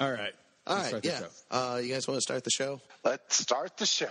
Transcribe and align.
All 0.00 0.12
right. 0.12 0.32
All 0.66 0.76
Let's 0.76 0.90
the 0.90 1.00
yeah. 1.04 1.18
show. 1.20 1.28
Uh, 1.50 1.76
you 1.78 1.92
guys 1.92 2.08
want 2.08 2.16
to 2.18 2.22
start 2.22 2.44
the 2.44 2.50
show? 2.50 2.80
Let's 3.04 3.36
start 3.36 3.76
the 3.76 3.86
show. 3.86 4.08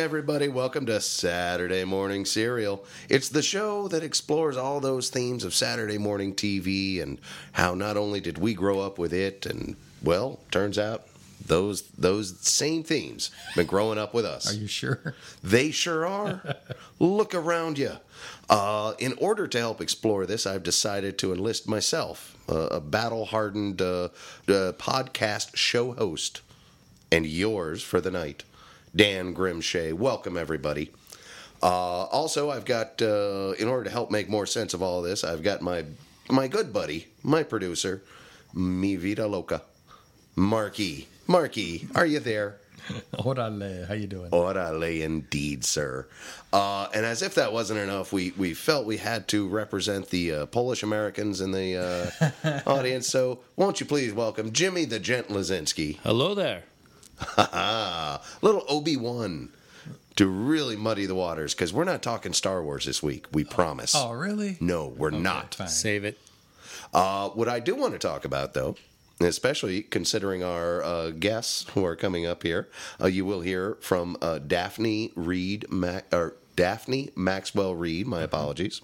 Everybody. 0.00 0.48
Welcome 0.48 0.86
to 0.86 0.98
Saturday 0.98 1.84
Morning 1.84 2.24
Serial. 2.24 2.82
It's 3.10 3.28
the 3.28 3.42
show 3.42 3.86
that 3.88 4.02
explores 4.02 4.56
all 4.56 4.80
those 4.80 5.10
themes 5.10 5.44
of 5.44 5.52
Saturday 5.52 5.98
morning 5.98 6.34
TV 6.34 7.02
and 7.02 7.18
how 7.52 7.74
not 7.74 7.98
only 7.98 8.18
did 8.18 8.38
we 8.38 8.54
grow 8.54 8.80
up 8.80 8.98
with 8.98 9.12
it, 9.12 9.44
and 9.44 9.76
well, 10.02 10.40
turns 10.50 10.78
out 10.78 11.06
those 11.44 11.82
those 11.90 12.40
same 12.40 12.82
themes 12.82 13.30
been 13.54 13.66
growing 13.66 13.98
up 13.98 14.14
with 14.14 14.24
us. 14.24 14.50
Are 14.50 14.56
you 14.56 14.66
sure? 14.66 15.14
They 15.44 15.70
sure 15.70 16.06
are. 16.06 16.56
Look 16.98 17.34
around 17.34 17.76
you. 17.76 17.92
Uh, 18.48 18.94
in 18.98 19.12
order 19.18 19.46
to 19.48 19.58
help 19.58 19.82
explore 19.82 20.24
this, 20.24 20.46
I've 20.46 20.62
decided 20.62 21.18
to 21.18 21.34
enlist 21.34 21.68
myself, 21.68 22.38
uh, 22.48 22.68
a 22.70 22.80
battle 22.80 23.26
hardened 23.26 23.82
uh, 23.82 24.04
uh, 24.48 24.72
podcast 24.72 25.56
show 25.56 25.92
host, 25.92 26.40
and 27.12 27.26
yours 27.26 27.82
for 27.82 28.00
the 28.00 28.10
night, 28.10 28.44
Dan 28.94 29.34
Grimshay. 29.34 29.92
Welcome, 29.92 30.36
everybody. 30.36 30.90
Uh, 31.62 31.66
also, 32.04 32.50
I've 32.50 32.64
got, 32.64 33.00
uh, 33.02 33.52
in 33.58 33.68
order 33.68 33.84
to 33.84 33.90
help 33.90 34.10
make 34.10 34.28
more 34.28 34.46
sense 34.46 34.74
of 34.74 34.82
all 34.82 35.02
this, 35.02 35.24
I've 35.24 35.42
got 35.42 35.60
my 35.60 35.84
my 36.28 36.48
good 36.48 36.72
buddy, 36.72 37.08
my 37.22 37.42
producer, 37.42 38.02
Mi 38.54 38.96
Vida 38.96 39.26
Loca, 39.26 39.62
Marky. 40.36 41.08
Marky, 41.26 41.88
are 41.94 42.06
you 42.06 42.20
there? 42.20 42.56
Orale, 43.14 43.86
how 43.86 43.94
you 43.94 44.06
doing? 44.06 44.30
Orale, 44.30 45.02
indeed, 45.02 45.64
sir. 45.64 46.06
Uh, 46.52 46.88
and 46.94 47.04
as 47.04 47.22
if 47.22 47.34
that 47.34 47.52
wasn't 47.52 47.78
enough, 47.78 48.12
we, 48.12 48.32
we 48.36 48.54
felt 48.54 48.86
we 48.86 48.96
had 48.96 49.28
to 49.28 49.46
represent 49.48 50.08
the 50.08 50.32
uh, 50.32 50.46
Polish 50.46 50.82
Americans 50.82 51.40
in 51.40 51.52
the 51.52 51.76
uh, 52.42 52.60
audience. 52.66 53.06
So, 53.08 53.40
won't 53.56 53.80
you 53.80 53.86
please 53.86 54.12
welcome 54.12 54.52
Jimmy 54.52 54.84
the 54.86 54.98
Gent 54.98 55.28
Lazinski, 55.28 55.98
Hello 55.98 56.34
there. 56.34 56.64
little 58.42 58.64
Obi 58.68 58.96
Wan, 58.96 59.50
to 60.16 60.26
really 60.26 60.76
muddy 60.76 61.06
the 61.06 61.14
waters 61.14 61.54
because 61.54 61.72
we're 61.72 61.84
not 61.84 62.02
talking 62.02 62.32
Star 62.32 62.62
Wars 62.62 62.84
this 62.86 63.02
week. 63.02 63.26
We 63.32 63.44
promise. 63.44 63.94
Oh, 63.96 64.12
really? 64.12 64.56
No, 64.60 64.88
we're 64.88 65.10
not. 65.10 65.54
Fine. 65.54 65.68
Save 65.68 66.04
it. 66.04 66.18
Uh, 66.92 67.28
what 67.30 67.48
I 67.48 67.60
do 67.60 67.74
want 67.74 67.92
to 67.92 67.98
talk 67.98 68.24
about, 68.24 68.52
though, 68.54 68.76
especially 69.20 69.82
considering 69.82 70.42
our 70.42 70.82
uh, 70.82 71.10
guests 71.10 71.68
who 71.70 71.84
are 71.84 71.96
coming 71.96 72.26
up 72.26 72.42
here, 72.42 72.68
uh, 73.00 73.06
you 73.06 73.24
will 73.24 73.40
hear 73.40 73.76
from 73.80 74.16
uh, 74.20 74.38
Daphne 74.38 75.12
Reid, 75.14 75.66
Ma- 75.70 76.00
or 76.12 76.34
Daphne 76.56 77.10
Maxwell 77.14 77.74
Reid. 77.74 78.06
My 78.06 78.22
apologies, 78.22 78.80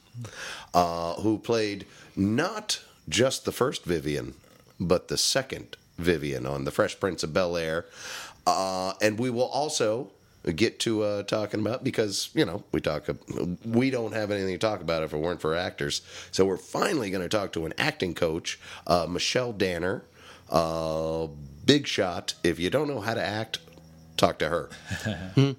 uh, 0.72 1.14
who 1.14 1.38
played 1.38 1.86
not 2.14 2.80
just 3.08 3.44
the 3.44 3.52
first 3.52 3.84
Vivian, 3.84 4.34
but 4.78 5.08
the 5.08 5.18
second 5.18 5.76
Vivian 5.98 6.46
on 6.46 6.64
The 6.64 6.70
Fresh 6.70 7.00
Prince 7.00 7.22
of 7.22 7.32
Bel 7.32 7.56
Air, 7.56 7.86
uh, 8.46 8.94
and 9.00 9.18
we 9.18 9.30
will 9.30 9.48
also 9.48 10.12
get 10.54 10.78
to 10.78 11.02
uh, 11.02 11.22
talking 11.24 11.60
about 11.60 11.82
because 11.82 12.30
you 12.34 12.44
know 12.44 12.62
we 12.72 12.80
talk 12.80 13.08
we 13.64 13.90
don't 13.90 14.12
have 14.12 14.30
anything 14.30 14.54
to 14.54 14.58
talk 14.58 14.80
about 14.80 15.02
if 15.02 15.12
it 15.12 15.18
weren't 15.18 15.40
for 15.40 15.54
actors. 15.56 16.02
So 16.30 16.44
we're 16.44 16.56
finally 16.56 17.10
going 17.10 17.22
to 17.22 17.28
talk 17.28 17.52
to 17.52 17.66
an 17.66 17.74
acting 17.78 18.14
coach 18.14 18.58
uh, 18.86 19.06
michelle 19.08 19.52
danner. 19.52 20.04
Uh, 20.48 21.26
big 21.64 21.86
shot. 21.86 22.34
If 22.44 22.60
you 22.60 22.70
don't 22.70 22.88
know 22.88 23.00
how 23.00 23.14
to 23.14 23.24
act 23.24 23.58
talk 24.16 24.38
to 24.38 24.48
her. 24.48 24.70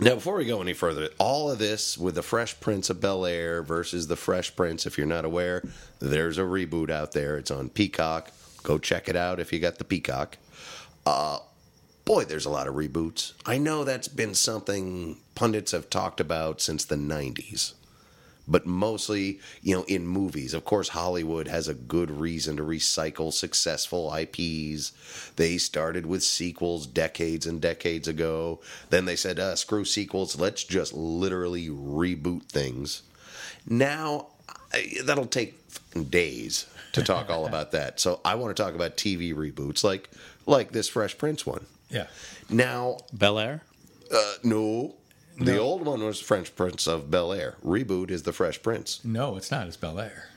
Now 0.00 0.14
before 0.14 0.36
we 0.36 0.46
go 0.46 0.62
any 0.62 0.72
further 0.72 1.10
all 1.18 1.50
of 1.50 1.58
this 1.58 1.98
with 1.98 2.14
the 2.14 2.22
fresh 2.22 2.58
prince 2.58 2.88
of 2.88 3.00
bel 3.00 3.26
air 3.26 3.62
versus 3.62 4.06
the 4.06 4.16
fresh 4.16 4.56
prince 4.56 4.86
if 4.86 4.96
you're 4.96 5.06
not 5.06 5.26
aware 5.26 5.62
there's 6.00 6.38
a 6.38 6.42
reboot 6.42 6.90
out 6.90 7.12
there. 7.12 7.36
It's 7.36 7.50
on 7.50 7.68
peacock. 7.68 8.32
Go 8.62 8.78
check 8.78 9.08
it 9.08 9.16
out 9.16 9.38
if 9.38 9.52
you 9.52 9.60
got 9.60 9.76
the 9.76 9.84
peacock 9.84 10.38
boy, 12.04 12.24
there's 12.24 12.46
a 12.46 12.50
lot 12.50 12.66
of 12.66 12.74
reboots. 12.74 13.32
I 13.46 13.58
know 13.58 13.84
that's 13.84 14.08
been 14.08 14.34
something 14.34 15.18
pundits 15.34 15.72
have 15.72 15.90
talked 15.90 16.20
about 16.20 16.60
since 16.60 16.84
the 16.84 16.96
90s, 16.96 17.74
but 18.46 18.66
mostly, 18.66 19.40
you 19.62 19.74
know, 19.74 19.84
in 19.84 20.06
movies. 20.06 20.54
Of 20.54 20.64
course, 20.64 20.88
Hollywood 20.90 21.48
has 21.48 21.68
a 21.68 21.74
good 21.74 22.10
reason 22.10 22.56
to 22.56 22.62
recycle 22.62 23.32
successful 23.32 24.14
IPs. 24.14 24.92
They 25.36 25.58
started 25.58 26.06
with 26.06 26.22
sequels 26.22 26.86
decades 26.86 27.46
and 27.46 27.60
decades 27.60 28.08
ago. 28.08 28.60
Then 28.90 29.04
they 29.04 29.16
said, 29.16 29.38
uh, 29.38 29.56
screw 29.56 29.84
sequels, 29.84 30.38
let's 30.38 30.64
just 30.64 30.92
literally 30.92 31.68
reboot 31.68 32.44
things. 32.44 33.02
Now, 33.66 34.26
that'll 35.04 35.26
take 35.26 35.58
days 36.10 36.66
to 36.92 37.02
talk 37.02 37.30
all 37.30 37.46
about 37.46 37.72
that. 37.72 38.00
So 38.00 38.20
I 38.24 38.34
want 38.34 38.56
to 38.56 38.62
talk 38.62 38.74
about 38.74 38.96
TV 38.96 39.34
reboots 39.34 39.84
like 39.84 40.10
like 40.46 40.72
this 40.72 40.88
Fresh 40.88 41.18
Prince 41.18 41.46
one. 41.46 41.66
Yeah. 41.92 42.06
Now, 42.50 42.98
Bel 43.12 43.38
Air. 43.38 43.62
uh, 44.12 44.34
no, 44.42 44.94
the 45.38 45.58
old 45.58 45.84
one 45.86 46.04
was 46.04 46.20
French 46.20 46.54
Prince 46.56 46.86
of 46.86 47.10
Bel 47.10 47.32
Air. 47.32 47.56
Reboot 47.64 48.10
is 48.10 48.22
the 48.24 48.32
Fresh 48.32 48.62
Prince. 48.62 49.00
No, 49.04 49.36
it's 49.36 49.50
not. 49.50 49.66
It's 49.66 49.76
Bel 49.76 49.98
Air. 50.00 50.28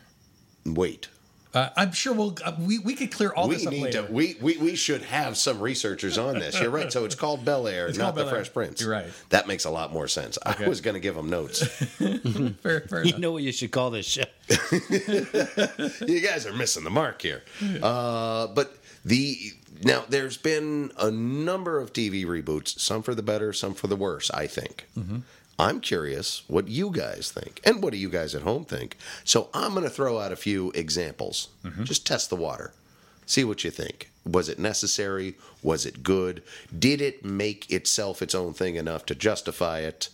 Wait, 0.66 1.10
Uh, 1.54 1.70
I'm 1.78 1.92
sure 1.94 2.14
we'll 2.14 2.36
uh, 2.44 2.54
we 2.60 2.80
we 2.80 2.96
could 2.96 3.12
clear 3.12 3.32
all 3.34 3.48
we 3.48 3.56
this 3.56 3.66
up 3.68 3.72
need 3.74 3.84
later. 3.84 4.06
to. 4.08 4.12
We, 4.12 4.36
we 4.42 4.58
we 4.58 4.76
should 4.76 5.04
have 5.04 5.38
some 5.38 5.60
researchers 5.62 6.18
on 6.18 6.40
this. 6.40 6.60
You're 6.60 6.70
right. 6.70 6.92
So 6.92 7.06
it's 7.06 7.16
called 7.16 7.46
Bel 7.46 7.68
Air, 7.68 7.88
It's 7.88 7.98
not 7.98 8.06
called 8.06 8.16
the 8.16 8.22
Bel 8.24 8.30
Air. 8.30 8.36
Fresh 8.44 8.54
Prince. 8.54 8.82
You're 8.82 8.92
right. 8.92 9.06
That 9.30 9.48
makes 9.48 9.64
a 9.66 9.70
lot 9.70 9.94
more 9.94 10.08
sense. 10.10 10.38
Okay. 10.46 10.66
I 10.66 10.68
was 10.68 10.82
going 10.82 10.96
to 10.96 11.00
give 11.00 11.16
them 11.16 11.30
notes. 11.30 11.66
fair, 12.62 12.82
fair 12.82 13.04
You 13.04 13.10
enough. 13.10 13.20
know 13.20 13.32
what 13.34 13.44
you 13.44 13.52
should 13.54 13.72
call 13.72 13.90
this 13.92 14.06
show? 14.06 14.24
you 14.90 16.22
guys 16.22 16.46
are 16.46 16.54
missing 16.54 16.84
the 16.84 16.90
mark 16.90 17.22
here. 17.22 17.44
Uh, 17.82 18.48
but 18.48 18.76
the 19.06 19.54
now 19.84 20.04
there's 20.10 20.38
been 20.38 20.92
a 20.98 21.12
number 21.12 21.80
of 21.80 21.94
TV 21.94 22.26
reboots, 22.26 22.80
some 22.80 23.04
for 23.04 23.16
the 23.16 23.24
better, 23.24 23.54
some 23.54 23.74
for 23.74 23.88
the 23.88 23.96
worse. 23.96 24.30
I 24.32 24.48
think. 24.48 24.88
Mm-hmm. 24.98 25.20
I'm 25.58 25.80
curious 25.80 26.44
what 26.48 26.68
you 26.68 26.92
guys 26.92 27.32
think, 27.32 27.62
and 27.64 27.82
what 27.82 27.94
do 27.94 27.98
you 27.98 28.10
guys 28.10 28.36
at 28.36 28.42
home 28.42 28.66
think. 28.66 28.98
So 29.24 29.50
I'm 29.54 29.72
going 29.72 29.86
to 29.86 29.90
throw 29.90 30.20
out 30.20 30.34
a 30.34 30.36
few 30.36 30.72
examples. 30.72 31.48
Mm-hmm. 31.64 31.86
Just 31.86 32.06
test 32.06 32.30
the 32.30 32.36
water, 32.36 32.74
see 33.26 33.46
what 33.46 33.64
you 33.64 33.72
think. 33.72 34.12
Was 34.26 34.50
it 34.50 34.60
necessary? 34.60 35.36
Was 35.64 35.86
it 35.86 36.04
good? 36.04 36.44
Did 36.78 37.00
it 37.00 37.24
make 37.24 37.72
itself 37.72 38.22
its 38.22 38.36
own 38.36 38.54
thing 38.54 38.76
enough 38.76 39.06
to 39.06 39.16
justify 39.16 39.80
it? 39.80 40.10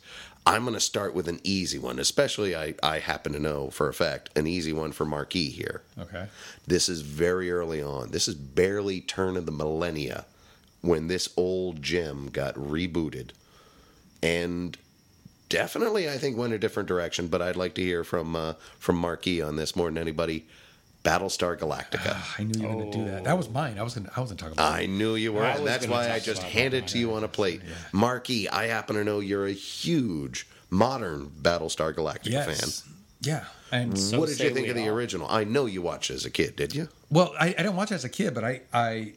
I'm 0.45 0.63
going 0.63 0.73
to 0.73 0.79
start 0.79 1.13
with 1.13 1.27
an 1.27 1.39
easy 1.43 1.77
one, 1.77 1.99
especially 1.99 2.55
I, 2.55 2.73
I 2.81 2.99
happen 2.99 3.33
to 3.33 3.39
know 3.39 3.69
for 3.69 3.87
a 3.87 3.93
fact 3.93 4.29
an 4.35 4.47
easy 4.47 4.73
one 4.73 4.91
for 4.91 5.05
Marky 5.05 5.49
here. 5.49 5.83
Okay. 5.99 6.27
This 6.65 6.89
is 6.89 7.01
very 7.01 7.51
early 7.51 7.81
on. 7.81 8.11
This 8.11 8.27
is 8.27 8.35
barely 8.35 9.01
turn 9.01 9.37
of 9.37 9.45
the 9.45 9.51
millennia 9.51 10.25
when 10.81 11.07
this 11.07 11.29
old 11.37 11.83
gem 11.83 12.29
got 12.31 12.55
rebooted. 12.55 13.29
And 14.23 14.77
definitely 15.49 16.09
I 16.09 16.17
think 16.17 16.37
went 16.37 16.53
a 16.53 16.59
different 16.59 16.87
direction, 16.87 17.27
but 17.27 17.41
I'd 17.41 17.55
like 17.55 17.75
to 17.75 17.83
hear 17.83 18.03
from 18.03 18.35
uh, 18.35 18.53
from 18.79 18.95
Marky 18.95 19.41
on 19.41 19.57
this 19.57 19.75
more 19.75 19.87
than 19.87 19.97
anybody. 19.97 20.47
Battlestar 21.03 21.57
Galactica. 21.57 22.15
I 22.39 22.43
knew 22.43 22.59
you 22.61 22.67
were 22.67 22.73
going 22.75 22.91
to 22.91 22.97
do 22.97 23.05
that. 23.05 23.23
That 23.23 23.37
was 23.37 23.49
mine. 23.49 23.79
I 23.79 23.83
was 23.83 23.95
going. 23.95 24.07
I 24.15 24.19
wasn't 24.19 24.39
talking 24.39 24.53
about. 24.53 24.73
I 24.73 24.85
knew 24.85 25.15
you 25.15 25.33
were, 25.33 25.43
I 25.43 25.51
and 25.51 25.63
was 25.63 25.71
that's 25.71 25.85
gonna 25.85 25.97
why 25.97 26.05
I 26.11 26.17
talk 26.17 26.23
just 26.23 26.41
about 26.41 26.51
handed 26.51 26.83
it 26.83 26.87
to 26.89 26.99
you 26.99 27.13
on 27.13 27.23
a 27.23 27.27
plate. 27.27 27.61
Marky, 27.91 28.47
I 28.49 28.67
happen 28.67 28.95
to 28.95 29.03
know 29.03 29.19
you're 29.19 29.47
a 29.47 29.51
huge 29.51 30.47
modern 30.69 31.31
Battlestar 31.41 31.93
Galactica 31.93 32.29
yes. 32.31 32.87
Yeah. 33.21 33.45
And 33.71 33.97
So 33.97 34.19
what 34.19 34.27
did 34.29 34.39
you 34.39 34.47
say 34.49 34.53
think 34.53 34.65
we 34.65 34.69
of 34.71 34.75
the 34.75 34.89
all. 34.89 34.95
original? 34.95 35.27
I 35.29 35.43
know 35.43 35.65
you 35.65 35.81
watched 35.81 36.09
it 36.11 36.15
as 36.15 36.25
a 36.25 36.29
kid, 36.29 36.55
did 36.55 36.75
you? 36.75 36.89
well, 37.09 37.33
I, 37.39 37.47
I 37.47 37.51
didn't 37.53 37.75
watch 37.75 37.91
it 37.91 37.95
as 37.95 38.03
a 38.05 38.09
kid, 38.09 38.33
but 38.33 38.43
I 38.43 38.61
I 38.73 39.13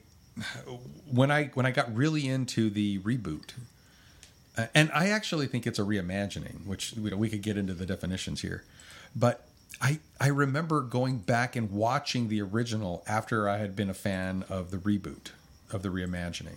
when 1.10 1.30
I 1.30 1.46
when 1.54 1.66
I 1.66 1.70
got 1.70 1.94
really 1.94 2.26
into 2.28 2.70
the 2.70 2.98
reboot, 3.00 3.50
uh, 4.56 4.66
and 4.74 4.90
I 4.94 5.08
actually 5.08 5.46
think 5.48 5.66
it's 5.66 5.78
a 5.78 5.82
reimagining, 5.82 6.64
which 6.66 6.94
you 6.96 7.10
know, 7.10 7.16
we 7.16 7.28
could 7.28 7.42
get 7.42 7.56
into 7.56 7.74
the 7.74 7.86
definitions 7.86 8.40
here, 8.42 8.64
but 9.14 9.46
I 9.80 9.98
I 10.20 10.28
remember 10.28 10.80
going 10.80 11.18
back 11.18 11.56
and 11.56 11.70
watching 11.70 12.28
the 12.28 12.40
original 12.42 13.02
after 13.06 13.48
I 13.48 13.58
had 13.58 13.74
been 13.74 13.90
a 13.90 13.94
fan 13.94 14.44
of 14.48 14.70
the 14.70 14.78
reboot 14.78 15.30
of 15.72 15.82
the 15.82 15.88
reimagining, 15.88 16.56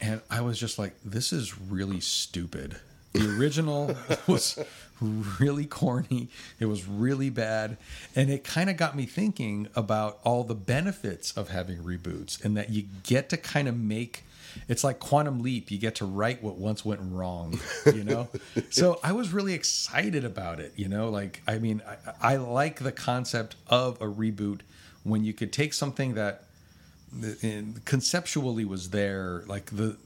and 0.00 0.20
I 0.30 0.40
was 0.40 0.58
just 0.58 0.78
like, 0.78 0.94
this 1.04 1.32
is 1.32 1.58
really 1.58 2.00
stupid. 2.00 2.76
The 3.12 3.38
original 3.38 3.96
was 4.26 4.58
really 5.00 5.66
corny. 5.66 6.28
It 6.58 6.66
was 6.66 6.86
really 6.86 7.30
bad. 7.30 7.76
And 8.14 8.30
it 8.30 8.44
kind 8.44 8.68
of 8.68 8.76
got 8.76 8.96
me 8.96 9.06
thinking 9.06 9.68
about 9.76 10.18
all 10.24 10.44
the 10.44 10.54
benefits 10.54 11.32
of 11.36 11.48
having 11.50 11.78
reboots 11.78 12.44
and 12.44 12.56
that 12.56 12.70
you 12.70 12.84
get 13.04 13.28
to 13.30 13.36
kind 13.36 13.68
of 13.68 13.78
make 13.78 14.24
it's 14.68 14.84
like 14.84 14.98
quantum 14.98 15.42
leap. 15.42 15.70
You 15.70 15.78
get 15.78 15.96
to 15.96 16.04
right 16.04 16.42
what 16.42 16.56
once 16.56 16.84
went 16.84 17.00
wrong 17.02 17.58
you 17.86 18.04
know? 18.04 18.28
So 18.70 18.98
i 19.02 19.12
was 19.12 19.32
really 19.32 19.54
excited 19.54 20.24
about 20.24 20.60
it 20.60 20.72
you 20.76 20.88
know? 20.88 21.08
Like 21.08 21.42
i 21.46 21.58
mean 21.58 21.82
I, 21.86 22.34
I 22.34 22.36
like 22.36 22.80
the 22.80 22.92
concept 22.92 23.56
of 23.68 24.00
a 24.00 24.06
reboot 24.06 24.60
when 25.02 25.24
you 25.24 25.32
could 25.32 25.52
take 25.52 25.72
something 25.74 26.14
that 26.14 26.44
conceptually 27.84 28.64
was 28.64 28.90
there 28.90 29.44
like 29.46 29.66
the 29.66 29.96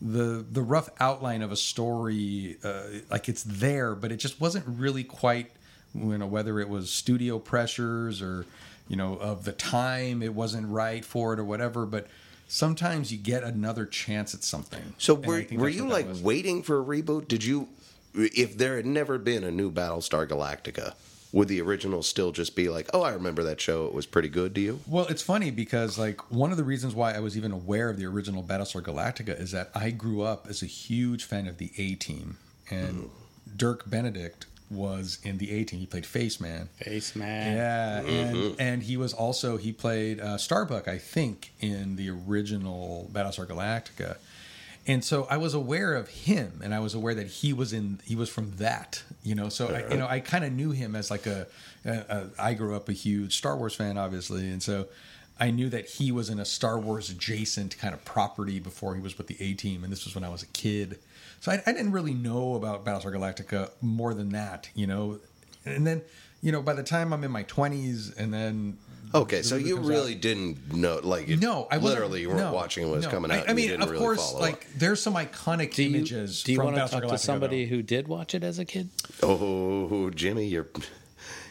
the 0.00 0.44
the 0.50 0.62
rough 0.62 0.88
outline 1.00 1.42
of 1.42 1.52
a 1.52 1.56
story 1.56 2.56
uh, 2.64 2.82
like 3.10 3.28
it's 3.28 3.42
there 3.42 3.94
but 3.94 4.12
it 4.12 4.16
just 4.16 4.40
wasn't 4.40 4.64
really 4.66 5.04
quite 5.04 5.50
you 5.94 6.18
know 6.18 6.26
whether 6.26 6.60
it 6.60 6.68
was 6.68 6.90
studio 6.90 7.38
pressures 7.38 8.20
or 8.20 8.46
you 8.88 8.96
know 8.96 9.14
of 9.14 9.44
the 9.44 9.52
time 9.52 10.22
it 10.22 10.34
wasn't 10.34 10.66
right 10.68 11.04
for 11.04 11.32
it 11.32 11.38
or 11.38 11.44
whatever 11.44 11.86
but 11.86 12.06
sometimes 12.48 13.12
you 13.12 13.18
get 13.18 13.42
another 13.42 13.86
chance 13.86 14.34
at 14.34 14.42
something 14.42 14.94
So 14.98 15.14
were, 15.14 15.44
were 15.52 15.68
you 15.68 15.88
like 15.88 16.08
was. 16.08 16.22
waiting 16.22 16.62
for 16.62 16.80
a 16.80 16.84
reboot? 16.84 17.28
Did 17.28 17.44
you, 17.44 17.68
if 18.14 18.56
there 18.56 18.76
had 18.76 18.86
never 18.86 19.18
been 19.18 19.44
a 19.44 19.50
new 19.50 19.70
Battlestar 19.70 20.26
Galactica, 20.28 20.94
would 21.32 21.48
the 21.48 21.60
original 21.60 22.02
still 22.02 22.32
just 22.32 22.56
be 22.56 22.68
like, 22.68 22.88
oh, 22.94 23.02
I 23.02 23.12
remember 23.12 23.42
that 23.42 23.60
show, 23.60 23.86
it 23.86 23.92
was 23.92 24.06
pretty 24.06 24.28
good 24.28 24.54
to 24.54 24.60
you? 24.60 24.80
Well, 24.86 25.06
it's 25.06 25.22
funny 25.22 25.50
because 25.50 25.98
like 25.98 26.30
one 26.30 26.50
of 26.50 26.56
the 26.56 26.64
reasons 26.64 26.94
why 26.94 27.12
I 27.12 27.20
was 27.20 27.36
even 27.36 27.52
aware 27.52 27.90
of 27.90 27.98
the 27.98 28.06
original 28.06 28.42
Battlestar 28.42 28.82
Galactica 28.82 29.38
is 29.38 29.50
that 29.50 29.70
I 29.74 29.90
grew 29.90 30.22
up 30.22 30.46
as 30.48 30.62
a 30.62 30.66
huge 30.66 31.24
fan 31.24 31.46
of 31.46 31.58
the 31.58 31.72
A 31.76 31.94
Team, 31.94 32.38
and 32.70 32.96
mm-hmm. 32.96 33.56
Dirk 33.56 33.88
Benedict 33.88 34.46
was 34.70 35.18
in 35.22 35.38
the 35.38 35.52
A 35.52 35.64
Team. 35.64 35.80
He 35.80 35.86
played 35.86 36.06
Face 36.06 36.40
Man. 36.40 36.68
Face 36.76 37.14
man. 37.14 37.56
Yeah, 37.56 38.00
and 38.00 38.60
and 38.60 38.82
he 38.82 38.96
was 38.96 39.12
also 39.12 39.56
he 39.56 39.72
played 39.72 40.20
uh, 40.20 40.38
Starbuck, 40.38 40.88
I 40.88 40.98
think, 40.98 41.52
in 41.60 41.96
the 41.96 42.10
original 42.10 43.08
Battlestar 43.12 43.46
Galactica. 43.46 44.16
And 44.88 45.04
so 45.04 45.26
I 45.28 45.36
was 45.36 45.52
aware 45.52 45.94
of 45.94 46.08
him, 46.08 46.60
and 46.62 46.72
I 46.72 46.78
was 46.78 46.94
aware 46.94 47.14
that 47.14 47.26
he 47.26 47.52
was 47.52 47.72
in 47.72 48.00
he 48.04 48.14
was 48.14 48.28
from 48.28 48.52
that, 48.56 49.02
you 49.22 49.34
know. 49.34 49.48
So 49.48 49.68
I, 49.68 49.90
you 49.90 49.98
know, 49.98 50.06
I 50.06 50.20
kind 50.20 50.44
of 50.44 50.52
knew 50.52 50.70
him 50.70 50.94
as 50.94 51.10
like 51.10 51.26
a, 51.26 51.46
a, 51.84 51.90
a. 51.90 52.26
I 52.38 52.54
grew 52.54 52.76
up 52.76 52.88
a 52.88 52.92
huge 52.92 53.36
Star 53.36 53.56
Wars 53.56 53.74
fan, 53.74 53.98
obviously, 53.98 54.48
and 54.48 54.62
so 54.62 54.86
I 55.38 55.50
knew 55.50 55.68
that 55.70 55.86
he 55.86 56.12
was 56.12 56.30
in 56.30 56.38
a 56.38 56.44
Star 56.44 56.78
Wars 56.78 57.10
adjacent 57.10 57.76
kind 57.78 57.94
of 57.94 58.04
property 58.04 58.60
before 58.60 58.94
he 58.94 59.00
was 59.00 59.18
with 59.18 59.26
the 59.26 59.36
A 59.40 59.54
Team, 59.54 59.82
and 59.82 59.92
this 59.92 60.04
was 60.04 60.14
when 60.14 60.24
I 60.24 60.28
was 60.28 60.42
a 60.42 60.48
kid. 60.48 60.98
So 61.46 61.52
I, 61.52 61.62
I 61.64 61.70
didn't 61.72 61.92
really 61.92 62.12
know 62.12 62.54
about 62.56 62.84
Battlestar 62.84 63.12
Galactica 63.14 63.70
more 63.80 64.14
than 64.14 64.30
that, 64.30 64.68
you 64.74 64.88
know. 64.88 65.20
And 65.64 65.86
then, 65.86 66.02
you 66.42 66.50
know, 66.50 66.60
by 66.60 66.72
the 66.72 66.82
time 66.82 67.12
I'm 67.12 67.22
in 67.22 67.30
my 67.30 67.44
20s, 67.44 68.18
and 68.18 68.34
then 68.34 68.78
Okay, 69.14 69.42
so 69.42 69.54
the 69.54 69.60
movie 69.60 69.68
you 69.68 69.76
really 69.88 70.14
out- 70.16 70.20
didn't 70.22 70.74
know, 70.74 70.98
like, 71.04 71.28
it- 71.28 71.38
no, 71.38 71.68
I 71.70 71.76
literally 71.76 72.22
you 72.22 72.30
weren't 72.30 72.40
no, 72.40 72.52
watching 72.52 72.82
it 72.82 72.86
when 72.86 72.94
it 72.94 72.96
was 72.96 73.04
no. 73.06 73.12
coming 73.12 73.30
out. 73.30 73.36
I, 73.38 73.40
and 73.42 73.54
mean, 73.54 73.66
you 73.66 73.70
didn't 73.70 73.84
of 73.84 73.90
really 73.90 74.02
course, 74.02 74.32
follow 74.32 74.40
like 74.40 74.66
there's 74.74 75.00
some 75.00 75.14
iconic 75.14 75.74
Do 75.74 75.84
you, 75.84 75.98
images. 75.98 76.42
do 76.42 76.50
you 76.50 76.56
from 76.58 76.64
want 76.74 76.78
to 76.78 76.82
Battlestar 76.82 77.02
talk 77.02 77.10
to 77.12 77.18
somebody 77.18 77.64
though. 77.64 77.76
who 77.76 77.82
did 77.82 78.08
watch 78.08 78.34
it 78.34 78.42
as 78.42 78.58
a 78.58 78.64
kid? 78.64 78.88
Oh, 79.22 80.10
Jimmy, 80.10 80.48
you're 80.48 80.66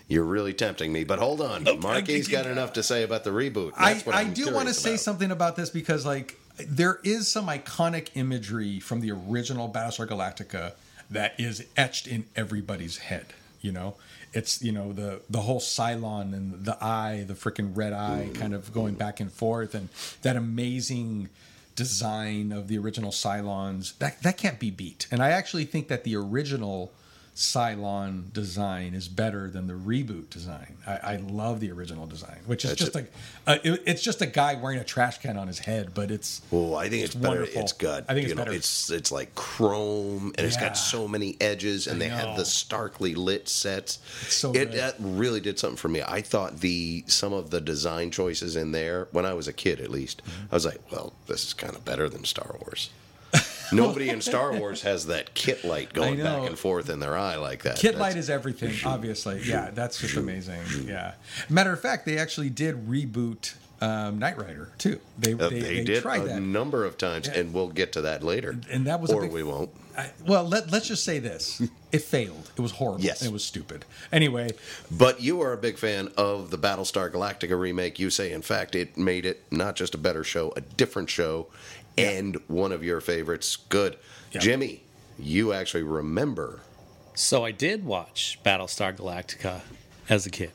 you're 0.09 0.25
really 0.25 0.53
tempting 0.53 0.91
me. 0.91 1.05
But 1.05 1.19
hold 1.19 1.39
on, 1.39 1.63
Marky's 1.79 2.27
got 2.27 2.45
enough 2.47 2.73
to 2.73 2.83
say 2.83 3.03
about 3.03 3.23
the 3.23 3.29
reboot. 3.29 3.71
I, 3.77 3.93
That's 3.93 4.05
what 4.05 4.13
I 4.15 4.21
I'm 4.23 4.33
do 4.33 4.43
want 4.47 4.67
to 4.67 4.73
curious 4.73 4.77
say 4.81 4.89
about. 4.91 4.99
something 4.99 5.31
about 5.31 5.55
this 5.55 5.69
because 5.69 6.05
like 6.05 6.37
there 6.57 6.99
is 7.03 7.27
some 7.27 7.47
iconic 7.47 8.09
imagery 8.15 8.79
from 8.79 9.01
the 9.01 9.11
original 9.11 9.69
Battlestar 9.69 10.07
Galactica 10.07 10.73
that 11.09 11.33
is 11.39 11.65
etched 11.77 12.07
in 12.07 12.25
everybody's 12.35 12.97
head. 12.97 13.27
You 13.61 13.71
know, 13.71 13.95
it's 14.33 14.61
you 14.61 14.71
know 14.71 14.93
the 14.93 15.21
the 15.29 15.41
whole 15.41 15.59
Cylon 15.59 16.33
and 16.33 16.65
the 16.65 16.77
eye, 16.83 17.25
the 17.27 17.33
freaking 17.33 17.75
red 17.75 17.93
eye, 17.93 18.29
mm. 18.31 18.35
kind 18.35 18.53
of 18.53 18.73
going 18.73 18.93
back 18.95 19.19
and 19.19 19.31
forth, 19.31 19.73
and 19.73 19.89
that 20.21 20.35
amazing 20.35 21.29
design 21.75 22.51
of 22.51 22.67
the 22.67 22.77
original 22.77 23.11
Cylons. 23.11 23.97
That 23.97 24.21
that 24.21 24.37
can't 24.37 24.59
be 24.59 24.69
beat. 24.69 25.07
And 25.11 25.21
I 25.21 25.31
actually 25.31 25.65
think 25.65 25.87
that 25.87 26.03
the 26.03 26.15
original 26.15 26.91
Cylon 27.35 28.31
design 28.31 28.93
is 28.93 29.09
better 29.09 29.49
than 29.49 29.67
the 29.67 29.73
reboot 29.73 30.29
design. 30.29 30.77
I, 30.87 30.91
I 31.03 31.15
love 31.17 31.59
the 31.59 31.69
original 31.69 32.07
design, 32.07 32.39
which 32.45 32.63
is 32.63 32.71
That's 32.71 32.79
just 32.79 32.91
it. 32.91 32.95
like 32.95 33.11
uh, 33.45 33.57
it, 33.61 33.83
it's 33.85 34.01
just 34.01 34.21
a 34.21 34.25
guy 34.25 34.55
wearing 34.55 34.79
a 34.79 34.85
trash 34.85 35.17
can 35.17 35.35
on 35.35 35.47
his 35.47 35.59
head, 35.59 35.93
but 35.93 36.11
it's 36.11 36.41
Oh, 36.53 36.75
I 36.75 36.87
think 36.87 37.03
it's, 37.03 37.13
better. 37.13 37.27
wonderful. 37.39 37.61
It's 37.61 37.73
good. 37.73 38.05
I 38.07 38.13
think 38.13 38.27
it's 38.27 38.35
know, 38.35 38.41
better. 38.41 38.53
It's 38.53 38.89
it's 38.89 39.11
like 39.11 39.35
chrome, 39.35 40.33
and 40.37 40.47
it's 40.47 40.55
got 40.55 40.77
so 40.77 41.09
many 41.09 41.35
edges, 41.41 41.87
and 41.87 41.97
I 42.01 42.05
they 42.05 42.09
have 42.09 42.37
the 42.37 42.45
starkly 42.45 43.15
lit 43.15 43.49
sets. 43.49 43.99
It's 44.21 44.35
so 44.35 44.53
it 44.53 44.95
really 44.99 45.41
did 45.41 45.59
something 45.59 45.75
for 45.77 45.89
me. 45.89 46.01
I 46.07 46.21
thought 46.21 46.61
the 46.61 47.03
some 47.07 47.33
of 47.33 47.49
the 47.49 47.59
design 47.59 48.11
choices 48.11 48.55
in 48.55 48.71
there 48.71 49.09
when 49.11 49.25
I 49.25 49.33
was 49.33 49.49
a 49.49 49.53
kid, 49.53 49.81
at 49.81 49.91
least, 49.91 50.21
Mm-hmm. 50.25 50.45
I 50.51 50.55
was 50.55 50.65
like, 50.65 50.79
well, 50.91 51.11
this 51.27 51.43
is 51.45 51.53
kind 51.53 51.75
of 51.75 51.83
better 51.83 52.07
than 52.07 52.23
Star 52.23 52.55
Wars. 52.61 52.89
Nobody 53.73 54.09
in 54.09 54.21
Star 54.21 54.53
Wars 54.53 54.81
has 54.83 55.07
that 55.07 55.33
KITT 55.33 55.63
light 55.63 55.93
going 55.93 56.17
back 56.21 56.47
and 56.47 56.57
forth 56.57 56.89
in 56.89 56.99
their 56.99 57.17
eye 57.17 57.35
like 57.35 57.63
that. 57.63 57.75
KITT 57.77 57.93
That's- 57.95 57.99
Light 58.01 58.15
is 58.17 58.29
everything, 58.29 58.73
obviously. 58.85 59.41
Yeah, 59.43 59.71
that's 59.73 59.99
just 59.99 60.15
amazing. 60.17 60.61
Yeah. 60.85 61.13
Matter 61.49 61.71
of 61.73 61.79
fact, 61.79 62.05
they 62.05 62.17
actually 62.17 62.49
did 62.49 62.87
reboot 62.87 63.55
um, 63.81 64.19
Knight 64.19 64.37
Rider 64.37 64.69
too. 64.77 64.99
They 65.19 65.33
Uh, 65.33 65.49
they, 65.49 65.59
they, 65.59 65.83
did 65.83 66.01
tried 66.01 66.21
a 66.21 66.25
that. 66.27 66.41
number 66.41 66.85
of 66.85 66.97
times, 66.97 67.27
Yeah. 67.27 67.39
and 67.39 67.53
we'll 67.53 67.67
get 67.67 67.91
to 67.93 68.01
that 68.01 68.23
later. 68.23 68.57
And 68.71 68.87
that 68.87 69.01
was 69.01 69.11
or 69.11 69.21
big- 69.23 69.31
we 69.31 69.43
won't. 69.43 69.69
I, 69.97 70.11
well, 70.25 70.43
let, 70.43 70.71
let's 70.71 70.87
just 70.89 71.03
say 71.05 71.19
this: 71.19 71.61
it 71.91 72.01
failed. 72.01 72.51
It 72.57 72.61
was 72.61 72.71
horrible. 72.71 73.01
Yes. 73.03 73.21
it 73.21 73.31
was 73.31 73.43
stupid. 73.45 73.85
Anyway, 74.11 74.49
But 74.91 75.21
you 75.21 75.39
are 75.41 75.53
a 75.53 75.57
big 75.57 75.77
fan 75.77 76.09
of 76.17 76.51
the 76.51 76.57
Battlestar 76.57 77.09
Galactica 77.11 77.57
remake. 77.59 77.97
You 77.99 78.09
say, 78.09 78.31
in 78.33 78.41
fact, 78.41 78.75
it 78.75 78.97
made 78.97 79.25
it 79.25 79.43
not 79.51 79.75
just 79.77 79.93
a 79.95 79.97
better 79.97 80.23
show, 80.23 80.51
a 80.57 80.61
different 80.61 81.09
show, 81.09 81.47
and 81.97 82.37
one 82.47 82.71
of 82.71 82.83
your 82.83 83.01
favorites. 83.01 83.55
Good. 83.55 83.97
Yeah. 84.31 84.41
Jimmy, 84.41 84.83
you 85.17 85.53
actually 85.53 85.83
remember. 85.83 86.61
So 87.13 87.45
I 87.45 87.51
did 87.51 87.85
watch 87.85 88.39
Battlestar 88.43 88.95
Galactica 88.95 89.61
as 90.09 90.25
a 90.25 90.29
kid. 90.29 90.51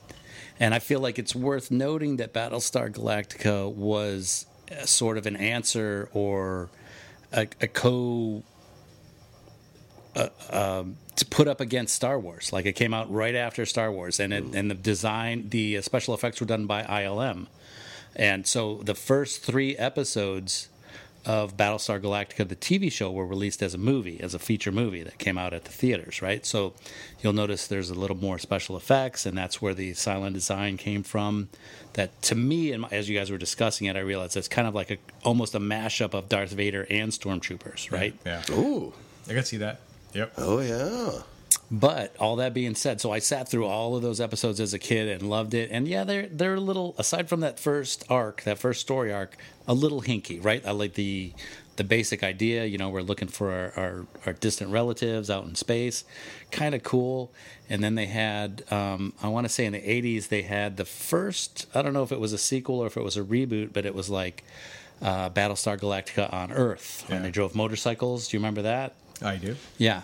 And 0.59 0.75
I 0.75 0.79
feel 0.79 0.99
like 0.99 1.17
it's 1.17 1.35
worth 1.35 1.71
noting 1.71 2.17
that 2.17 2.33
Battlestar 2.33 2.91
Galactica 2.91 3.73
was 3.73 4.45
sort 4.85 5.17
of 5.17 5.25
an 5.25 5.35
answer 5.35 6.09
or 6.13 6.69
a, 7.31 7.47
a 7.61 7.67
co 7.67 8.43
uh, 10.15 10.29
um, 10.49 10.97
to 11.15 11.25
put 11.25 11.47
up 11.47 11.61
against 11.61 11.95
Star 11.95 12.19
Wars. 12.19 12.53
Like 12.53 12.65
it 12.65 12.73
came 12.73 12.93
out 12.93 13.11
right 13.11 13.35
after 13.35 13.65
Star 13.65 13.91
Wars, 13.91 14.19
and 14.19 14.33
it, 14.33 14.43
and 14.53 14.69
the 14.69 14.75
design, 14.75 15.49
the 15.49 15.77
uh, 15.77 15.81
special 15.81 16.13
effects 16.13 16.39
were 16.39 16.47
done 16.47 16.67
by 16.67 16.83
ILM, 16.83 17.47
and 18.15 18.45
so 18.45 18.81
the 18.83 18.95
first 18.95 19.43
three 19.43 19.75
episodes 19.77 20.69
of 21.25 21.55
Battlestar 21.57 21.99
Galactica, 22.01 22.47
the 22.47 22.55
TV 22.55 22.91
show, 22.91 23.11
were 23.11 23.25
released 23.25 23.61
as 23.61 23.73
a 23.73 23.77
movie, 23.77 24.19
as 24.21 24.33
a 24.33 24.39
feature 24.39 24.71
movie 24.71 25.03
that 25.03 25.17
came 25.17 25.37
out 25.37 25.53
at 25.53 25.65
the 25.65 25.71
theaters, 25.71 26.21
right? 26.21 26.45
So 26.45 26.73
you'll 27.21 27.33
notice 27.33 27.67
there's 27.67 27.89
a 27.89 27.95
little 27.95 28.17
more 28.17 28.39
special 28.39 28.75
effects, 28.75 29.25
and 29.25 29.37
that's 29.37 29.61
where 29.61 29.73
the 29.73 29.91
Cylon 29.91 30.33
design 30.33 30.77
came 30.77 31.03
from. 31.03 31.49
That 31.93 32.21
to 32.23 32.35
me, 32.35 32.71
and 32.71 32.85
as 32.91 33.09
you 33.09 33.17
guys 33.17 33.29
were 33.29 33.37
discussing 33.37 33.87
it, 33.87 33.95
I 33.95 33.99
realized 33.99 34.37
it's 34.37 34.47
kind 34.47 34.67
of 34.67 34.73
like 34.73 34.91
a 34.91 34.97
almost 35.23 35.53
a 35.55 35.59
mashup 35.59 36.13
of 36.13 36.29
Darth 36.29 36.51
Vader 36.51 36.87
and 36.89 37.11
Stormtroopers, 37.11 37.91
right? 37.91 38.15
yeah, 38.25 38.43
Ooh. 38.51 38.93
I 39.29 39.33
can 39.33 39.43
see 39.43 39.57
that. 39.57 39.81
Yep. 40.13 40.33
Oh, 40.37 40.59
yeah. 40.59 41.21
But 41.73 42.13
all 42.17 42.35
that 42.35 42.53
being 42.53 42.75
said, 42.75 42.99
so 42.99 43.13
I 43.13 43.19
sat 43.19 43.47
through 43.47 43.65
all 43.65 43.95
of 43.95 44.01
those 44.01 44.19
episodes 44.19 44.59
as 44.59 44.73
a 44.73 44.79
kid 44.79 45.07
and 45.07 45.29
loved 45.29 45.53
it. 45.53 45.69
And 45.71 45.87
yeah, 45.87 46.03
they're 46.03 46.27
they're 46.27 46.55
a 46.55 46.59
little 46.59 46.95
aside 46.97 47.29
from 47.29 47.39
that 47.39 47.59
first 47.59 48.03
arc, 48.09 48.43
that 48.43 48.57
first 48.59 48.81
story 48.81 49.13
arc, 49.13 49.37
a 49.67 49.73
little 49.73 50.01
hinky, 50.01 50.43
right? 50.43 50.61
I 50.67 50.71
like 50.71 50.95
the 50.95 51.31
the 51.77 51.85
basic 51.85 52.23
idea. 52.23 52.65
You 52.65 52.77
know, 52.77 52.89
we're 52.89 53.01
looking 53.01 53.29
for 53.29 53.51
our 53.53 53.71
our, 53.77 54.05
our 54.25 54.33
distant 54.33 54.71
relatives 54.71 55.29
out 55.29 55.45
in 55.45 55.55
space, 55.55 56.03
kind 56.51 56.75
of 56.75 56.83
cool. 56.83 57.31
And 57.69 57.81
then 57.81 57.95
they 57.95 58.07
had, 58.07 58.63
um, 58.69 59.13
I 59.23 59.29
want 59.29 59.45
to 59.45 59.49
say 59.49 59.65
in 59.65 59.71
the 59.71 59.79
'80s, 59.79 60.27
they 60.27 60.41
had 60.41 60.75
the 60.75 60.83
first. 60.83 61.67
I 61.73 61.81
don't 61.81 61.93
know 61.93 62.03
if 62.03 62.11
it 62.11 62.19
was 62.19 62.33
a 62.33 62.37
sequel 62.37 62.79
or 62.81 62.87
if 62.87 62.97
it 62.97 63.03
was 63.03 63.15
a 63.15 63.23
reboot, 63.23 63.71
but 63.71 63.85
it 63.85 63.95
was 63.95 64.09
like 64.09 64.43
uh, 65.01 65.29
Battlestar 65.29 65.79
Galactica 65.79 66.31
on 66.33 66.51
Earth, 66.51 67.05
Yeah. 67.09 67.19
they 67.19 67.31
drove 67.31 67.55
motorcycles. 67.55 68.27
Do 68.27 68.35
you 68.35 68.39
remember 68.41 68.63
that? 68.63 68.93
I 69.21 69.37
do. 69.37 69.55
Yeah, 69.77 70.01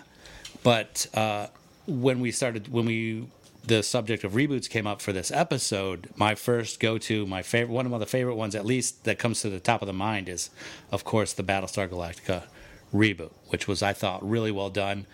but 0.62 1.06
uh, 1.14 1.48
when 1.86 2.20
we 2.20 2.30
started, 2.30 2.68
when 2.68 2.86
we 2.86 3.26
the 3.64 3.82
subject 3.82 4.24
of 4.24 4.32
reboots 4.32 4.68
came 4.68 4.86
up 4.86 5.00
for 5.00 5.12
this 5.12 5.30
episode, 5.30 6.08
my 6.16 6.34
first 6.34 6.80
go 6.80 6.96
to, 6.96 7.26
my 7.26 7.42
favorite, 7.42 7.74
one 7.74 7.92
of 7.92 8.00
the 8.00 8.06
favorite 8.06 8.34
ones, 8.34 8.54
at 8.54 8.64
least 8.64 9.04
that 9.04 9.18
comes 9.18 9.42
to 9.42 9.50
the 9.50 9.60
top 9.60 9.82
of 9.82 9.86
the 9.86 9.92
mind, 9.92 10.28
is 10.28 10.50
of 10.90 11.04
course 11.04 11.32
the 11.32 11.42
Battlestar 11.42 11.88
Galactica 11.88 12.44
reboot, 12.92 13.32
which 13.48 13.68
was 13.68 13.82
I 13.82 13.92
thought 13.92 14.28
really 14.28 14.50
well 14.50 14.70
done, 14.70 15.06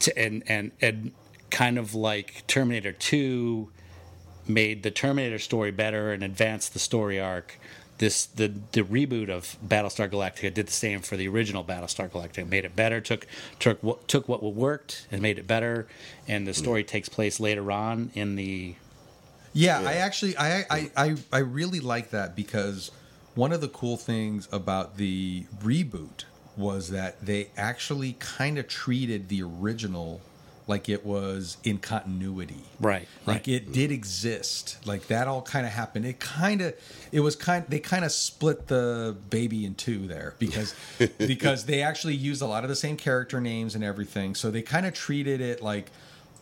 to, 0.00 0.18
and 0.18 0.42
and 0.48 0.72
and 0.80 1.12
kind 1.50 1.78
of 1.78 1.94
like 1.94 2.46
Terminator 2.46 2.92
Two 2.92 3.70
made 4.48 4.82
the 4.82 4.90
Terminator 4.90 5.38
story 5.38 5.70
better 5.70 6.12
and 6.12 6.22
advanced 6.22 6.72
the 6.72 6.78
story 6.78 7.20
arc. 7.20 7.58
This 8.00 8.24
the 8.24 8.50
the 8.72 8.80
reboot 8.80 9.28
of 9.28 9.58
Battlestar 9.62 10.10
Galactica 10.10 10.54
did 10.54 10.68
the 10.68 10.72
same 10.72 11.02
for 11.02 11.18
the 11.18 11.28
original 11.28 11.62
Battlestar 11.62 12.08
Galactica. 12.10 12.48
Made 12.48 12.64
it 12.64 12.74
better. 12.74 12.98
Took 12.98 13.26
took 13.58 13.82
what 13.82 14.08
took 14.08 14.26
what 14.26 14.42
worked 14.42 15.06
and 15.12 15.20
made 15.20 15.38
it 15.38 15.46
better. 15.46 15.86
And 16.26 16.46
the 16.46 16.54
story 16.54 16.82
takes 16.82 17.10
place 17.10 17.38
later 17.38 17.70
on 17.70 18.10
in 18.14 18.36
the 18.36 18.76
Yeah, 19.52 19.82
I 19.84 19.96
actually 19.96 20.34
I, 20.38 20.64
I 20.70 20.90
I 20.96 21.16
I 21.30 21.38
really 21.40 21.80
like 21.80 22.08
that 22.10 22.34
because 22.34 22.90
one 23.34 23.52
of 23.52 23.60
the 23.60 23.68
cool 23.68 23.98
things 23.98 24.48
about 24.50 24.96
the 24.96 25.44
reboot 25.62 26.24
was 26.56 26.88
that 26.88 27.20
they 27.24 27.50
actually 27.54 28.14
kind 28.14 28.56
of 28.56 28.66
treated 28.66 29.28
the 29.28 29.42
original 29.42 30.22
like 30.70 30.88
it 30.88 31.04
was 31.04 31.58
in 31.64 31.76
continuity. 31.78 32.62
Right, 32.80 33.06
Like 33.26 33.36
right. 33.38 33.48
it 33.48 33.72
did 33.72 33.92
exist. 33.92 34.78
Like 34.86 35.08
that 35.08 35.28
all 35.28 35.42
kind 35.42 35.66
of 35.66 35.72
happened. 35.72 36.06
It 36.06 36.18
kind 36.20 36.62
of 36.62 36.74
it 37.12 37.20
was 37.20 37.36
kind 37.36 37.64
they 37.68 37.80
kind 37.80 38.04
of 38.04 38.12
split 38.12 38.68
the 38.68 39.16
baby 39.28 39.66
in 39.66 39.74
two 39.74 40.06
there 40.06 40.34
because 40.38 40.74
because 41.18 41.66
they 41.66 41.82
actually 41.82 42.14
used 42.14 42.40
a 42.40 42.46
lot 42.46 42.62
of 42.64 42.70
the 42.70 42.76
same 42.76 42.96
character 42.96 43.40
names 43.40 43.74
and 43.74 43.84
everything. 43.84 44.34
So 44.34 44.50
they 44.50 44.62
kind 44.62 44.86
of 44.86 44.94
treated 44.94 45.42
it 45.42 45.60
like 45.60 45.90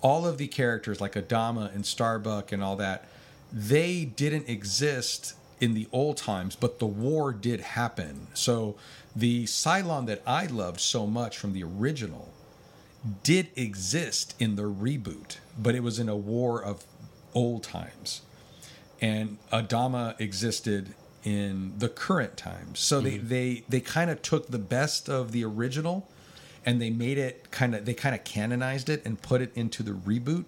all 0.01 0.27
of 0.27 0.39
the 0.39 0.47
characters 0.47 1.01
like 1.01 1.15
Adama 1.15 1.75
and 1.75 1.85
Starbuck 1.85 2.53
and 2.53 2.63
all 2.63 2.77
that 2.77 3.09
they 3.53 4.05
didn't 4.05 4.49
exist 4.49 5.35
in 5.61 5.75
the 5.75 5.89
old 5.91 6.17
times, 6.17 6.55
but 6.55 6.79
the 6.79 6.87
war 6.87 7.33
did 7.33 7.61
happen. 7.61 8.29
So 8.35 8.77
the 9.17 9.45
Cylon 9.45 10.07
that 10.07 10.23
I 10.27 10.47
loved 10.47 10.81
so 10.81 11.07
much 11.07 11.39
from 11.39 11.53
the 11.53 11.65
original 11.65 12.33
did 13.23 13.49
exist 13.57 14.35
in 14.39 14.57
the 14.57 14.63
reboot, 14.63 15.39
but 15.59 15.75
it 15.75 15.83
was 15.83 15.99
in 15.99 16.09
a 16.09 16.17
war 16.17 16.63
of 16.63 16.85
old 17.35 17.63
times. 17.63 18.23
And 19.01 19.39
Adama 19.53 20.21
existed 20.21 20.95
in 21.25 21.75
the 21.79 21.89
current 21.89 22.37
times. 22.37 22.81
So 22.81 23.01
they 23.01 23.19
mm-hmm. 23.19 23.29
they 23.29 23.65
they 23.69 23.81
kind 23.81 24.11
of 24.11 24.23
took 24.23 24.49
the 24.49 24.59
best 24.59 25.09
of 25.09 25.33
the 25.33 25.45
original 25.45 26.09
and 26.65 26.81
they 26.81 26.91
made 26.91 27.19
it 27.19 27.51
kind 27.51 27.75
of 27.75 27.85
they 27.85 27.95
kind 27.95 28.15
of 28.15 28.25
canonized 28.25 28.89
it 28.89 29.05
and 29.05 29.21
put 29.21 29.41
it 29.41 29.53
into 29.55 29.83
the 29.83 29.93
reboot. 29.93 30.45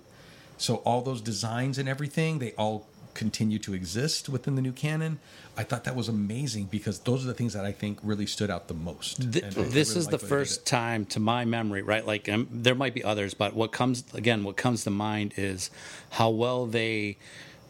So 0.58 0.76
all 0.76 1.00
those 1.02 1.20
designs 1.22 1.78
and 1.78 1.88
everything, 1.88 2.38
they 2.38 2.52
all 2.52 2.86
continue 3.14 3.58
to 3.60 3.74
exist 3.74 4.28
within 4.28 4.54
the 4.54 4.62
new 4.62 4.72
canon. 4.72 5.18
I 5.56 5.64
thought 5.64 5.84
that 5.84 5.96
was 5.96 6.08
amazing 6.08 6.66
because 6.70 7.00
those 7.00 7.24
are 7.24 7.26
the 7.26 7.34
things 7.34 7.52
that 7.52 7.64
I 7.64 7.72
think 7.72 7.98
really 8.02 8.26
stood 8.26 8.50
out 8.50 8.68
the 8.68 8.74
most. 8.74 9.32
Th- 9.32 9.44
And 9.44 9.58
I 9.58 9.62
this 9.62 9.90
really 9.90 9.98
is 10.00 10.06
the 10.06 10.12
liked 10.12 10.12
what 10.12 10.20
they 10.20 10.26
did. 10.26 10.28
first 10.28 10.66
time 10.66 11.04
to 11.06 11.20
my 11.20 11.44
memory, 11.44 11.82
right? 11.82 12.06
Like 12.06 12.28
um, 12.28 12.48
there 12.50 12.74
might 12.74 12.94
be 12.94 13.04
others, 13.04 13.34
but 13.34 13.54
what 13.54 13.72
comes 13.72 14.04
again, 14.14 14.44
what 14.44 14.56
comes 14.56 14.84
to 14.84 14.90
mind 14.90 15.34
is 15.36 15.70
how 16.10 16.30
well 16.30 16.66
they 16.66 17.18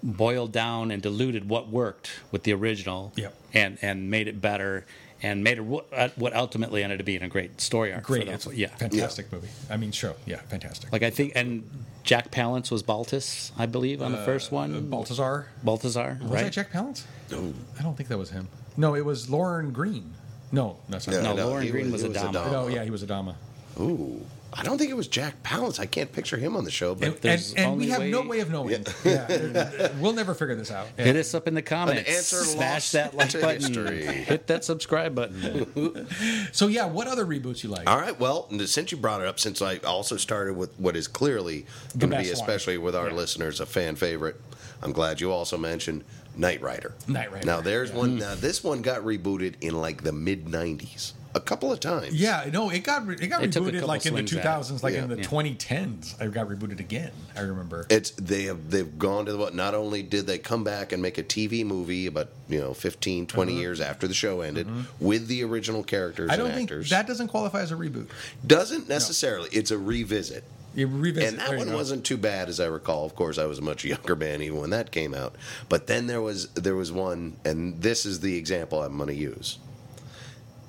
boiled 0.03 0.53
down 0.53 0.91
and 0.91 1.03
diluted 1.03 1.49
what 1.49 1.69
worked 1.69 2.11
with 2.31 2.45
the 2.45 2.53
original, 2.53 3.13
Yep. 3.17 3.35
and 3.55 3.79
and 3.83 4.11
made 4.11 4.29
it 4.29 4.41
better, 4.41 4.87
and 5.23 5.45
made 5.45 5.59
it 5.59 5.65
what, 5.65 5.87
uh, 5.93 6.09
what 6.17 6.35
ultimately 6.35 6.83
ended 6.83 7.01
up 7.01 7.07
being 7.07 7.23
a 7.23 7.29
great 7.29 7.61
story 7.61 7.93
arc. 7.93 8.05
great. 8.05 8.27
for 8.27 8.33
It's 8.33 8.45
them. 8.45 8.55
a 8.55 8.57
yeah. 8.57 8.69
fantastic 8.77 9.33
movie. 9.33 9.49
I 9.69 9.77
mean, 9.77 9.93
show. 9.93 10.15
Yeah, 10.27 10.37
fantastic. 10.49 10.93
Like 10.93 11.03
I 11.03 11.11
think, 11.11 11.33
and 11.37 11.69
Jack 12.05 12.31
Palance 12.31 12.71
was 12.71 12.83
Baltus, 12.83 13.53
I 13.59 13.67
believe, 13.67 14.01
on 14.03 14.13
the 14.13 14.19
uh, 14.19 14.25
first 14.25 14.51
one. 14.53 14.89
Baltazar. 14.89 15.47
Baltazar, 15.63 16.19
Was 16.23 16.31
right? 16.31 16.45
that 16.45 16.53
Jack 16.53 16.73
Palance? 16.73 17.05
No, 17.31 17.53
I 17.79 17.83
don't 17.83 17.97
think 17.97 18.09
that 18.09 18.19
was 18.19 18.31
him. 18.31 18.49
No, 18.77 18.95
it 18.95 19.05
was 19.05 19.29
Lorne 19.29 19.73
Greene. 19.73 20.15
No, 20.53 20.79
that's 20.89 21.07
not. 21.07 21.23
No, 21.23 21.37
him. 21.37 21.47
Lorne 21.47 21.71
Greene 21.71 21.93
was 21.93 22.03
he 22.03 22.09
Adama. 22.09 22.33
Adama. 22.33 22.53
No, 22.53 22.67
yeah, 22.69 22.83
he 22.85 22.91
was 22.91 23.05
Adama. 23.05 23.35
Ooh, 23.79 24.21
I 24.53 24.63
don't 24.65 24.79
think 24.79 24.91
it 24.91 24.97
was 24.97 25.07
Jack 25.07 25.43
Palance. 25.45 25.79
I 25.79 25.87
can't 25.87 26.11
picture 26.13 26.37
him 26.37 26.57
on 26.57 26.65
the 26.65 26.71
show, 26.73 26.95
but 26.95 27.05
And, 27.05 27.13
and, 27.15 27.23
There's 27.23 27.55
and 27.55 27.67
we 27.79 27.85
only 27.85 27.89
have 27.89 28.01
no 28.11 28.21
way- 28.23 28.27
way 28.29 28.41
of 28.41 28.51
knowing. 28.51 28.85
Yeah. 29.05 29.91
we'll 30.01 30.13
never 30.13 30.35
figure 30.35 30.57
this 30.57 30.71
out. 30.73 30.89
Hit 30.97 31.15
us 31.17 31.35
up 31.35 31.47
in 31.47 31.55
the 31.55 31.63
comments. 31.63 32.09
answer 32.11 32.37
Smash 32.43 32.91
that 32.93 33.15
like 33.15 33.33
button. 33.33 33.61
history. 33.61 34.03
Hit 34.05 34.47
that 34.49 34.65
subscribe 34.65 35.15
button. 35.15 36.07
So 36.53 36.67
yeah, 36.67 36.87
what 36.87 37.07
other 37.07 37.25
reboots 37.25 37.63
you 37.63 37.71
like? 37.71 37.89
All 37.89 37.99
right. 37.99 38.19
Well, 38.19 38.49
since 38.67 38.91
you 38.93 38.99
brought 38.99 39.21
it 39.21 39.27
up, 39.29 39.39
since 39.39 39.63
I 39.63 39.77
also 39.79 40.17
started 40.17 40.57
with 40.57 40.79
what 40.81 40.97
is 40.97 41.07
clearly 41.07 41.67
going 41.97 42.11
to 42.11 42.19
be, 42.19 42.25
best 42.25 42.41
one. 42.41 42.49
especially 42.51 42.79
with 42.79 42.97
our 42.97 43.09
Yeah. 43.09 43.15
listeners, 43.15 43.61
a 43.61 43.67
fan 43.67 43.95
favorite, 43.97 44.41
I'm 44.83 44.93
glad 44.93 45.21
you 45.21 45.31
also 45.31 45.57
mentioned 45.57 46.05
Knight 46.37 46.61
Rider. 46.61 46.95
Knight 47.07 47.31
Rider. 47.33 47.47
Now, 47.47 47.61
there's 47.61 47.93
one. 47.93 48.17
Now, 48.19 48.35
this 48.35 48.65
one 48.65 48.83
got 48.83 49.03
rebooted 49.03 49.55
in 49.61 49.81
like 49.81 50.03
the 50.03 50.13
mid 50.13 50.47
'90s, 50.47 51.13
a 51.35 51.41
couple 51.41 51.73
of 51.73 51.79
times. 51.81 52.13
Yeah, 52.15 52.49
no, 52.53 52.71
it 52.71 52.81
got 52.85 53.07
re- 53.07 53.17
it 53.21 53.29
got 53.29 53.41
They 53.41 53.49
took 53.49 53.65
a 53.65 53.71
rebooted 53.71 53.73
couple 53.75 53.89
like 53.89 54.07
in 54.07 54.15
the 54.15 54.19
swings 54.27 54.33
at 54.35 54.39
it. 54.39 54.43
2000s, 54.49 54.83
like 54.83 54.95
Yeah. 54.95 55.03
in 55.05 55.09
the 55.11 55.17
Yeah. 55.19 55.23
2010s. 55.25 56.21
I 56.21 56.27
got 56.27 56.49
rebooted 56.49 56.81
again. 56.81 57.11
I 57.37 57.41
remember. 57.41 57.87
It's 57.89 58.11
they 58.11 58.45
have 58.45 58.71
they've 58.71 58.99
gone 58.99 59.27
to 59.27 59.33
the 59.33 59.39
what 59.39 59.55
not 59.55 59.75
only 59.75 60.03
did 60.03 60.27
they 60.27 60.39
come 60.39 60.65
back 60.65 60.93
and 60.93 61.01
make 61.03 61.19
a 61.19 61.23
TV 61.23 61.65
movie 61.65 62.07
about 62.07 62.29
you 62.49 62.61
know 62.61 62.75
15 62.75 63.27
20 63.27 63.55
years 63.55 63.81
after 63.81 64.09
the 64.09 64.15
show 64.15 64.41
ended 64.41 64.67
with 64.99 65.29
the 65.29 65.43
original 65.45 65.83
characters 65.85 66.29
Uh-huh. 66.29 66.35
I 66.35 66.37
don't 66.37 66.47
and 66.49 66.57
think 66.57 66.71
actors 66.71 66.91
that 66.91 67.07
doesn't 67.07 67.29
qualify 67.29 67.61
as 67.63 67.71
a 67.73 67.77
reboot. 67.77 68.07
doesn't 68.47 68.89
necessarily 68.89 69.49
it's 69.53 69.71
a 69.71 69.79
revisit 69.79 70.43
You 70.75 70.87
revisit. 70.89 71.29
and 71.31 71.39
that 71.39 71.47
there 71.49 71.55
you 71.55 71.65
one 71.65 71.69
go. 71.71 71.77
wasn't 71.77 72.05
too 72.05 72.17
bad 72.17 72.49
as 72.49 72.59
I 72.61 72.67
recall. 72.67 73.05
Of 73.07 73.15
course, 73.15 73.39
I 73.39 73.45
was 73.47 73.59
a 73.59 73.63
much 73.63 73.85
younger 73.93 74.17
man 74.17 74.43
even 74.43 74.59
when 74.61 74.71
that 74.71 74.91
came 74.91 75.15
out. 75.15 75.37
But 75.69 75.87
then 75.87 76.07
there 76.09 76.21
was 76.21 76.49
there 76.55 76.75
was 76.77 76.91
one, 76.93 77.37
and 77.45 77.81
this 77.81 78.05
is 78.05 78.21
the 78.21 78.37
example 78.37 78.83
I'm 78.83 78.97
going 78.97 79.09
to 79.09 79.15
use. 79.15 79.59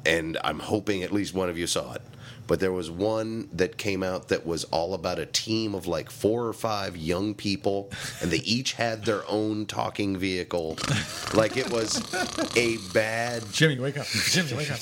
And 0.06 0.38
I'm 0.44 0.60
hoping 0.60 1.04
at 1.04 1.12
least 1.12 1.34
one 1.34 1.50
of 1.50 1.58
you 1.58 1.68
saw 1.68 1.94
it. 1.94 2.02
But 2.52 2.60
there 2.60 2.74
was 2.74 2.92
one 2.92 3.48
that 3.54 3.78
came 3.78 4.04
out 4.04 4.28
that 4.28 4.46
was 4.46 4.66
all 4.66 4.94
about 4.94 5.20
a 5.20 5.26
team 5.26 5.74
of 5.74 5.88
like 5.88 6.12
four 6.12 6.46
or 6.46 6.52
five 6.52 6.98
young 6.98 7.34
people, 7.34 7.90
and 8.22 8.30
they 8.30 8.40
each 8.40 8.74
had 8.74 9.06
their 9.06 9.24
own 9.30 9.66
talking 9.66 10.18
vehicle. 10.18 10.78
Like 11.34 11.56
it 11.56 11.72
was 11.72 11.98
a 12.58 12.76
bad 12.94 13.44
Jimmy, 13.54 13.80
wake 13.80 13.98
up! 13.98 14.06
Jimmy, 14.06 14.54
wake 14.54 14.70
up! 14.70 14.82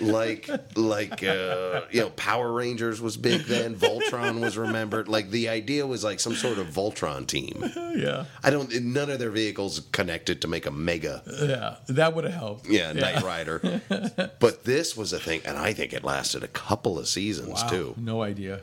like 0.00 0.50
like 0.76 1.22
uh, 1.22 1.82
you 1.92 2.00
know 2.00 2.10
Power 2.10 2.52
Rangers 2.52 3.00
was 3.00 3.16
big 3.16 3.42
then 3.42 3.76
Voltron 3.76 4.40
was 4.40 4.58
remembered 4.58 5.06
like 5.06 5.30
the 5.30 5.48
idea 5.48 5.86
was 5.86 6.02
like 6.02 6.18
some 6.18 6.34
sort 6.34 6.58
of 6.58 6.66
Voltron 6.68 7.26
team 7.26 7.62
yeah, 7.96 8.24
I 8.42 8.50
don't 8.50 8.72
none 8.82 9.10
of 9.10 9.18
their 9.18 9.30
vehicles 9.30 9.80
connected 9.92 10.42
to 10.42 10.48
make 10.48 10.66
a 10.66 10.70
mega 10.70 11.22
yeah, 11.40 11.76
that 11.88 12.14
would 12.14 12.24
have 12.24 12.34
helped. 12.34 12.68
yeah 12.68 12.92
Knight 12.92 13.22
Rider 13.22 13.80
but 14.40 14.59
this 14.70 14.96
was 14.96 15.12
a 15.12 15.18
thing 15.18 15.40
and 15.44 15.58
I 15.58 15.72
think 15.72 15.92
it 15.92 16.04
lasted 16.04 16.42
a 16.44 16.48
couple 16.48 16.98
of 16.98 17.06
seasons 17.08 17.62
Wow, 17.62 17.68
too 17.68 17.94
no 17.96 18.22
idea. 18.22 18.60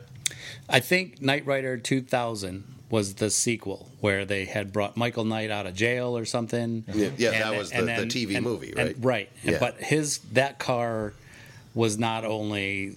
I 0.69 0.79
think 0.79 1.21
Knight 1.21 1.45
Rider 1.45 1.77
2000 1.77 2.63
was 2.89 3.15
the 3.15 3.29
sequel 3.29 3.89
where 3.99 4.23
they 4.25 4.45
had 4.45 4.71
brought 4.71 4.95
Michael 4.95 5.25
Knight 5.25 5.51
out 5.51 5.65
of 5.67 5.73
jail 5.75 6.17
or 6.17 6.23
something. 6.25 6.83
Yeah, 6.93 7.09
yeah, 7.17 7.31
And 7.31 7.41
that 7.43 7.57
was 7.57 7.69
the- 7.69 7.75
and 7.77 7.87
the 7.89 8.05
TV 8.05 8.35
and- 8.35 8.43
movie, 8.45 8.69
and- 8.69 8.77
right? 8.77 8.95
right. 8.99 9.29
Yeah. 9.43 9.57
But 9.59 9.81
his 9.81 10.19
that 10.31 10.57
car 10.57 11.13
was 11.75 11.97
not 11.97 12.23
only 12.23 12.95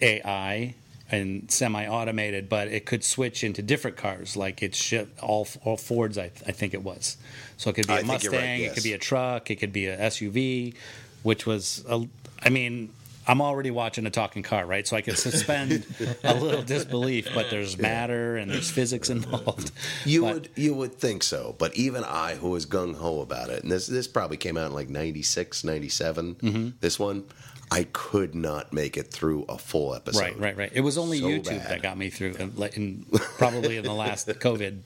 AI 0.00 0.74
and 1.10 1.50
semi-automated, 1.50 2.48
but 2.48 2.68
it 2.68 2.84
could 2.86 3.02
switch 3.02 3.42
into 3.42 3.62
different 3.62 3.96
cars. 3.96 4.36
Like 4.36 4.62
it's 4.62 4.78
shi- 4.78 5.06
all 5.22 5.48
all 5.64 5.76
Fords, 5.76 6.16
I, 6.18 6.30
I 6.46 6.52
think 6.52 6.74
it 6.74 6.82
was. 6.82 7.16
So 7.56 7.70
it 7.70 7.76
could 7.76 7.86
be 7.88 7.94
a 7.94 7.96
I 7.98 8.02
Mustang, 8.02 8.32
right, 8.32 8.60
it 8.60 8.74
could 8.74 8.82
be 8.84 8.92
a 8.92 8.98
truck, 8.98 9.50
it 9.50 9.56
could 9.56 9.72
be 9.72 9.86
a 9.86 9.96
SUV, 9.98 10.74
which 11.22 11.46
was 11.46 11.84
a, 11.88 12.06
I 12.42 12.48
mean. 12.48 12.90
I'm 13.26 13.42
already 13.42 13.70
watching 13.70 14.06
a 14.06 14.10
talking 14.10 14.42
car, 14.42 14.66
right? 14.66 14.84
So 14.84 14.96
I 14.96 15.02
can 15.02 15.14
suspend 15.14 15.84
a 16.24 16.34
little 16.34 16.62
disbelief, 16.62 17.28
but 17.32 17.48
there's 17.48 17.78
matter 17.78 18.36
and 18.38 18.50
there's 18.50 18.70
physics 18.70 19.08
involved. 19.08 19.70
you 20.04 20.22
But- 20.22 20.34
would 20.34 20.48
you 20.56 20.74
would 20.74 20.94
think 20.94 21.22
so 21.22 21.54
but 21.58 21.72
even 21.76 22.02
I 22.02 22.34
who 22.36 22.48
was 22.50 22.66
gung 22.66 22.96
ho 22.96 23.20
about 23.20 23.50
it 23.50 23.62
and 23.62 23.70
this 23.70 23.86
this 23.86 24.08
probably 24.08 24.38
came 24.38 24.56
out 24.56 24.66
in 24.68 24.72
like 24.72 24.88
96 24.88 25.62
97 25.62 26.34
Mm-hmm. 26.36 26.68
this 26.80 26.98
one 26.98 27.24
I 27.70 27.86
could 27.92 28.34
not 28.34 28.72
make 28.72 28.96
it 28.96 29.12
through 29.12 29.44
a 29.48 29.56
full 29.58 29.94
episode 29.94 30.20
Right, 30.20 30.38
right, 30.40 30.56
right. 30.56 30.70
It 30.74 30.80
was 30.80 30.98
only 30.98 31.20
So 31.20 31.26
YouTube 31.26 31.58
bad. 31.58 31.70
that 31.70 31.82
got 31.82 31.96
me 31.98 32.10
through, 32.10 32.32
in, 32.40 32.52
in, 32.74 33.04
probably 33.38 33.76
in 33.76 33.84
the 33.84 33.92
last 33.94 34.26
COVID 34.46 34.80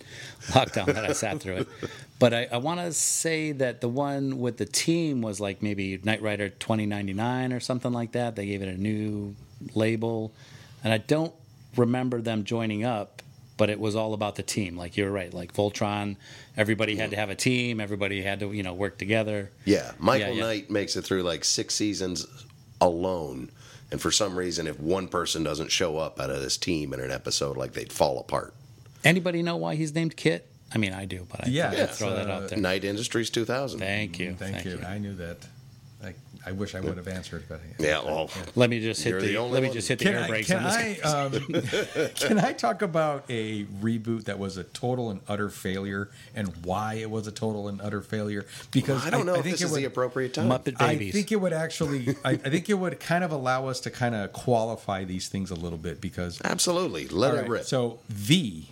lockdown 0.48 0.86
that 0.92 1.02
I 1.08 1.12
sat 1.14 1.40
through 1.40 1.58
it. 1.58 1.68
But 2.18 2.32
I, 2.32 2.48
I 2.52 2.56
want 2.58 2.80
to 2.80 2.92
say 2.92 3.52
that 3.52 3.80
the 3.80 3.88
one 3.88 4.38
with 4.38 4.56
the 4.56 4.64
team 4.66 5.20
was 5.20 5.40
like 5.40 5.62
maybe 5.62 5.98
Knight 6.02 6.22
Rider 6.22 6.48
2099 6.48 7.52
or 7.52 7.60
something 7.60 7.92
like 7.92 8.12
that. 8.12 8.36
They 8.36 8.46
gave 8.46 8.62
it 8.62 8.68
a 8.68 8.80
new 8.80 9.34
label. 9.74 10.32
And 10.82 10.92
I 10.92 10.98
don't 10.98 11.32
remember 11.76 12.20
them 12.20 12.44
joining 12.44 12.84
up, 12.84 13.20
but 13.56 13.68
it 13.70 13.80
was 13.80 13.96
all 13.96 14.14
about 14.14 14.36
the 14.36 14.42
team. 14.42 14.76
Like 14.76 14.96
you're 14.96 15.10
right, 15.10 15.32
like 15.34 15.52
Voltron, 15.54 16.16
everybody 16.56 16.96
had 16.96 17.10
to 17.10 17.16
have 17.16 17.30
a 17.30 17.34
team, 17.34 17.80
everybody 17.80 18.22
had 18.22 18.40
to, 18.40 18.52
you 18.52 18.62
know, 18.62 18.74
work 18.74 18.96
together. 18.98 19.50
Yeah, 19.64 19.92
Michael 19.98 20.28
Yeah, 20.28 20.34
yeah. 20.34 20.42
Knight 20.42 20.70
makes 20.70 20.96
it 20.96 21.02
through 21.02 21.22
like 21.24 21.44
six 21.44 21.74
seasons 21.74 22.26
alone, 22.80 23.50
and 23.90 24.00
for 24.00 24.10
some 24.10 24.36
reason, 24.36 24.66
if 24.66 24.78
one 24.78 25.08
person 25.08 25.42
doesn't 25.42 25.70
show 25.70 25.98
up 25.98 26.20
out 26.20 26.30
of 26.30 26.42
this 26.42 26.56
team 26.56 26.92
in 26.92 27.00
an 27.00 27.10
episode, 27.10 27.56
like 27.56 27.72
they'd 27.72 27.92
fall 27.92 28.18
apart. 28.18 28.54
Anybody 29.04 29.42
know 29.42 29.56
why 29.56 29.74
he's 29.74 29.94
named 29.94 30.16
KITT? 30.16 30.46
I 30.74 30.78
mean, 30.78 30.92
I 30.92 31.04
do, 31.04 31.26
but 31.30 31.46
I 31.46 31.48
Yeah, 31.48 31.70
thought 31.70 31.78
I'd 31.80 31.90
throw 31.90 32.14
that 32.16 32.28
uh, 32.28 32.32
out 32.34 32.48
there. 32.48 32.58
Knight 32.58 32.84
Industries 32.84 33.30
2000. 33.30 33.78
Thank 33.78 34.18
you. 34.18 34.34
Thank, 34.34 34.64
you. 34.64 34.80
I 34.86 34.98
knew 34.98 35.14
that. 35.14 35.38
I, 36.02 36.14
I 36.46 36.52
wish 36.52 36.74
I 36.74 36.80
would 36.80 36.98
have 36.98 37.08
answered, 37.08 37.44
but 37.48 37.60
Yeah, 37.78 38.02
well, 38.04 38.28
Let 38.54 38.68
me 38.68 38.78
just 38.80 39.02
hit 39.02 39.10
You're 39.10 39.20
the, 39.22 39.28
the 39.28 39.36
only 39.38 39.52
let 39.54 39.62
me 39.62 39.68
one. 39.68 39.74
just 39.74 39.88
hit 39.88 39.98
the 40.00 40.04
Can 40.04 40.14
air 40.14 40.24
I, 40.24 40.28
brakes 40.28 40.46
can, 40.48 40.56
on 40.58 40.64
this. 40.64 41.02
I, 41.04 41.24
um, 41.24 42.10
can 42.16 42.38
I 42.38 42.52
talk 42.52 42.82
about 42.82 43.24
a 43.30 43.64
reboot 43.64 44.24
that 44.24 44.38
was 44.38 44.58
a 44.58 44.64
total 44.64 45.10
and 45.10 45.20
utter 45.26 45.48
failure 45.48 46.10
and 46.34 46.52
why 46.64 46.94
it 46.94 47.10
was 47.10 47.26
a 47.26 47.32
total 47.32 47.68
and 47.68 47.80
utter 47.80 48.02
failure? 48.02 48.44
Because 48.72 49.06
I 49.06 49.08
don't 49.10 49.24
know 49.24 49.36
if 49.36 49.44
think 49.44 49.54
this 49.54 49.62
it 49.62 49.66
is 49.66 49.70
would, 49.70 49.80
the 49.80 49.84
appropriate 49.86 50.34
time. 50.34 50.50
Muppet 50.50 50.82
I 50.82 50.96
think 51.10 51.32
it 51.32 51.36
would 51.36 51.54
actually. 51.54 52.14
I, 52.24 52.32
I 52.32 52.36
think 52.36 52.68
it 52.68 52.74
would 52.74 53.00
kind 53.00 53.24
of 53.24 53.30
allow 53.32 53.68
us 53.68 53.80
to 53.80 53.90
kind 53.90 54.14
of 54.14 54.32
qualify 54.34 55.04
these 55.04 55.28
things 55.28 55.50
a 55.50 55.54
little 55.54 55.78
bit 55.78 56.02
because. 56.02 56.42
Absolutely. 56.44 57.08
Let 57.08 57.30
All 57.30 57.36
it 57.38 57.40
right, 57.42 57.48
rip. 57.50 57.64
So 57.64 58.00
V, 58.08 58.68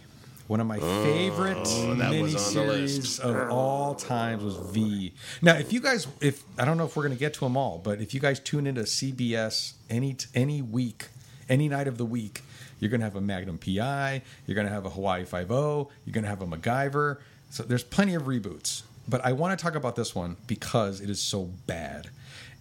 one 0.53 0.61
of 0.61 0.67
my 0.67 0.79
favorite 0.79 1.57
Oh, 1.67 1.95
that 1.95 2.21
was 2.21 2.35
on 2.35 2.67
the 2.67 2.73
miniseries 2.75 3.19
of 3.19 3.51
all 3.51 3.95
times 3.95 4.45
was 4.45 4.59
V. 4.59 5.15
Now, 5.41 5.55
if 5.57 5.73
you 5.73 5.81
guys, 5.81 6.07
if 6.21 6.45
I 6.59 6.67
don't 6.67 6.77
know 6.77 6.85
if 6.85 6.95
we're 6.95 7.05
going 7.05 7.15
to 7.15 7.19
get 7.19 7.33
to 7.35 7.41
them 7.41 7.57
all, 7.57 7.79
but 7.79 8.03
if 8.03 8.13
you 8.13 8.21
guys 8.21 8.39
tune 8.39 8.67
into 8.67 8.83
CBS 8.83 9.73
any 9.89 10.15
any 10.35 10.61
week, 10.61 11.07
any 11.49 11.71
night 11.71 11.89
of 11.89 11.97
the 11.97 12.05
week, 12.05 12.43
you're 12.79 12.91
going 12.91 13.01
to 13.01 13.07
have 13.07 13.17
a 13.17 13.21
Magnum 13.23 13.57
PI, 13.57 14.21
you're 14.47 14.55
going 14.55 14.67
to 14.67 14.73
have 14.73 14.85
a 14.85 14.91
Hawaii 14.91 15.25
Five 15.25 15.51
O, 15.51 15.91
you're 16.05 16.13
going 16.13 16.25
to 16.25 16.29
have 16.29 16.43
a 16.43 16.47
MacGyver. 16.47 17.17
So 17.49 17.63
there's 17.63 17.85
plenty 17.85 18.15
of 18.15 18.25
reboots, 18.25 18.83
but 19.09 19.25
I 19.25 19.33
want 19.33 19.59
to 19.59 19.63
talk 19.63 19.75
about 19.75 19.97
this 19.97 20.15
one 20.15 20.37
because 20.47 21.01
it 21.01 21.09
is 21.09 21.23
so 21.23 21.49
bad, 21.67 22.11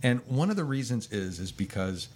and 0.01 0.21
one 0.27 0.49
of 0.49 0.55
the 0.55 0.63
reasons 0.63 1.11
is 1.11 1.41
is 1.41 1.51
because 1.51 2.07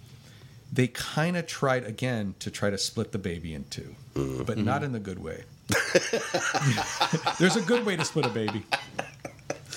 they 0.72 0.86
kind 0.86 1.36
of 1.36 1.46
tried 1.46 1.84
again 1.84 2.34
to 2.38 2.50
try 2.50 2.70
to 2.70 2.78
split 2.78 3.12
the 3.12 3.18
baby 3.18 3.54
in 3.54 3.64
2 3.70 3.94
but 4.16 4.24
mm-hmm. 4.24 4.64
not 4.64 4.82
in 4.82 4.92
the 4.92 4.98
good 4.98 5.22
way. 5.22 5.44
There's 7.38 7.56
a 7.56 7.62
good 7.62 7.84
way 7.84 7.96
to 7.96 8.04
split 8.04 8.26
a 8.26 8.30
baby. 8.30 8.64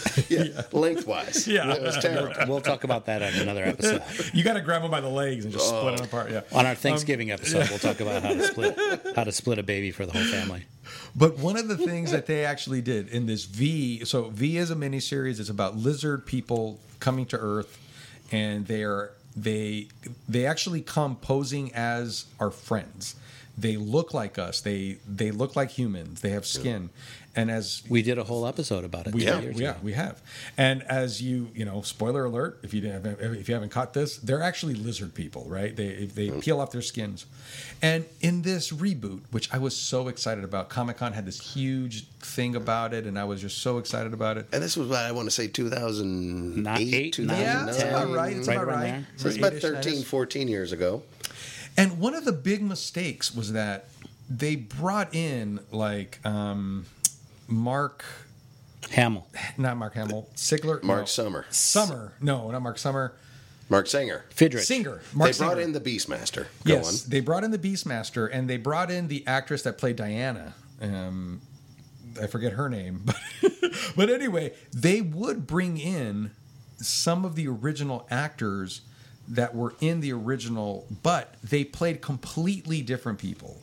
yeah, 0.29 0.63
lengthwise. 0.71 1.47
Yeah. 1.47 1.73
It 1.73 1.81
was 1.81 1.97
terrible. 1.97 2.33
we'll 2.47 2.61
talk 2.61 2.83
about 2.83 3.05
that 3.07 3.21
on 3.21 3.33
another 3.33 3.63
episode. 3.65 4.03
You 4.33 4.43
got 4.43 4.53
to 4.53 4.61
grab 4.61 4.81
them 4.81 4.91
by 4.91 5.01
the 5.01 5.09
legs 5.09 5.45
and 5.45 5.53
just 5.53 5.67
split 5.67 5.97
them 5.97 6.05
oh. 6.05 6.07
apart. 6.07 6.31
Yeah. 6.31 6.41
On 6.53 6.65
our 6.65 6.75
Thanksgiving 6.75 7.31
um, 7.31 7.35
episode, 7.35 7.69
we'll 7.69 7.79
talk 7.79 7.99
about 7.99 8.21
how 8.21 8.33
to 8.33 8.43
split 8.43 8.77
how 9.15 9.23
to 9.23 9.31
split 9.31 9.59
a 9.59 9.63
baby 9.63 9.91
for 9.91 10.05
the 10.05 10.11
whole 10.11 10.23
family. 10.23 10.63
But 11.15 11.37
one 11.39 11.57
of 11.57 11.67
the 11.67 11.77
things 11.77 12.11
that 12.11 12.25
they 12.27 12.45
actually 12.45 12.81
did 12.81 13.09
in 13.09 13.25
this 13.25 13.45
V, 13.45 14.05
so 14.05 14.29
V 14.29 14.57
is 14.57 14.71
a 14.71 14.75
miniseries. 14.75 15.39
It's 15.39 15.49
about 15.49 15.75
lizard 15.75 16.25
people 16.25 16.79
coming 16.99 17.25
to 17.27 17.37
Earth, 17.37 17.77
and 18.31 18.67
they 18.67 18.83
are 18.83 19.11
they 19.35 19.87
they 20.27 20.45
actually 20.45 20.81
come 20.81 21.15
posing 21.15 21.73
as 21.73 22.25
our 22.39 22.51
friends. 22.51 23.15
They 23.59 23.75
look 23.75 24.13
like 24.13 24.39
us. 24.39 24.61
They 24.61 24.97
they 25.07 25.31
look 25.31 25.55
like 25.55 25.71
humans. 25.71 26.21
They 26.21 26.29
have 26.29 26.45
skin, 26.45 26.89
and 27.35 27.51
as 27.51 27.83
We 27.89 28.01
did 28.01 28.17
a 28.17 28.23
whole 28.23 28.47
episode 28.47 28.83
about 28.83 29.07
it. 29.07 29.13
We 29.13 29.25
have, 29.25 29.43
years 29.43 29.59
yeah, 29.59 29.71
ago. 29.71 29.79
we 29.83 29.93
have. 29.93 30.21
And 30.57 30.83
as 30.83 31.21
you, 31.21 31.49
you 31.53 31.65
know, 31.65 31.81
spoiler 31.81 32.25
alert, 32.25 32.59
if 32.63 32.73
you 32.73 32.81
didn't 32.81 33.05
have, 33.05 33.21
if 33.21 33.47
you 33.47 33.53
haven't 33.53 33.69
caught 33.69 33.93
this, 33.93 34.17
they're 34.17 34.41
actually 34.41 34.73
lizard 34.75 35.13
people, 35.13 35.45
right? 35.47 35.75
They 35.75 36.05
they 36.05 36.27
mm-hmm. 36.27 36.39
peel 36.39 36.59
off 36.59 36.71
their 36.71 36.81
skins. 36.81 37.25
And 37.81 38.05
in 38.21 38.41
this 38.41 38.71
reboot, 38.71 39.21
which 39.31 39.53
I 39.53 39.57
was 39.57 39.75
so 39.75 40.07
excited 40.07 40.43
about, 40.43 40.69
Comic 40.69 40.97
Con 40.97 41.13
had 41.13 41.25
this 41.25 41.39
huge 41.39 42.07
thing 42.19 42.55
about 42.55 42.93
it, 42.93 43.05
and 43.05 43.17
I 43.17 43.25
was 43.25 43.41
just 43.41 43.59
so 43.59 43.77
excited 43.77 44.13
about 44.13 44.37
it. 44.37 44.47
And 44.51 44.61
this 44.63 44.75
was 44.75 44.89
what 44.89 44.99
I 44.99 45.11
want 45.11 45.27
to 45.27 45.31
say 45.31 45.47
2008, 45.47 46.63
Not 46.63 46.79
eight, 46.79 47.13
2009. 47.13 47.39
Yeah, 47.39 47.65
that's 47.65 47.83
about 47.83 48.09
right. 48.09 48.35
It's 48.35 48.47
Right 48.47 48.57
about 48.57 48.67
right. 48.67 49.05
So 49.17 49.27
it's 49.27 49.37
about 49.37 49.53
Eight-ish, 49.53 49.83
13, 49.83 50.03
14 50.03 50.47
years 50.47 50.71
ago. 50.71 51.03
And 51.79 51.99
one 51.99 52.13
of 52.15 52.25
the 52.25 52.31
big 52.31 52.61
mistakes 52.61 53.33
was 53.33 53.53
that 53.53 53.85
they 54.29 54.55
brought 54.55 55.13
in 55.15 55.59
like 55.71 56.19
um, 56.25 56.85
Mark, 57.47 58.03
Hamill. 58.91 59.27
not 59.57 59.77
Mark 59.77 59.93
Hamill, 59.95 60.27
Sigler, 60.35 60.81
Mark 60.83 61.01
no. 61.01 61.05
Summer. 61.05 61.45
Summer, 61.49 62.13
no, 62.21 62.51
not 62.51 62.61
Mark 62.61 62.77
Summer, 62.77 63.13
Marc 63.69 63.87
Singer. 63.87 64.25
Fidrich. 64.35 64.61
Singer. 64.61 65.01
Mark 65.13 65.31
they 65.31 65.37
brought 65.37 65.51
Singer. 65.57 65.61
in 65.61 65.73
the 65.73 65.79
Beastmaster. 65.81 66.47
Go 66.65 66.73
Yes, 66.75 67.03
on. 67.05 67.09
they 67.09 67.19
brought 67.19 67.43
in 67.43 67.51
the 67.51 67.57
Beastmaster, 67.59 68.29
and 68.31 68.49
they 68.49 68.57
brought 68.57 68.89
in 68.91 69.07
the 69.07 69.25
actress 69.27 69.61
that 69.63 69.77
played 69.77 69.95
Diana. 69.95 70.53
Um, 70.81 71.41
I 72.21 72.27
forget 72.27 72.53
her 72.53 72.67
name, 72.69 73.01
but 73.05 73.15
but 73.95 74.09
anyway, 74.09 74.53
they 74.73 75.01
would 75.01 75.45
bring 75.47 75.77
in 75.77 76.31
some 76.77 77.25
of 77.25 77.35
the 77.35 77.47
original 77.47 78.07
actors 78.09 78.81
that 79.29 79.55
were 79.55 79.75
in 79.79 80.01
the 80.01 80.11
original, 80.11 80.87
but 81.03 81.35
they 81.43 81.63
played 81.63 82.01
completely 82.01 82.81
different 82.81 83.19
people. 83.19 83.61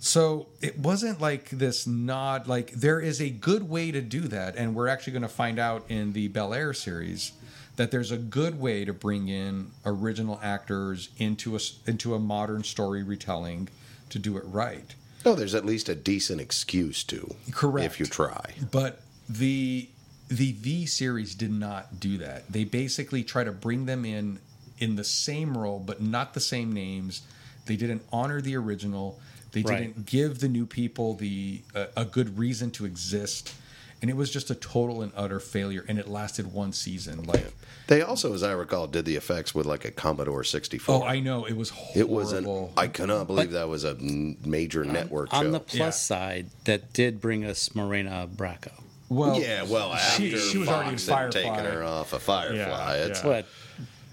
So 0.00 0.46
it 0.62 0.78
wasn't 0.78 1.20
like 1.20 1.50
this 1.50 1.86
nod. 1.86 2.48
Like 2.48 2.70
there 2.72 3.00
is 3.00 3.20
a 3.20 3.28
good 3.28 3.68
way 3.68 3.90
to 3.90 4.00
do 4.00 4.22
that, 4.22 4.56
and 4.56 4.74
we're 4.74 4.88
actually 4.88 5.12
going 5.12 5.22
to 5.22 5.28
find 5.28 5.58
out 5.58 5.84
in 5.90 6.14
the 6.14 6.28
Bel 6.28 6.54
Air 6.54 6.72
series 6.72 7.32
that 7.76 7.90
there's 7.90 8.10
a 8.10 8.16
good 8.16 8.58
way 8.58 8.84
to 8.86 8.94
bring 8.94 9.28
in 9.28 9.70
original 9.84 10.40
actors 10.42 11.10
into 11.18 11.54
a 11.54 11.60
into 11.86 12.14
a 12.14 12.18
modern 12.18 12.64
story 12.64 13.02
retelling 13.02 13.68
to 14.08 14.18
do 14.18 14.38
it 14.38 14.44
right. 14.46 14.94
No, 15.24 15.34
there's 15.34 15.54
at 15.54 15.66
least 15.66 15.90
a 15.90 15.94
decent 15.94 16.40
excuse 16.40 17.04
to. 17.04 17.34
Correct. 17.52 17.84
If 17.84 18.00
you 18.00 18.06
try. 18.06 18.54
But 18.70 19.02
the 19.28 19.88
the 20.28 20.52
V 20.52 20.86
series 20.86 21.34
did 21.34 21.52
not 21.52 22.00
do 22.00 22.16
that. 22.18 22.50
They 22.50 22.64
basically 22.64 23.22
try 23.22 23.44
to 23.44 23.52
bring 23.52 23.84
them 23.84 24.06
in 24.06 24.38
in 24.80 24.96
the 24.96 25.04
same 25.04 25.56
role, 25.56 25.78
but 25.78 26.00
not 26.02 26.34
the 26.34 26.40
same 26.40 26.72
names. 26.72 27.22
They 27.66 27.76
didn't 27.76 28.02
honor 28.12 28.40
the 28.40 28.56
original. 28.56 29.20
They 29.52 29.62
Right. 29.62 29.78
didn't 29.94 30.06
give 30.06 30.40
the 30.40 30.48
new 30.48 30.66
people 30.66 31.14
the 31.14 31.60
uh, 31.74 31.86
a 31.96 32.04
good 32.04 32.38
reason 32.38 32.70
to 32.72 32.84
exist, 32.86 33.52
and 34.00 34.10
it 34.10 34.16
was 34.16 34.30
just 34.30 34.50
a 34.50 34.54
total 34.54 35.02
and 35.02 35.12
utter 35.14 35.38
failure. 35.40 35.84
And 35.88 35.98
it 35.98 36.08
lasted 36.08 36.52
one 36.52 36.72
season. 36.72 37.24
Like, 37.24 37.52
They 37.88 38.00
also, 38.02 38.32
as 38.32 38.42
I 38.42 38.52
recall, 38.52 38.86
did 38.86 39.04
the 39.04 39.16
effects 39.16 39.54
with 39.54 39.66
like 39.66 39.84
a 39.84 39.90
Commodore 39.90 40.44
64. 40.44 40.94
oh, 40.94 41.02
I 41.06 41.18
know 41.20 41.44
it 41.44 41.56
was 41.56 41.70
horrible. 41.70 42.00
it 42.00 42.08
was 42.08 42.32
an. 42.32 42.68
I 42.76 42.86
cannot 42.86 43.26
believe 43.26 43.50
that 43.50 43.68
was 43.68 43.84
a 43.84 43.94
major 44.00 44.84
network 44.84 45.34
On 45.34 45.44
show. 45.46 45.50
the 45.52 45.60
plus 45.60 45.76
Yeah. 45.78 45.90
side, 45.90 46.46
that 46.64 46.92
did 46.92 47.20
bring 47.20 47.44
us 47.44 47.74
Morena 47.74 48.28
Bracco. 48.34 48.70
well, 49.08 49.38
yeah, 49.40 49.64
well, 49.64 49.92
after 49.92 50.22
she, 50.22 50.38
she 50.38 50.58
was 50.58 50.68
already 50.68 50.92
in 50.92 50.98
Fox 50.98 51.34
had 51.34 51.42
taken 51.42 51.64
her 51.64 51.82
off 51.82 52.12
of 52.12 52.22
Firefly, 52.22 52.56
Yeah, 52.56 52.92
it's 53.06 53.18
yeah. 53.24 53.24
But 53.28 53.46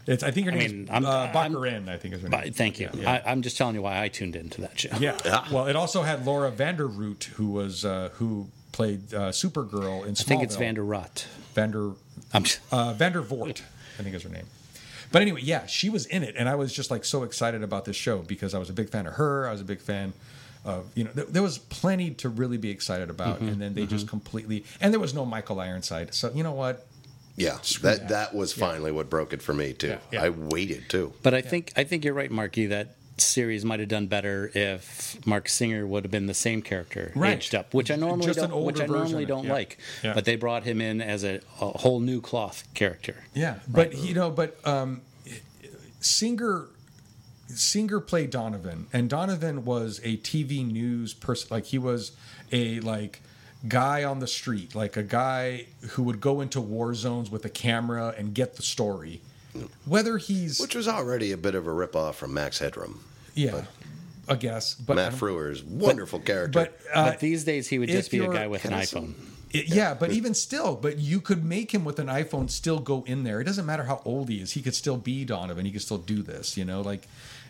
It's, 0.07 0.23
I 0.23 0.31
think 0.31 0.47
her 0.47 0.53
I 0.53 0.55
name 0.57 0.71
mean, 0.71 0.83
is 0.85 0.89
I'm- 0.89 1.05
uh, 1.05 1.09
I'm- 1.09 1.89
I 1.89 1.97
think 1.97 2.13
is 2.15 2.21
her 2.21 2.29
name. 2.29 2.53
thank 2.53 2.79
you. 2.79 2.89
Yeah. 2.93 3.11
I, 3.25 3.31
I'm 3.31 3.41
just 3.41 3.57
telling 3.57 3.75
you 3.75 3.81
why 3.81 4.01
I 4.01 4.07
tuned 4.07 4.35
into 4.35 4.61
that 4.61 4.79
show. 4.79 4.89
Yeah. 4.99 5.17
Ah. 5.25 5.47
Well, 5.51 5.67
it 5.67 5.75
also 5.75 6.01
had 6.03 6.25
Laura 6.25 6.49
Vanderroot, 6.49 7.25
who 7.35 7.49
was 7.49 7.83
uh, 7.85 8.09
who 8.13 8.47
played 8.71 9.13
uh, 9.13 9.29
Supergirl 9.31 10.05
in 10.05 10.13
Smallville. 10.13 10.21
I 10.21 10.23
think 10.23 10.43
it's 10.43 10.55
Vander 10.55 10.83
Rott. 10.83 11.25
Vander 11.53 11.91
I'm 12.33 12.43
just, 12.43 12.59
uh, 12.71 12.93
Vandervoort, 12.93 13.61
I 13.99 14.03
think 14.03 14.15
is 14.15 14.23
her 14.23 14.29
name. 14.29 14.45
But 15.11 15.21
anyway, 15.21 15.41
yeah, 15.43 15.65
she 15.67 15.89
was 15.89 16.05
in 16.05 16.23
it, 16.23 16.35
and 16.37 16.49
I 16.49 16.55
was 16.55 16.73
just 16.73 16.89
like 16.91 17.05
so 17.05 17.23
excited 17.23 17.63
about 17.63 17.85
this 17.85 17.95
show 17.95 18.19
because 18.19 18.53
I 18.53 18.59
was 18.59 18.69
a 18.69 18.73
big 18.73 18.89
fan 18.89 19.07
of 19.07 19.13
her. 19.13 19.47
I 19.47 19.51
was 19.51 19.61
a 19.61 19.65
big 19.65 19.79
fan 19.81 20.13
of 20.65 20.85
you 20.95 21.03
know 21.05 21.11
there, 21.13 21.25
there 21.25 21.43
was 21.43 21.57
plenty 21.59 22.11
to 22.15 22.29
really 22.29 22.57
be 22.57 22.69
excited 22.69 23.09
about, 23.09 23.37
Mm-hmm. 23.37 23.47
and 23.49 23.61
then 23.61 23.73
they 23.73 23.85
just 23.85 24.07
completely 24.07 24.63
and 24.81 24.91
there 24.93 24.99
was 24.99 25.13
no 25.13 25.25
Michael 25.25 25.59
Ironside. 25.59 26.13
So 26.13 26.31
you 26.33 26.43
know 26.43 26.51
what? 26.53 26.86
Yeah. 27.37 27.59
that. 27.61 27.81
That 27.81 28.09
that 28.09 28.35
was 28.35 28.51
finally 28.51 28.91
what 28.91 29.09
broke 29.09 29.31
it 29.31 29.41
for 29.41 29.53
me 29.53 29.71
too. 29.73 29.87
Yeah, 29.87 29.97
yeah. 30.11 30.23
I 30.23 30.29
waited 30.29 30.89
too. 30.89 31.13
but 31.23 31.33
I 31.33 31.41
think 31.41 31.71
I 31.77 31.83
think 31.85 32.03
you're 32.03 32.13
right, 32.13 32.29
Marky. 32.31 32.65
That 32.65 32.95
series 33.19 33.65
might 33.65 33.79
have 33.79 33.89
done 33.89 34.05
better 34.07 34.51
if 34.53 35.17
Marc 35.25 35.49
Singer 35.49 35.87
would 35.87 36.03
have 36.03 36.11
been 36.11 36.27
the 36.27 36.35
same 36.35 36.61
character 36.61 37.11
Right. 37.15 37.37
aged 37.37 37.55
up, 37.55 37.73
which 37.73 37.89
I 37.89 37.95
normally 37.95 38.27
Just 38.27 38.37
don't, 38.39 38.49
which 38.63 38.79
older 38.79 38.83
I 38.83 38.97
normally 38.97 39.25
don't 39.25 39.45
Yeah. 39.45 39.53
like. 39.53 39.77
Yeah. 40.03 40.13
But 40.13 40.25
they 40.25 40.35
brought 40.35 40.63
him 40.65 40.81
in 40.81 41.01
as 41.01 41.23
a, 41.23 41.39
a 41.59 41.65
whole 41.79 41.99
new 41.99 42.21
cloth 42.21 42.63
character. 42.75 43.15
Yeah, 43.33 43.55
but 43.67 43.95
you 43.97 44.13
know, 44.13 44.29
but 44.29 44.59
um, 44.67 45.01
Singer 45.99 46.67
Singer 47.49 47.99
played 48.01 48.29
Donovan, 48.29 48.87
and 48.91 49.09
Donovan 49.09 49.63
was 49.63 49.99
a 50.03 50.17
TV 50.17 50.69
news 50.69 51.13
person. 51.13 51.47
Like 51.49 51.65
he 51.65 51.77
was 51.77 52.11
a 52.51 52.79
like 52.81 53.21
guy 53.67 54.03
on 54.03 54.19
the 54.19 54.27
street, 54.27 54.75
like 54.75 54.97
a 54.97 55.03
guy 55.03 55.67
who 55.91 56.03
would 56.03 56.19
go 56.19 56.41
into 56.41 56.59
war 56.59 56.93
zones 56.93 57.29
with 57.31 57.45
a 57.45 57.49
camera 57.49 58.13
and 58.17 58.33
get 58.33 58.55
the 58.55 58.61
story. 58.63 59.21
Whether 59.85 60.17
he's 60.17 60.59
Which 60.59 60.75
was 60.75 60.87
already 60.87 61.31
a 61.31 61.37
bit 61.37 61.55
of 61.55 61.65
a 61.67 61.71
ripoff 61.71 62.15
from 62.15 62.33
Max 62.33 62.59
Headroom. 62.59 63.03
yeah, 63.33 63.65
I 64.29 64.35
guess, 64.35 64.75
but 64.75 64.95
Matt 64.95 65.11
don't- 65.11 65.19
Frewer's 65.19 65.63
wonderful 65.63 66.19
character. 66.19 66.59
But 66.59 66.79
uh, 66.93 67.11
but 67.11 67.19
these 67.19 67.43
days, 67.43 67.67
he 67.67 67.79
would 67.79 67.89
just 67.89 68.11
be 68.11 68.19
a 68.19 68.27
guy 68.31 68.47
with 68.47 68.65
an 68.65 68.73
iPhone. 68.73 69.13
It- 69.51 69.69
yeah, 69.69 69.93
but 69.95 70.11
even 70.11 70.33
still, 70.33 70.75
but 70.75 70.97
you 70.99 71.21
could 71.21 71.43
make 71.45 71.73
him 71.73 71.85
with 71.85 71.97
an 71.99 72.07
iPhone 72.07 72.49
still 72.51 72.79
go 72.79 73.03
in 73.07 73.23
there. 73.23 73.39
It 73.39 73.45
doesn't 73.45 73.65
matter 73.65 73.83
how 73.85 74.01
old 74.05 74.29
he 74.29 74.41
is; 74.41 74.51
he 74.51 74.61
could 74.61 74.75
still 74.75 74.97
be 74.97 75.23
Donovan. 75.25 75.65
He 75.65 75.71
could 75.71 75.81
still 75.81 75.97
do 75.97 76.21
this. 76.21 76.55
You 76.57 76.65
know, 76.65 76.81
like 76.81 77.07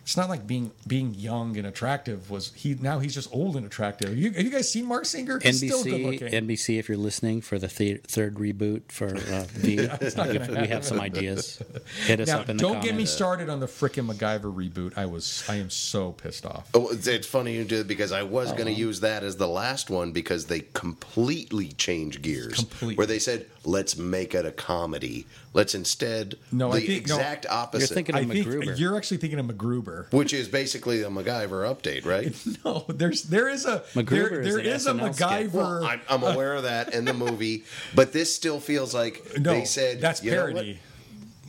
it's 0.08 0.16
not 0.16 0.30
like 0.30 0.46
being 0.46 0.70
being 0.86 1.12
young 1.12 1.58
and 1.58 1.66
attractive 1.66 2.30
was 2.30 2.50
he. 2.54 2.74
Now 2.80 2.98
he's 2.98 3.14
just 3.14 3.28
old 3.30 3.56
and 3.56 3.66
attractive. 3.66 4.16
You, 4.16 4.30
have 4.32 4.42
you 4.42 4.48
guys 4.48 4.72
seen 4.72 4.86
Marc 4.86 5.04
Singer? 5.04 5.38
He's 5.38 5.58
still 5.58 5.84
good 5.84 5.92
NBC, 6.00 6.04
looking. 6.22 6.28
NBC, 6.48 6.78
if 6.78 6.88
you're 6.88 6.96
listening 6.96 7.42
for 7.42 7.58
the 7.58 7.68
thir- 7.68 7.98
third 8.06 8.36
reboot 8.36 8.90
for 8.90 9.08
uh, 9.14 9.44
V, 9.50 9.74
it's 9.80 10.16
not 10.16 10.28
we 10.28 10.66
have 10.68 10.82
some 10.86 10.98
ideas. 10.98 11.62
Hit 12.06 12.20
us 12.20 12.28
now, 12.28 12.38
up 12.40 12.48
in 12.48 12.56
the 12.56 12.62
don't 12.62 12.70
comments. 12.76 12.86
get 12.86 12.96
me 12.96 13.04
started 13.04 13.50
on 13.50 13.60
the 13.60 13.66
frickin' 13.66 14.10
MacGyver 14.10 14.50
reboot. 14.50 14.96
I 14.96 15.04
was, 15.04 15.44
I 15.46 15.56
am 15.56 15.68
so 15.68 16.12
pissed 16.12 16.46
off. 16.46 16.70
Oh, 16.72 16.88
it's, 16.88 17.06
it's 17.06 17.26
funny 17.26 17.52
you 17.54 17.64
did 17.64 17.86
because 17.86 18.10
I 18.10 18.22
was 18.22 18.48
Uh-huh. 18.48 18.56
going 18.56 18.74
to 18.74 18.80
use 18.80 19.00
that 19.00 19.22
as 19.22 19.36
the 19.36 19.46
last 19.46 19.90
one 19.90 20.12
because 20.12 20.46
they 20.46 20.60
completely 20.72 21.68
changed 21.72 22.22
gears. 22.22 22.54
Completely. 22.54 22.94
Where 22.94 23.06
they 23.06 23.18
said, 23.18 23.44
let's 23.66 23.98
make 23.98 24.34
it 24.34 24.46
a 24.46 24.52
comedy. 24.52 25.26
Let's 25.54 25.74
instead 25.74 26.36
No, 26.52 26.70
the 26.70 26.76
I 26.78 26.86
think- 26.86 27.08
no. 27.08 27.16
exact 27.16 27.46
opposite. 27.48 27.88
You're 27.90 27.94
thinking 27.94 28.14
I 28.14 28.20
of 28.20 28.28
think 28.30 28.46
MacGruber. 28.46 28.78
you're 28.78 28.96
actually 28.96 29.16
thinking 29.16 29.38
of 29.38 29.46
MacGruber. 29.46 30.12
which 30.12 30.32
is 30.34 30.46
basically 30.46 31.02
a 31.02 31.08
MacGyver 31.08 31.64
update, 31.74 32.04
right? 32.04 32.34
No, 32.64 32.84
there's 32.88 33.22
there 33.24 33.48
is 33.48 33.64
a 33.64 33.80
MacGruber 33.94 34.08
there, 34.08 34.40
is 34.40 34.46
there 34.54 34.58
an 34.58 34.66
is 34.66 34.86
a 34.86 34.92
MacGyver. 34.92 35.52
Well, 35.52 35.84
I'm, 35.84 36.00
I'm 36.08 36.22
aware 36.22 36.54
of 36.54 36.64
that 36.64 36.92
in 36.94 37.04
the 37.06 37.14
movie, 37.14 37.64
but 37.94 38.12
this 38.12 38.34
still 38.34 38.60
feels 38.60 38.94
like 38.94 39.38
no, 39.38 39.52
they 39.52 39.64
said 39.64 40.00
that's 40.00 40.22
"You 40.22 40.32
know 40.32 40.36
parody. 40.46 40.78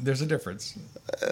There's 0.01 0.21
a 0.21 0.25
difference. 0.25 0.77
Uh, 1.21 1.27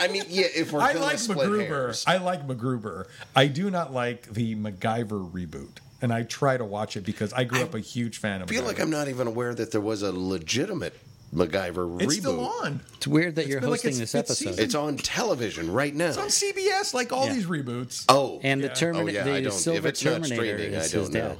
I 0.00 0.08
mean, 0.12 0.24
yeah, 0.28 0.46
if 0.54 0.72
we're 0.72 0.80
I 0.80 0.92
like 0.92 1.18
split 1.18 1.38
MacGruber. 1.48 1.66
hairs, 1.66 2.04
I 2.06 2.18
like 2.18 2.46
MacGruber. 2.46 3.06
I 3.34 3.46
do 3.46 3.70
not 3.70 3.92
like 3.94 4.30
the 4.34 4.54
MacGyver 4.56 5.32
reboot, 5.32 5.78
and 6.02 6.12
I 6.12 6.24
try 6.24 6.56
to 6.58 6.64
watch 6.64 6.96
it 6.96 7.04
because 7.06 7.32
I 7.32 7.44
grew 7.44 7.62
up 7.62 7.74
a 7.74 7.80
huge 7.80 8.18
fan 8.18 8.42
of. 8.42 8.48
I 8.50 8.52
feel 8.52 8.62
MacGyver. 8.62 8.66
like 8.66 8.80
I'm 8.80 8.90
not 8.90 9.08
even 9.08 9.26
aware 9.26 9.54
that 9.54 9.70
there 9.72 9.80
was 9.80 10.02
a 10.02 10.12
legitimate 10.12 10.94
MacGyver 11.34 12.00
It's 12.02 12.14
reboot. 12.16 12.18
still 12.20 12.40
on. 12.64 12.80
It's 12.96 13.06
weird 13.06 13.36
that 13.36 13.46
you're 13.46 13.60
been 13.60 13.70
like 13.70 13.78
hosting 13.82 13.90
its 13.90 13.98
this 14.00 14.12
fifth 14.12 14.30
episode. 14.30 14.48
season. 14.50 14.64
It's 14.64 14.74
on 14.74 14.96
television 14.96 15.70
right 15.70 15.94
now. 15.94 16.08
It's 16.08 16.16
on 16.16 16.28
CBS, 16.30 16.94
like 16.94 17.12
all 17.12 17.26
Yeah. 17.26 17.34
these 17.34 17.46
reboots. 17.46 18.04
oh, 18.08 18.40
and 18.42 18.62
the 18.62 18.68
Yeah. 18.68 18.74
Terminator, 18.74 19.20
Oh, 19.20 19.24
yeah, 19.26 19.34
I 19.34 19.40
the 19.40 19.50
don't- 19.50 19.58
Silver 19.58 19.78
if 19.78 19.84
it's 19.86 20.04
not 20.04 20.10
Terminator 20.12 20.56
streaming, 20.58 20.74
I 20.74 20.78
is 20.80 20.92
don't 20.92 21.12
know. 21.12 21.20
dad. 21.20 21.38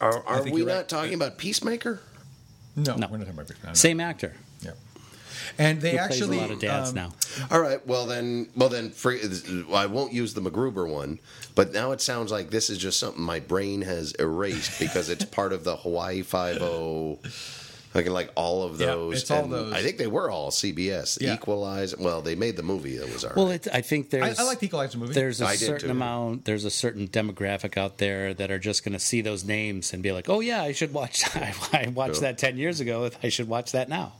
are, 0.00 0.24
are 0.26 0.40
think 0.42 0.54
we 0.54 0.60
you're 0.60 0.68
not 0.68 0.74
right. 0.76 0.88
talking 0.88 1.14
about 1.14 1.38
Peacemaker? 1.38 2.00
No, 2.76 2.94
No. 2.96 3.08
we're 3.08 3.18
not 3.18 3.26
talking 3.26 3.34
about 3.40 3.50
no, 3.50 3.68
no. 3.68 3.74
Same 3.74 4.00
actor. 4.00 4.34
Yeah. 4.62 4.72
And 5.58 5.80
they 5.80 5.92
He 5.92 5.98
actually 5.98 6.36
plays 6.36 6.38
a 6.38 6.42
lot 6.42 6.50
of 6.52 6.60
dads 6.60 6.90
um, 6.90 6.94
now. 6.96 7.12
All 7.50 7.60
right. 7.60 7.84
Well 7.86 8.06
then, 8.06 8.48
well 8.54 8.68
then, 8.68 8.90
free, 8.90 9.20
I 9.72 9.86
won't 9.86 10.12
use 10.12 10.34
the 10.34 10.40
MacGruber 10.40 10.88
one. 10.88 11.18
But 11.56 11.72
now 11.72 11.90
it 11.92 12.00
sounds 12.00 12.30
like 12.30 12.50
this 12.50 12.70
is 12.70 12.78
just 12.78 13.00
something 13.00 13.20
my 13.22 13.40
brain 13.40 13.82
has 13.82 14.12
erased 14.12 14.78
because 14.78 15.08
it's 15.08 15.24
part 15.24 15.52
of 15.52 15.64
the 15.64 15.76
Hawaii 15.78 16.22
Five 16.22 16.62
O. 16.62 17.18
Like 17.94 18.08
like 18.08 18.30
all 18.34 18.62
of 18.64 18.78
Yeah, 18.80 18.86
those. 18.88 19.22
it's 19.22 19.30
all 19.30 19.46
those. 19.46 19.72
I 19.72 19.82
think 19.82 19.96
they 19.96 20.06
were 20.06 20.30
all 20.30 20.50
CBS. 20.50 21.20
Yeah. 21.20 21.34
Equalize. 21.34 21.96
Well, 21.96 22.20
they 22.20 22.34
made 22.34 22.56
the 22.56 22.62
movie 22.62 22.96
that 22.98 23.12
was 23.12 23.24
our. 23.24 23.32
Well, 23.34 23.50
it, 23.50 23.66
I 23.72 23.80
think 23.80 24.10
there's 24.10 24.38
I 24.38 24.42
like 24.44 24.58
the 24.60 24.66
Equalizer 24.66 24.98
movie. 24.98 25.14
there's 25.14 25.40
a 25.40 25.46
I 25.46 25.56
certain 25.56 25.90
amount 25.90 26.44
there's 26.44 26.64
a 26.64 26.70
certain 26.70 27.08
demographic 27.08 27.76
out 27.78 27.98
there 27.98 28.34
that 28.34 28.50
are 28.50 28.58
just 28.58 28.84
going 28.84 28.92
to 28.92 28.98
see 28.98 29.20
those 29.22 29.44
names 29.44 29.92
and 29.92 30.02
be 30.02 30.12
like, 30.12 30.28
oh 30.28 30.40
yeah, 30.40 30.62
I 30.62 30.72
should 30.72 30.92
watch. 30.92 31.24
I, 31.36 31.54
I 31.72 31.88
watched 31.88 32.16
Yeah. 32.16 32.20
that 32.32 32.38
ten 32.38 32.56
years 32.58 32.80
ago. 32.80 33.10
I 33.22 33.30
should 33.30 33.48
watch 33.48 33.72
that 33.72 33.88
now. 33.88 34.12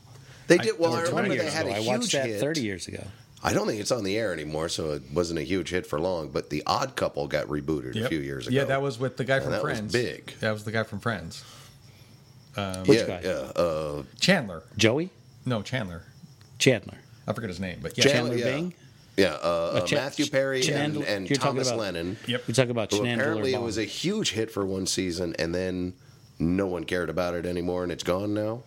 they 0.46 0.59
did. 0.59 0.78
Well, 0.78 0.94
or 0.94 0.98
I 0.98 1.02
remember 1.02 1.28
they 1.31 1.35
years 1.42 1.52
had 1.52 1.66
a 1.66 1.68
ago. 1.68 1.76
I 1.76 1.81
huge 1.81 1.88
watched 1.88 2.12
that 2.12 2.26
hit. 2.26 2.40
thirty 2.40 2.62
years 2.62 2.88
ago. 2.88 3.04
I 3.44 3.52
don't 3.52 3.68
think 3.68 3.81
it's 3.81 3.92
on 3.92 4.02
the 4.02 4.16
air 4.16 4.33
anymore, 4.33 4.68
so 4.68 4.92
it 4.94 5.02
wasn't 5.12 5.38
a 5.38 5.42
huge 5.42 5.70
hit 5.70 5.87
for 5.87 6.00
long. 6.00 6.31
But 6.31 6.50
The 6.50 6.64
Odd 6.66 6.96
Couple 6.96 7.28
got 7.28 7.46
rebooted 7.46 8.02
a 8.02 8.09
few 8.09 8.18
years 8.18 8.48
ago. 8.48 8.57
Yeah, 8.57 8.64
that 8.64 8.83
was 8.83 8.98
with 8.98 9.16
the 9.16 9.24
guy 9.24 9.38
from 9.38 9.52
that 9.52 9.62
was 9.62 9.78
Friends. 9.78 9.92
big. 9.92 10.33
That 10.40 10.50
was 10.52 10.64
the 10.64 10.72
guy 10.72 10.83
from 10.83 10.98
Friends. 10.98 11.44
Which 12.87 12.99
yeah, 13.01 13.07
guy? 13.07 13.21
yeah. 13.25 13.31
Uh, 13.62 14.03
Chandler. 14.21 14.62
Joey 14.77 15.11
No, 15.47 15.62
Chandler. 15.62 16.03
Chandler. 16.59 16.99
I 17.27 17.33
forget 17.33 17.49
his 17.51 17.61
name, 17.61 17.79
but 17.83 17.97
yeah. 17.97 18.05
Chandler, 18.05 18.37
Chandler 18.37 18.37
yeah. 18.51 18.57
Bing. 18.57 18.75
yeah, 19.16 19.27
uh, 19.42 19.81
uh, 19.83 19.87
Ch- 19.87 19.92
Matthew 19.92 20.27
Perry 20.27 20.66
and, 20.73 20.97
and 21.05 21.29
you're 21.29 21.37
Thomas 21.38 21.68
about- 21.68 21.81
Lennon. 21.81 22.16
Yep. 22.27 22.47
We 22.49 22.55
talk 22.55 22.68
about 22.68 22.90
Who 22.90 22.99
Chandler. 23.05 23.14
apparently 23.25 23.55
it 23.55 23.61
was 23.61 23.79
a 23.79 23.85
huge 23.85 24.33
hit 24.33 24.51
for 24.51 24.64
one 24.66 24.87
season, 24.87 25.35
and 25.38 25.55
then 25.55 25.92
no 26.38 26.66
one 26.66 26.85
cared 26.85 27.11
about 27.11 27.35
it 27.35 27.44
anymore, 27.47 27.83
and 27.83 27.92
it's 27.92 28.05
gone 28.05 28.33
now. 28.35 28.62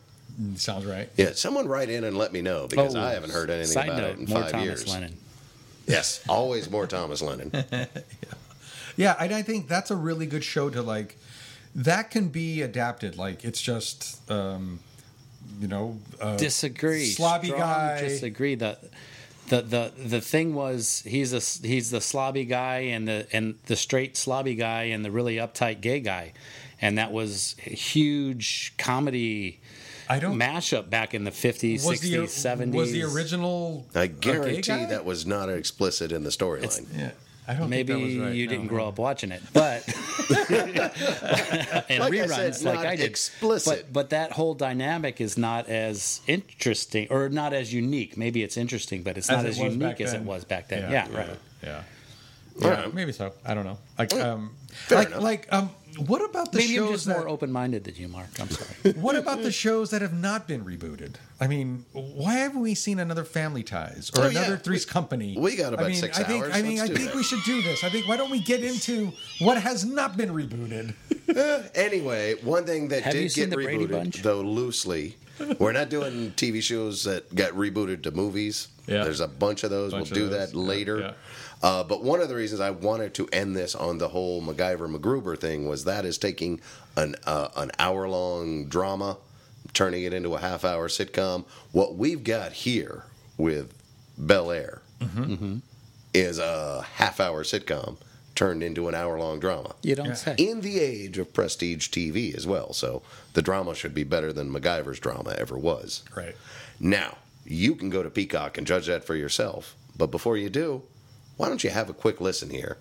Sounds 0.56 0.86
right. 0.86 1.10
Yeah, 1.18 1.32
someone 1.34 1.68
write 1.68 1.90
in 1.90 2.04
and 2.06 2.18
let 2.18 2.32
me 2.32 2.42
know 2.42 2.68
because 2.68 2.96
Oh, 2.96 3.02
I 3.02 3.12
haven't 3.14 3.32
heard 3.34 3.50
anything 3.50 3.84
about 3.84 3.98
note, 3.98 4.10
it 4.12 4.20
in 4.20 4.26
more 4.26 4.42
five 4.44 4.52
Thomas 4.52 4.66
years. 4.66 4.88
Lennon. 4.88 5.18
Yes, 5.88 6.24
always 6.30 6.70
more 6.70 6.88
Thomas 6.88 7.22
Lennon. 7.22 7.52
Yeah, 8.98 9.16
and 9.20 9.34
I 9.34 9.42
think 9.42 9.68
that's 9.70 9.90
a 9.90 9.96
really 9.96 10.26
good 10.26 10.44
show 10.44 10.70
to 10.70 10.82
like. 10.82 11.18
That 11.76 12.12
can 12.12 12.30
be 12.30 12.62
adapted. 12.62 13.18
Like 13.18 13.44
it's 13.46 13.62
just, 13.62 14.30
um, 14.30 14.80
you 15.60 15.68
know, 15.68 15.98
uh, 16.20 16.38
disagree. 16.38 17.12
slobby 17.12 17.46
Strong 17.46 17.60
guy. 17.60 18.02
Disagree. 18.02 18.56
The, 18.56 18.78
the 19.48 19.62
the 19.62 19.92
the 19.98 20.22
thing 20.22 20.54
was 20.54 21.04
he's 21.06 21.34
a 21.34 21.68
he's 21.68 21.92
the 21.92 22.00
slobby 22.00 22.48
guy 22.48 22.78
and 22.80 23.08
the 23.08 23.28
and 23.32 23.56
the 23.66 23.76
straight 23.76 24.16
slobby 24.16 24.58
guy 24.58 24.84
and 24.84 25.04
the 25.04 25.12
really 25.12 25.36
uptight 25.36 25.82
gay 25.82 26.00
guy, 26.00 26.34
and 26.82 26.98
that 26.98 27.12
was 27.12 27.56
a 27.66 27.70
huge 27.70 28.74
comedy 28.78 29.60
I 30.10 30.20
don't. 30.20 30.38
mashup 30.38 30.90
back 30.90 31.14
in 31.14 31.24
the 31.26 31.32
fifties, 31.32 31.86
was 31.86 32.02
the 32.02 32.12
sixties, 32.12 32.34
seventies. 32.34 32.76
was 32.76 32.92
the 32.92 33.04
original? 33.04 33.86
I 33.94 34.04
a 34.04 34.08
gay 34.08 34.32
guarantee 34.32 34.62
guy? 34.62 34.86
that 34.86 35.06
was 35.06 35.26
not 35.26 35.50
explicit 35.50 36.12
in 36.12 36.24
the 36.24 36.30
storyline. 36.30 36.86
Yeah, 36.98 37.12
I 37.52 37.56
don't. 37.56 37.70
Maybe 37.70 37.94
think 37.94 38.00
that 38.00 38.06
was 38.22 38.28
right. 38.28 38.36
you 38.36 38.46
No. 38.46 38.52
didn't 38.52 38.68
grow 38.68 38.88
up 38.88 38.98
watching 38.98 39.32
it, 39.32 39.42
but 39.54 39.84
and 40.50 42.00
Like 42.00 42.14
I 42.14 42.16
reruns 42.16 42.56
said, 42.56 42.66
like 42.66 42.76
not 42.76 42.86
I 42.86 42.96
did. 42.96 43.06
explicit. 43.06 43.86
But 43.88 43.94
but 43.94 44.10
that 44.12 44.32
whole 44.32 44.54
dynamic 44.54 45.20
is 45.22 45.38
not 45.38 45.68
as 45.70 46.22
interesting 46.28 47.08
or 47.10 47.30
not 47.30 47.54
as 47.54 47.74
unique. 47.74 48.18
Maybe 48.18 48.44
it's 48.44 48.58
interesting, 48.58 49.04
but 49.04 49.18
it's 49.18 49.30
As 49.30 49.38
not 49.38 49.46
it 49.46 49.50
as 49.50 49.58
unique 49.60 50.02
as 50.02 50.14
it 50.14 50.22
was 50.22 50.46
back 50.46 50.68
then. 50.70 50.92
Yeah, 50.92 51.08
right. 51.12 51.30
Yeah. 51.64 51.84
All 52.64 52.68
Yeah, 52.70 52.82
right. 52.82 52.94
maybe 52.94 53.12
so. 53.12 53.34
I 53.46 53.54
don't 53.54 53.66
know. 53.66 53.78
Like, 53.98 54.14
um, 54.16 54.52
Fair 54.72 54.98
like, 55.00 55.08
enough. 55.10 55.22
like, 55.22 55.48
um, 55.54 55.70
what 56.08 56.24
about 56.28 56.52
the 56.54 56.60
Maybe 56.60 56.78
I'm 56.78 56.86
shows 56.86 56.92
just 56.92 57.06
that? 57.08 57.18
more 57.18 57.28
open-minded 57.28 57.84
than 57.84 57.96
you, 57.96 58.08
Mark. 58.08 58.28
I'm 58.40 58.50
sorry. 58.50 58.94
what 58.96 59.16
about 59.18 59.42
the 59.44 59.52
shows 59.52 59.90
that 59.92 60.02
have 60.02 60.14
not 60.14 60.48
been 60.48 60.64
rebooted? 60.64 61.16
I 61.40 61.48
mean, 61.48 61.84
why 61.92 62.36
haven't 62.36 62.62
we 62.62 62.76
seen 62.76 63.00
another 63.00 63.26
Family 63.26 63.62
Ties 63.64 64.10
or 64.16 64.22
Oh, 64.22 64.28
yeah. 64.30 64.40
another 64.40 64.58
Three's 64.58 64.86
We- 64.86 64.92
Company? 64.92 65.36
we 65.38 65.56
got 65.58 65.74
about 65.74 65.86
I 65.86 65.90
mean, 65.90 65.98
six 65.98 66.18
I 66.18 66.24
think, 66.24 66.46
hours. 66.46 66.54
I 66.56 66.62
mean, 66.62 66.78
Let's 66.78 66.92
I 66.92 66.94
think 66.94 67.08
that. 67.10 67.16
we 67.16 67.24
should 67.24 67.44
do 67.44 67.62
this. 67.62 67.84
I 67.84 67.90
think 67.90 68.08
why 68.08 68.16
don't 68.16 68.32
we 68.32 68.40
get 68.40 68.64
into 68.64 69.12
what 69.40 69.58
has 69.62 69.84
not 69.84 70.16
been 70.18 70.30
rebooted? 70.30 70.94
Anyway, 71.76 72.36
one 72.44 72.66
thing 72.66 72.90
that 72.90 73.04
Have 73.04 73.14
did 73.14 73.34
get 73.34 73.50
the 73.50 73.56
rebooted, 73.56 73.92
Bunch? 73.92 74.22
though 74.22 74.42
loosely, 74.42 75.16
we're 75.60 75.72
not 75.72 75.90
doing 75.90 76.32
TV 76.32 76.62
shows 76.62 77.04
that 77.06 77.34
got 77.34 77.52
rebooted 77.54 78.04
to 78.04 78.12
movies. 78.12 78.68
Yeah. 78.88 79.04
There's 79.06 79.22
a 79.22 79.28
bunch 79.30 79.64
of 79.64 79.70
those. 79.70 79.92
Bunch 79.92 80.12
we'll 80.12 80.24
of 80.24 80.30
do 80.32 80.36
those. 80.36 80.52
that 80.52 80.58
Yeah, 80.58 80.64
later. 80.66 81.00
yeah. 81.00 81.14
Uh, 81.64 81.84
but 81.84 82.04
one 82.04 82.20
of 82.22 82.28
the 82.30 82.36
reasons 82.36 82.60
I 82.60 82.72
wanted 82.72 83.14
to 83.16 83.28
end 83.32 83.56
this 83.56 83.76
on 83.76 83.98
the 84.00 84.10
whole 84.10 84.42
MacGyver 84.42 84.94
MacGruber 84.96 85.38
thing 85.40 85.68
was 85.68 85.84
that 85.84 86.06
is 86.06 86.18
taking 86.18 86.60
an 86.96 87.16
uh, 87.26 87.50
an 87.56 87.72
hour 87.78 88.08
long 88.10 88.66
drama, 88.66 89.18
turning 89.74 90.04
it 90.04 90.14
into 90.14 90.34
a 90.36 90.40
half 90.40 90.66
hour 90.66 90.88
sitcom. 90.88 91.46
What 91.72 91.96
we've 91.96 92.24
got 92.24 92.52
here 92.54 93.04
with 93.38 93.74
Bel 94.18 94.52
Air 94.52 94.82
Mm-hmm. 95.02 95.58
is 96.14 96.38
a 96.38 96.86
half 96.96 97.20
hour 97.20 97.44
sitcom 97.44 97.98
turned 98.36 98.62
into 98.64 98.88
an 98.88 98.94
hour 98.96 99.20
long 99.20 99.40
drama 99.40 99.74
You 99.84 99.96
don't 99.96 100.06
Yeah. 100.08 100.14
say. 100.14 100.36
in 100.38 100.62
the 100.62 100.80
age 100.80 101.18
of 101.18 101.34
prestige 101.34 101.90
TV 101.90 102.36
as 102.36 102.46
well. 102.48 102.72
So 102.74 103.02
the 103.34 103.42
drama 103.42 103.74
should 103.76 103.94
be 103.96 104.04
better 104.04 104.32
than 104.32 104.52
MacGyver's 104.52 105.00
drama 105.00 105.32
ever 105.38 105.58
was. 105.58 106.04
Right. 106.16 106.36
Now, 106.80 107.18
you 107.46 107.76
can 107.76 107.90
go 107.90 108.04
to 108.04 108.10
Peacock 108.12 108.58
and 108.58 108.66
judge 108.68 108.88
that 108.88 109.04
for 109.04 109.16
yourself. 109.16 109.76
But 109.98 110.12
before 110.12 110.38
you 110.38 110.50
do, 110.50 110.84
why 111.42 111.48
don't 111.50 111.64
you 111.64 111.72
have 111.72 111.90
a 111.90 111.94
quick 111.94 112.22
listen 112.22 112.52
here 112.52 112.78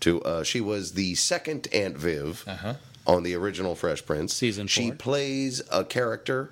to 0.00 0.20
uh, 0.22 0.42
she 0.44 0.60
was 0.60 0.92
the 0.92 1.14
second 1.14 1.66
Aunt 1.72 1.96
Viv 1.96 2.44
Uh-huh. 2.46 2.74
on 3.06 3.22
the 3.22 3.34
original 3.34 3.74
Fresh 3.74 4.04
Prince. 4.04 4.34
Season 4.34 4.66
She 4.66 4.92
plays 4.92 5.62
a 5.72 5.82
character, 5.84 6.50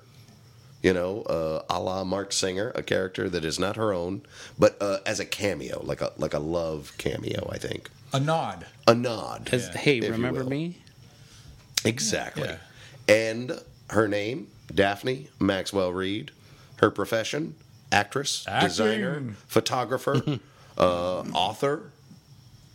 you 0.81 0.91
know, 0.93 1.21
uh, 1.23 1.61
a 1.69 1.79
la 1.79 2.03
Marc 2.03 2.33
Singer, 2.33 2.71
a 2.73 2.81
character 2.81 3.29
that 3.29 3.45
is 3.45 3.59
not 3.59 3.75
her 3.75 3.93
own, 3.93 4.21
but 4.57 4.75
uh, 4.81 4.97
as 5.05 5.19
a 5.19 5.25
cameo, 5.25 5.81
like 5.83 6.01
a 6.01 6.11
like 6.17 6.33
a 6.33 6.39
love 6.39 6.93
cameo, 6.97 7.47
I 7.51 7.57
think. 7.59 7.89
A 8.13 8.19
nod. 8.19 8.65
A 8.87 8.95
nod. 8.95 9.49
As, 9.53 9.67
Yeah. 9.67 9.77
hey, 9.77 9.97
if 9.99 10.03
you 10.05 10.11
remember 10.11 10.43
will. 10.43 10.49
me? 10.49 10.77
Exactly. 11.85 12.43
Yeah. 12.49 12.57
And 13.07 13.59
her 13.89 14.07
name, 14.07 14.47
Daphne 14.73 15.27
Maxwell 15.39 15.91
Reid. 15.93 16.31
Her 16.77 16.89
profession, 16.89 17.55
actress, 17.91 18.43
Acting. 18.47 18.67
designer, 18.69 19.23
photographer, 19.47 20.39
uh, 20.77 21.19
author. 21.33 21.91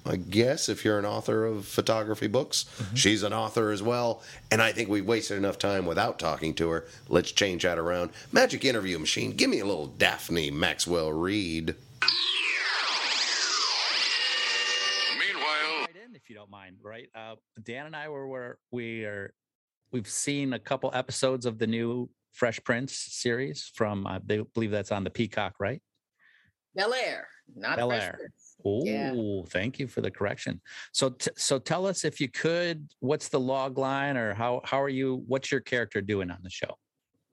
I 0.09 0.15
guess 0.15 0.69
if 0.69 0.85
you're 0.85 1.01
an 1.01 1.05
author 1.05 1.45
of 1.47 1.67
photography 1.67 2.29
books, 2.29 2.65
Mm-hmm. 2.79 2.95
she's 2.95 3.23
an 3.25 3.33
author 3.33 3.73
as 3.73 3.83
well. 3.83 4.23
And 4.53 4.63
I 4.63 4.71
think 4.71 4.89
we've 4.89 5.05
wasted 5.05 5.37
enough 5.37 5.59
time 5.59 5.85
without 5.85 6.21
talking 6.21 6.55
to 6.55 6.69
her. 6.71 6.85
Let's 7.09 7.33
change 7.33 7.65
that 7.65 7.77
around. 7.77 8.11
Magic 8.31 8.65
interview 8.65 9.01
machine, 9.01 9.33
give 9.33 9.51
me 9.51 9.59
a 9.59 9.65
little 9.65 9.87
Daphne 9.89 10.53
Maxwell 10.53 11.13
Reid. 11.13 11.75
Meanwhile, 15.19 15.87
if 16.15 16.29
you 16.31 16.37
don't 16.37 16.51
mind. 16.51 16.77
Right, 16.83 17.09
uh, 17.15 17.35
Dan 17.65 17.87
and 17.87 17.97
I 17.97 18.09
were 18.09 18.29
where 18.29 18.59
we 18.71 19.05
are. 19.05 19.33
We've 19.93 20.09
seen 20.09 20.53
a 20.53 20.59
couple 20.59 20.91
episodes 20.95 21.47
of 21.47 21.59
the 21.59 21.67
new 21.67 22.09
Fresh 22.33 22.63
Prince 22.65 22.93
series 22.95 23.71
from. 23.75 24.07
I 24.07 24.19
believe 24.19 24.71
that's 24.71 24.93
on 24.93 25.05
the 25.05 25.11
Peacock, 25.11 25.55
right? 25.59 25.81
Bel 26.75 26.93
Air, 26.93 27.27
not 27.55 27.77
Bel 27.77 27.93
Air. 27.93 28.19
Oh, 28.65 28.85
Yeah. 28.85 29.43
thank 29.49 29.79
you 29.79 29.87
for 29.87 30.01
the 30.01 30.11
correction. 30.11 30.61
So, 30.93 31.11
t- 31.11 31.31
so 31.37 31.59
tell 31.59 31.87
us 31.87 32.05
if 32.05 32.21
you 32.21 32.29
could, 32.29 32.89
what's 33.01 33.29
the 33.29 33.39
log 33.39 33.79
line, 33.79 34.17
or 34.17 34.35
how 34.35 34.61
how 34.65 34.83
are 34.83 34.89
you? 34.89 35.23
What's 35.27 35.53
your 35.53 35.61
character 35.61 36.01
doing 36.01 36.31
on 36.31 36.39
the 36.43 36.51
show? 36.51 36.77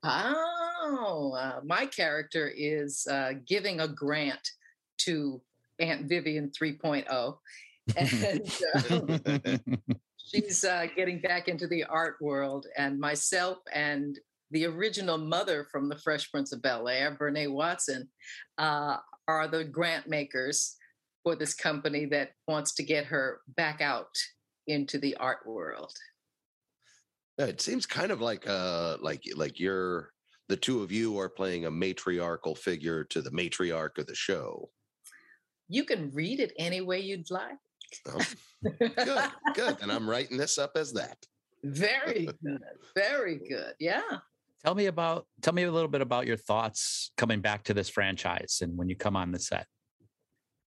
Oh, 0.04 1.34
uh, 1.38 1.60
my 1.64 1.86
character 1.86 2.52
is 2.54 3.06
uh, 3.10 3.32
giving 3.46 3.80
a 3.80 3.88
grant 3.88 4.46
to 4.98 5.40
Aunt 5.78 6.06
Vivian 6.08 6.50
3.0. 6.50 7.38
And 7.96 8.50
uh, 8.74 9.58
she's 10.16 10.64
uh, 10.64 10.86
getting 10.96 11.20
back 11.20 11.48
into 11.48 11.66
the 11.66 11.84
art 11.84 12.16
world. 12.20 12.66
And 12.78 12.98
myself 12.98 13.58
and 13.74 14.18
the 14.52 14.64
original 14.66 15.18
mother 15.18 15.66
from 15.70 15.90
The 15.90 15.98
Fresh 15.98 16.30
Prince 16.30 16.52
of 16.52 16.62
Bel 16.62 16.88
Air, 16.88 17.14
Vernee 17.20 17.52
Watson, 17.52 18.08
uh, 18.56 18.96
are 19.28 19.48
the 19.48 19.64
grant 19.64 20.08
makers 20.08 20.76
for 21.22 21.34
this 21.36 21.54
company 21.54 22.06
that 22.06 22.32
wants 22.46 22.74
to 22.74 22.82
get 22.82 23.06
her 23.06 23.40
back 23.56 23.80
out 23.80 24.14
into 24.66 24.98
the 24.98 25.16
art 25.16 25.46
world. 25.46 25.92
Yeah, 27.38 27.46
It 27.46 27.60
seems 27.60 27.86
kind 27.86 28.12
of 28.12 28.20
like 28.20 28.46
uh 28.46 28.98
like 29.00 29.22
like 29.34 29.58
you're 29.58 30.12
the 30.48 30.56
two 30.56 30.82
of 30.82 30.92
you 30.92 31.18
are 31.18 31.28
playing 31.28 31.64
a 31.64 31.70
matriarchal 31.70 32.54
figure 32.54 33.02
to 33.04 33.22
the 33.22 33.30
matriarch 33.30 33.98
of 33.98 34.06
the 34.06 34.14
show. 34.14 34.70
You 35.68 35.84
can 35.84 36.10
read 36.10 36.38
it 36.40 36.52
any 36.58 36.82
way 36.82 37.00
you'd 37.00 37.30
like. 37.30 37.56
Oh, 38.06 38.20
good, 38.78 39.30
good. 39.54 39.78
And 39.80 39.90
I'm 39.90 40.08
writing 40.08 40.36
this 40.36 40.58
up 40.58 40.72
as 40.76 40.92
that. 40.92 41.16
Very 41.64 42.26
good. 42.44 42.62
Very 42.94 43.38
good. 43.48 43.74
Yeah. 43.80 44.18
Tell 44.64 44.74
me 44.74 44.86
about 44.86 45.26
tell 45.42 45.52
me 45.52 45.64
a 45.64 45.72
little 45.72 45.88
bit 45.88 46.00
about 46.00 46.26
your 46.26 46.36
thoughts 46.36 47.12
coming 47.16 47.40
back 47.40 47.64
to 47.64 47.74
this 47.74 47.88
franchise 47.88 48.58
and 48.62 48.76
when 48.76 48.88
you 48.88 48.96
come 48.96 49.16
on 49.16 49.30
the 49.30 49.38
set. 49.38 49.66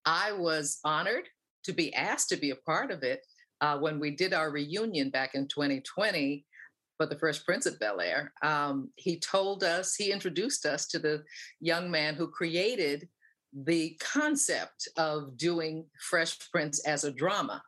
I 0.06 0.32
was 0.32 0.80
honored 0.86 1.28
to 1.66 1.74
be 1.74 1.94
asked 1.94 2.30
to 2.30 2.38
be 2.38 2.52
a 2.52 2.56
part 2.56 2.92
of 2.92 3.04
it 3.04 3.22
uh, 3.60 3.78
when 3.78 4.00
we 4.00 4.12
did 4.12 4.34
our 4.34 4.52
reunion 4.52 5.10
back 5.10 5.32
in 5.34 5.48
2020 5.48 6.46
for 6.96 7.06
the 7.06 7.18
Fresh 7.18 7.44
Prince 7.44 7.66
of 7.66 7.80
Bel 7.80 8.00
Air. 8.00 8.32
Um, 8.42 8.90
he 8.96 9.20
told 9.20 9.64
us, 9.64 9.96
he 9.96 10.12
introduced 10.12 10.66
us 10.66 10.88
to 10.88 11.00
the 11.00 11.24
young 11.60 11.92
man 11.92 12.16
who 12.16 12.28
created 12.28 13.08
the 13.54 13.98
concept 14.00 14.88
of 14.98 15.38
doing 15.38 15.86
Fresh 16.00 16.52
Prince 16.52 16.86
as 16.88 17.04
a 17.04 17.12
drama 17.12 17.62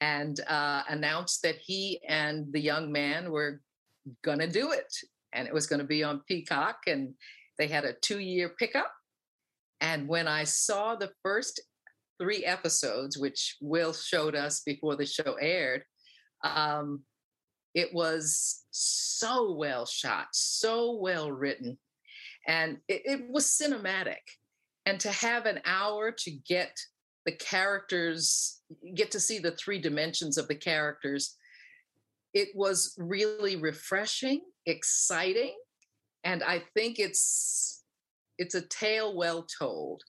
and 0.00 0.40
uh, 0.48 0.82
announced 0.88 1.42
that 1.42 1.56
he 1.56 2.00
and 2.08 2.52
the 2.52 2.60
young 2.60 2.92
man 2.92 3.30
were 3.30 3.60
going 4.22 4.38
to 4.38 4.48
do 4.48 4.72
it. 4.72 4.92
And 5.34 5.46
it 5.46 5.54
was 5.54 5.66
going 5.66 5.80
to 5.80 5.86
be 5.86 6.04
on 6.04 6.22
Peacock, 6.28 6.78
and 6.86 7.14
they 7.58 7.66
had 7.66 7.84
a 7.84 7.94
two 8.00 8.20
year 8.20 8.50
pickup. 8.58 8.92
And 9.80 10.08
when 10.08 10.28
I 10.28 10.44
saw 10.44 10.94
the 10.94 11.10
first 11.22 11.60
three 12.20 12.44
episodes, 12.44 13.18
which 13.18 13.56
Will 13.60 13.92
showed 13.92 14.34
us 14.34 14.60
before 14.60 14.96
the 14.96 15.06
show 15.06 15.34
aired, 15.40 15.82
um, 16.42 17.02
it 17.74 17.92
was 17.92 18.64
so 18.70 19.52
well 19.52 19.84
shot, 19.84 20.28
so 20.32 20.96
well 20.96 21.30
written, 21.32 21.76
and 22.46 22.78
it, 22.88 23.02
it 23.04 23.30
was 23.30 23.46
cinematic. 23.46 24.22
And 24.86 25.00
to 25.00 25.10
have 25.10 25.46
an 25.46 25.60
hour 25.64 26.12
to 26.12 26.30
get 26.30 26.76
the 27.24 27.32
characters, 27.32 28.60
get 28.94 29.10
to 29.12 29.20
see 29.20 29.38
the 29.38 29.52
three 29.52 29.80
dimensions 29.80 30.36
of 30.36 30.46
the 30.46 30.54
characters, 30.54 31.36
it 32.34 32.48
was 32.54 32.94
really 32.98 33.56
refreshing, 33.56 34.42
exciting, 34.66 35.54
and 36.24 36.42
I 36.42 36.62
think 36.74 36.98
it's 36.98 37.82
it's 38.38 38.54
a 38.54 38.62
tale 38.66 39.14
well 39.16 39.46
told. 39.58 40.02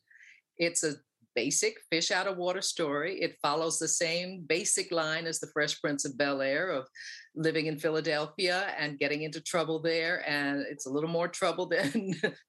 It's 0.57 0.83
a 0.83 0.93
basic 1.35 1.75
fish 1.91 2.11
out 2.11 2.27
of 2.27 2.37
water 2.37 2.61
story. 2.61 3.19
It 3.21 3.37
follows 3.41 3.77
the 3.77 3.89
same 3.89 4.45
basic 4.47 4.89
line 4.89 5.27
as 5.27 5.39
the 5.41 5.47
Fresh 5.53 5.81
Prince 5.81 6.05
of 6.05 6.17
Bel 6.17 6.41
Air 6.41 6.69
of 6.69 6.87
living 7.35 7.65
in 7.65 7.77
Philadelphia 7.77 8.73
and 8.79 8.97
getting 8.97 9.23
into 9.23 9.41
trouble 9.41 9.79
there. 9.81 10.23
And 10.27 10.65
it's 10.69 10.85
a 10.85 10.89
little 10.89 11.09
more 11.09 11.27
trouble 11.27 11.65
than 11.69 11.91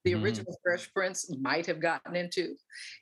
the 0.05 0.13
Mhm. 0.13 0.23
original 0.23 0.57
Fresh 0.63 0.93
Prince 0.95 1.29
might 1.41 1.67
have 1.67 1.81
gotten 1.81 2.15
into. 2.15 2.55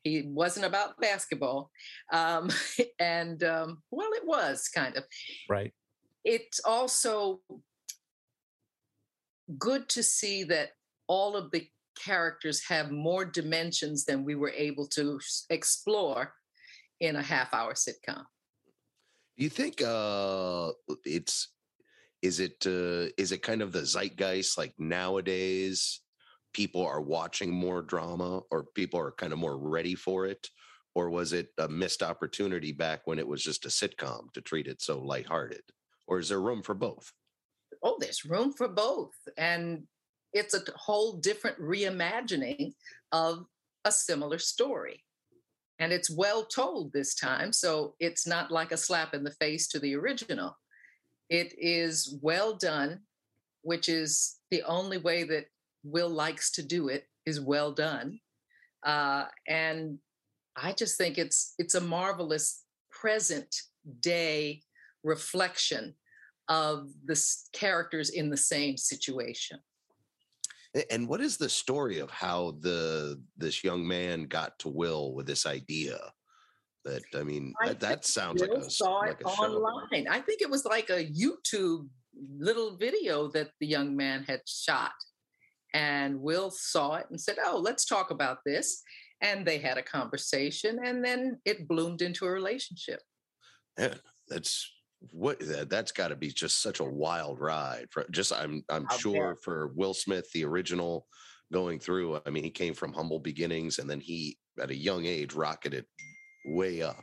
He 0.04 0.22
wasn't 0.22 0.64
about 0.64 0.98
basketball. 1.00 1.70
Um, 2.10 2.48
and 2.98 3.44
um, 3.44 3.82
well, 3.90 4.10
it 4.14 4.26
was 4.26 4.68
kind 4.70 4.96
of 4.96 5.04
Right. 5.50 5.74
it's 6.24 6.60
also 6.64 7.42
good 9.58 9.88
to 9.90 10.02
see 10.02 10.44
that 10.44 10.70
all 11.06 11.36
of 11.36 11.50
the 11.50 11.66
characters 12.02 12.62
have 12.68 12.90
more 12.90 13.24
dimensions 13.24 14.04
than 14.04 14.24
we 14.24 14.34
were 14.34 14.52
able 14.56 14.86
to 14.88 15.18
explore 15.50 16.34
in 17.00 17.16
a 17.16 17.22
half 17.22 17.52
hour 17.52 17.74
sitcom. 17.74 18.24
Do 19.36 19.44
you 19.44 19.50
think 19.50 19.82
uh 19.82 20.70
it's 21.04 21.52
is 22.22 22.40
it 22.40 22.64
uh 22.66 23.10
is 23.18 23.32
it 23.32 23.42
kind 23.42 23.62
of 23.62 23.72
the 23.72 23.84
zeitgeist 23.84 24.56
like 24.56 24.74
nowadays 24.78 26.00
people 26.52 26.86
are 26.86 27.00
watching 27.00 27.50
more 27.50 27.82
drama 27.82 28.40
or 28.50 28.64
people 28.74 29.00
are 29.00 29.12
kind 29.12 29.32
of 29.32 29.38
more 29.38 29.58
ready 29.58 29.94
for 29.94 30.26
it 30.26 30.48
or 30.94 31.10
was 31.10 31.32
it 31.32 31.48
a 31.58 31.68
missed 31.68 32.02
opportunity 32.02 32.70
back 32.70 33.00
when 33.06 33.18
it 33.18 33.26
was 33.26 33.42
just 33.42 33.66
a 33.66 33.68
sitcom 33.68 34.32
to 34.32 34.40
treat 34.40 34.68
it 34.68 34.80
so 34.80 35.00
lighthearted 35.00 35.62
or 36.06 36.20
is 36.20 36.28
there 36.28 36.40
room 36.40 36.62
for 36.62 36.74
both? 36.74 37.12
Oh, 37.84 37.96
there's 38.00 38.24
room 38.24 38.52
for 38.52 38.66
both. 38.66 39.12
And 39.36 39.84
it's 40.32 40.54
a 40.54 40.62
whole 40.74 41.12
different 41.18 41.60
reimagining 41.60 42.72
of 43.12 43.46
a 43.84 43.92
similar 43.92 44.38
story. 44.38 45.04
And 45.78 45.92
it's 45.92 46.10
well 46.10 46.44
told 46.44 46.92
this 46.92 47.14
time. 47.14 47.52
So 47.52 47.94
it's 48.00 48.26
not 48.26 48.50
like 48.50 48.72
a 48.72 48.76
slap 48.76 49.14
in 49.14 49.22
the 49.22 49.32
face 49.32 49.68
to 49.68 49.78
the 49.78 49.94
original. 49.94 50.56
It 51.28 51.54
is 51.58 52.18
well 52.22 52.54
done, 52.56 53.00
which 53.62 53.88
is 53.88 54.36
the 54.50 54.62
only 54.62 54.98
way 54.98 55.24
that 55.24 55.46
Will 55.84 56.08
likes 56.08 56.50
to 56.52 56.62
do 56.62 56.88
it 56.88 57.06
is 57.26 57.40
well 57.40 57.70
done. 57.70 58.18
Uh, 58.84 59.26
and 59.46 59.98
I 60.56 60.72
just 60.72 60.96
think 60.96 61.18
it's 61.18 61.54
it's 61.58 61.74
a 61.74 61.80
marvelous 61.80 62.62
present 62.90 63.54
day 64.00 64.62
reflection 65.02 65.94
of 66.48 66.88
the 67.04 67.20
characters 67.52 68.10
in 68.10 68.30
the 68.30 68.36
same 68.36 68.76
situation. 68.76 69.58
And 70.90 71.08
what 71.08 71.20
is 71.20 71.36
the 71.36 71.48
story 71.48 72.00
of 72.00 72.10
how 72.10 72.56
the 72.60 73.22
this 73.36 73.62
young 73.62 73.86
man 73.86 74.24
got 74.24 74.58
to 74.60 74.68
Will 74.68 75.14
with 75.14 75.26
this 75.26 75.46
idea? 75.46 75.98
That 76.84 77.02
I 77.14 77.22
mean, 77.22 77.54
I 77.62 77.68
that, 77.68 77.80
that 77.80 78.04
sounds 78.04 78.40
like 78.40 78.50
Will 78.50 78.62
a, 78.62 78.66
s- 78.66 78.78
saw 78.78 78.98
like 78.98 79.20
it 79.20 79.26
a 79.26 79.30
show. 79.30 79.44
online. 79.44 80.08
I 80.08 80.20
think 80.20 80.42
it 80.42 80.50
was 80.50 80.64
like 80.64 80.90
a 80.90 81.06
YouTube 81.06 81.88
little 82.38 82.76
video 82.76 83.28
that 83.28 83.50
the 83.60 83.66
young 83.66 83.96
man 83.96 84.24
had 84.24 84.40
shot. 84.46 84.92
And 85.72 86.20
Will 86.20 86.50
saw 86.50 86.96
it 86.96 87.06
and 87.10 87.20
said, 87.20 87.36
Oh, 87.44 87.58
let's 87.58 87.84
talk 87.84 88.10
about 88.10 88.38
this. 88.44 88.82
And 89.22 89.46
they 89.46 89.58
had 89.58 89.78
a 89.78 89.82
conversation, 89.82 90.80
and 90.84 91.04
then 91.04 91.40
it 91.44 91.68
bloomed 91.68 92.02
into 92.02 92.26
a 92.26 92.30
relationship. 92.30 93.00
Yeah, 93.78 93.94
that's 94.28 94.70
what 95.10 95.38
that, 95.40 95.70
that's 95.70 95.92
got 95.92 96.08
to 96.08 96.16
be 96.16 96.28
just 96.28 96.62
such 96.62 96.80
a 96.80 96.84
wild 96.84 97.40
ride. 97.40 97.86
For 97.90 98.04
just 98.10 98.32
I'm 98.32 98.64
I'm 98.68 98.82
oh, 98.82 98.86
I'll 98.90 98.98
sure 98.98 99.36
for 99.42 99.68
Will 99.74 99.94
Smith, 99.94 100.30
the 100.32 100.44
original 100.44 101.06
going 101.52 101.78
through. 101.78 102.20
I 102.26 102.30
mean, 102.30 102.44
he 102.44 102.50
came 102.50 102.74
from 102.74 102.92
humble 102.92 103.18
beginnings, 103.18 103.78
and 103.78 103.88
then 103.88 104.00
he 104.00 104.38
at 104.60 104.70
a 104.70 104.76
young 104.76 105.04
age 105.06 105.34
rocketed 105.34 105.86
way 106.46 106.82
up. 106.82 107.02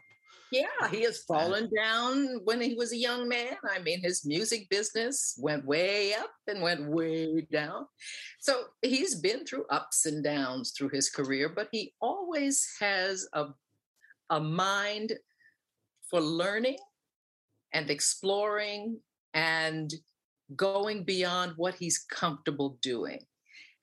Yeah, 0.52 0.90
he 0.90 1.04
has 1.04 1.24
fallen 1.24 1.70
down 1.74 2.42
when 2.44 2.60
he 2.60 2.74
was 2.74 2.92
a 2.92 2.98
young 2.98 3.30
man. 3.30 3.56
I 3.74 3.80
mean, 3.80 4.02
his 4.02 4.26
music 4.26 4.68
business 4.70 5.40
went 5.42 5.66
way 5.66 6.14
up 6.14 6.30
and 6.46 6.62
went 6.62 6.90
way 6.90 7.48
down. 7.50 7.86
So 8.42 8.66
he's 8.82 9.16
been 9.16 9.46
through 9.46 9.66
ups 9.70 10.06
and 10.06 10.22
downs 10.22 10.74
through 10.78 10.90
his 10.90 11.10
career, 11.10 11.48
but 11.48 11.70
he 11.72 11.94
always 12.02 12.68
has 12.82 13.26
a, 13.32 13.46
a 14.30 14.42
mind 14.42 15.14
for 16.10 16.20
learning 16.20 16.80
and 17.74 17.90
exploring 17.90 19.00
and 19.34 19.94
going 20.56 21.04
beyond 21.04 21.54
what 21.56 21.76
he's 21.76 22.00
comfortable 22.00 22.78
doing. 22.82 23.20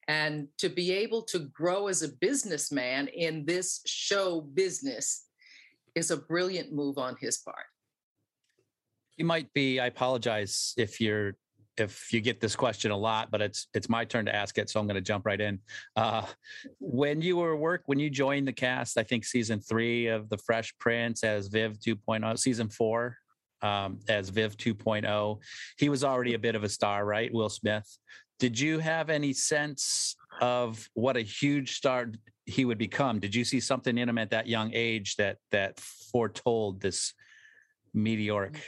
And 0.06 0.48
to 0.58 0.68
be 0.68 0.92
able 0.92 1.22
to 1.24 1.38
grow 1.38 1.88
as 1.88 2.02
a 2.02 2.08
businessman 2.08 3.08
in 3.08 3.44
this 3.44 3.82
show 3.86 4.40
business 4.40 5.26
is 5.94 6.10
a 6.10 6.16
brilliant 6.16 6.72
move 6.72 6.96
on 6.96 7.16
his 7.20 7.38
part. 7.38 7.66
You 9.16 9.24
might 9.24 9.52
be. 9.52 9.80
I 9.80 9.86
apologize 9.86 10.74
if 10.76 11.00
you're 11.00 11.34
if 11.76 12.12
you 12.12 12.20
get 12.20 12.40
this 12.40 12.56
question 12.56 12.90
a 12.90 12.96
lot, 12.96 13.30
but 13.30 13.40
it's 13.40 13.66
it's 13.74 13.88
my 13.88 14.04
turn 14.04 14.24
to 14.26 14.34
ask 14.34 14.58
it, 14.58 14.70
so 14.70 14.80
I'm 14.80 14.86
going 14.86 14.96
to 14.96 15.00
jump 15.00 15.26
right 15.26 15.40
in. 15.40 15.58
Uh, 15.96 16.24
when 16.78 17.20
you 17.20 17.36
were 17.36 17.56
work 17.56 17.82
when 17.86 17.98
you 17.98 18.10
joined 18.10 18.48
the 18.48 18.52
cast, 18.52 18.96
I 18.96 19.02
think 19.02 19.24
season 19.24 19.60
three 19.60 20.06
of 20.06 20.28
The 20.28 20.38
Fresh 20.38 20.76
Prince 20.78 21.24
as 21.24 21.48
Viv 21.48 21.78
2.0, 21.80 22.38
season 22.38 22.68
four 22.68 23.16
um, 23.62 24.00
as 24.08 24.28
Viv 24.28 24.56
2.0, 24.56 25.38
he 25.78 25.88
was 25.88 26.04
already 26.04 26.34
a 26.34 26.38
bit 26.38 26.54
of 26.54 26.64
a 26.64 26.68
star, 26.68 27.04
right? 27.04 27.32
Will 27.32 27.48
Smith. 27.48 27.98
Did 28.38 28.58
you 28.58 28.78
have 28.78 29.10
any 29.10 29.32
sense 29.32 30.16
of 30.40 30.88
what 30.94 31.16
a 31.16 31.22
huge 31.22 31.74
star 31.76 32.12
he 32.46 32.64
would 32.64 32.78
become? 32.78 33.18
Did 33.18 33.34
you 33.34 33.44
see 33.44 33.60
something 33.60 33.98
in 33.98 34.08
him 34.08 34.18
at 34.18 34.30
that 34.30 34.46
young 34.46 34.70
age 34.72 35.16
that 35.16 35.38
that 35.50 35.80
foretold 35.80 36.80
this 36.80 37.14
meteoric? 37.92 38.62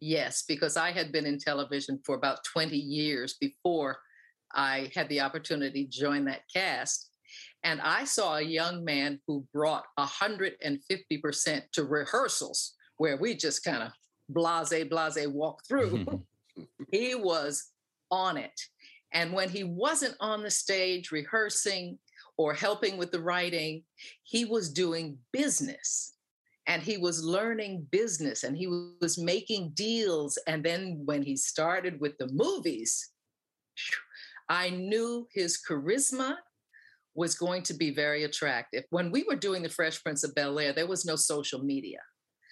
Yes, 0.00 0.44
because 0.46 0.76
I 0.76 0.92
had 0.92 1.12
been 1.12 1.26
in 1.26 1.38
television 1.38 2.00
for 2.04 2.14
about 2.14 2.44
20 2.44 2.76
years 2.76 3.34
before 3.40 3.98
I 4.52 4.90
had 4.94 5.08
the 5.08 5.20
opportunity 5.20 5.84
to 5.84 5.90
join 5.90 6.24
that 6.26 6.42
cast. 6.52 7.10
And 7.62 7.80
I 7.80 8.04
saw 8.04 8.36
a 8.36 8.42
young 8.42 8.84
man 8.84 9.20
who 9.26 9.44
brought 9.52 9.84
150% 9.98 11.62
to 11.72 11.84
rehearsals 11.84 12.74
where 12.98 13.16
we 13.16 13.34
just 13.34 13.64
kind 13.64 13.82
of 13.82 13.92
blase, 14.28 14.74
blase 14.88 15.26
walk 15.28 15.62
through. 15.66 16.24
he 16.92 17.14
was 17.14 17.70
on 18.10 18.36
it. 18.36 18.60
And 19.12 19.32
when 19.32 19.48
he 19.48 19.64
wasn't 19.64 20.16
on 20.20 20.42
the 20.42 20.50
stage 20.50 21.10
rehearsing 21.10 21.98
or 22.36 22.52
helping 22.52 22.98
with 22.98 23.10
the 23.10 23.20
writing, 23.20 23.84
he 24.22 24.44
was 24.44 24.70
doing 24.70 25.18
business 25.32 26.14
and 26.66 26.82
he 26.82 26.98
was 26.98 27.24
learning 27.24 27.86
business 27.90 28.44
and 28.44 28.56
he 28.56 28.66
was 29.00 29.16
making 29.16 29.70
deals. 29.70 30.38
And 30.46 30.62
then 30.62 31.02
when 31.06 31.22
he 31.22 31.36
started 31.36 31.98
with 32.00 32.18
the 32.18 32.28
movies, 32.30 33.10
I 34.50 34.70
knew 34.70 35.26
his 35.32 35.58
charisma 35.66 36.36
was 37.14 37.34
going 37.34 37.62
to 37.64 37.74
be 37.74 37.90
very 37.90 38.24
attractive. 38.24 38.84
When 38.90 39.10
we 39.10 39.24
were 39.24 39.34
doing 39.34 39.62
The 39.62 39.68
Fresh 39.70 40.02
Prince 40.02 40.24
of 40.24 40.34
Bel 40.34 40.58
Air, 40.58 40.72
there 40.72 40.86
was 40.86 41.06
no 41.06 41.16
social 41.16 41.64
media. 41.64 41.98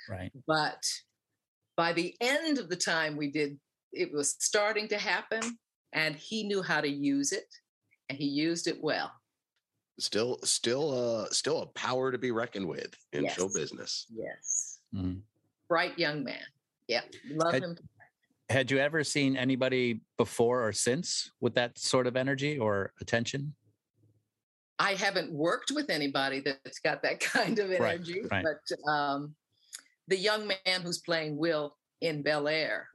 Right. 0.08 0.32
But 0.46 0.82
by 1.76 1.92
the 1.92 2.14
end 2.20 2.58
of 2.58 2.68
the 2.68 2.76
time 2.76 3.16
we 3.16 3.30
did, 3.30 3.58
it 3.92 4.12
was 4.12 4.36
starting 4.38 4.88
to 4.88 4.98
happen, 4.98 5.40
and 5.92 6.16
he 6.16 6.42
knew 6.44 6.62
how 6.62 6.80
to 6.80 6.88
use 6.88 7.32
it, 7.32 7.46
and 8.08 8.18
he 8.18 8.24
used 8.26 8.66
it 8.66 8.82
well. 8.82 9.12
Still, 9.98 10.38
still, 10.42 10.90
uh, 11.22 11.26
still 11.30 11.62
a 11.62 11.66
power 11.68 12.12
to 12.12 12.18
be 12.18 12.30
reckoned 12.30 12.68
with 12.68 12.94
in 13.12 13.24
Yes. 13.24 13.34
show 13.34 13.48
business. 13.48 14.06
Yes. 14.10 14.80
Mhm. 14.94 15.22
Bright 15.68 15.98
young 15.98 16.22
man. 16.22 16.44
Yeah. 16.88 17.02
Love 17.30 17.54
Had- 17.54 17.62
him. 17.62 17.78
Had 18.48 18.70
you 18.70 18.78
ever 18.78 19.02
seen 19.02 19.36
anybody 19.36 20.02
before 20.16 20.64
or 20.64 20.72
since 20.72 21.32
with 21.40 21.54
that 21.54 21.76
sort 21.78 22.06
of 22.06 22.14
energy 22.16 22.56
or 22.58 22.92
attention? 23.00 23.56
I 24.78 24.94
haven't 24.94 25.32
worked 25.32 25.72
with 25.74 25.90
anybody 25.90 26.40
that's 26.40 26.78
got 26.78 27.02
that 27.02 27.18
kind 27.20 27.58
of 27.58 27.70
Right, 27.70 27.94
energy, 27.94 28.20
right. 28.30 28.44
but 28.44 28.90
um, 28.92 29.34
the 30.08 30.18
young 30.18 30.46
man 30.46 30.82
who's 30.82 30.98
playing 30.98 31.36
Will 31.36 31.76
in 32.00 32.22
Bel 32.22 32.48
Air 32.48 32.88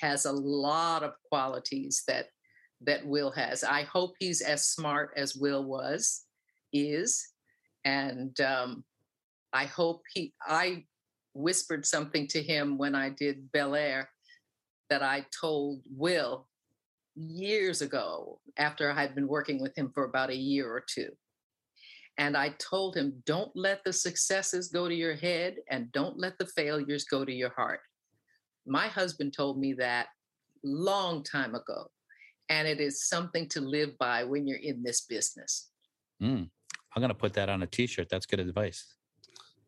has 0.00 0.24
a 0.24 0.32
lot 0.32 1.02
of 1.02 1.12
qualities 1.30 2.02
that 2.06 2.26
that 2.82 3.04
Will 3.04 3.32
has. 3.32 3.64
I 3.64 3.82
hope 3.82 4.14
he's 4.18 4.40
as 4.40 4.68
smart 4.68 5.10
as 5.16 5.34
Will 5.34 5.64
was, 5.64 6.24
is, 6.72 7.26
and 7.84 8.38
um, 8.40 8.84
I 9.52 9.64
hope 9.64 10.02
he. 10.14 10.32
I 10.46 10.84
whispered 11.34 11.86
something 11.86 12.26
to 12.28 12.42
him 12.42 12.78
when 12.78 12.94
I 12.94 13.10
did 13.10 13.50
Bel 13.52 13.74
Air 13.74 14.10
that 14.90 15.02
I 15.02 15.26
told 15.40 15.82
Will 15.90 16.48
years 17.14 17.82
ago 17.82 18.40
after 18.56 18.90
I 18.90 19.00
had 19.00 19.14
been 19.14 19.28
working 19.28 19.60
with 19.60 19.76
him 19.76 19.90
for 19.92 20.04
about 20.04 20.30
a 20.30 20.36
year 20.36 20.70
or 20.70 20.84
two. 20.88 21.10
And 22.18 22.36
I 22.36 22.50
told 22.58 22.96
him, 22.96 23.22
don't 23.24 23.52
let 23.54 23.84
the 23.84 23.92
successes 23.92 24.68
go 24.68 24.88
to 24.88 24.94
your 24.94 25.14
head 25.14 25.56
and 25.70 25.90
don't 25.92 26.18
let 26.18 26.36
the 26.38 26.46
failures 26.46 27.04
go 27.04 27.24
to 27.24 27.32
your 27.32 27.50
heart. 27.50 27.80
My 28.66 28.88
husband 28.88 29.32
told 29.32 29.58
me 29.58 29.72
that 29.74 30.08
long 30.64 31.22
time 31.22 31.54
ago. 31.54 31.90
And 32.48 32.66
it 32.66 32.80
is 32.80 33.06
something 33.06 33.48
to 33.50 33.60
live 33.60 33.96
by 33.98 34.24
when 34.24 34.46
you're 34.46 34.58
in 34.58 34.82
this 34.82 35.02
business. 35.02 35.70
Mm. 36.20 36.48
I'm 36.96 37.00
going 37.00 37.10
to 37.10 37.14
put 37.14 37.34
that 37.34 37.48
on 37.48 37.62
a 37.62 37.66
t-shirt. 37.66 38.08
That's 38.10 38.26
good 38.26 38.40
advice. 38.40 38.94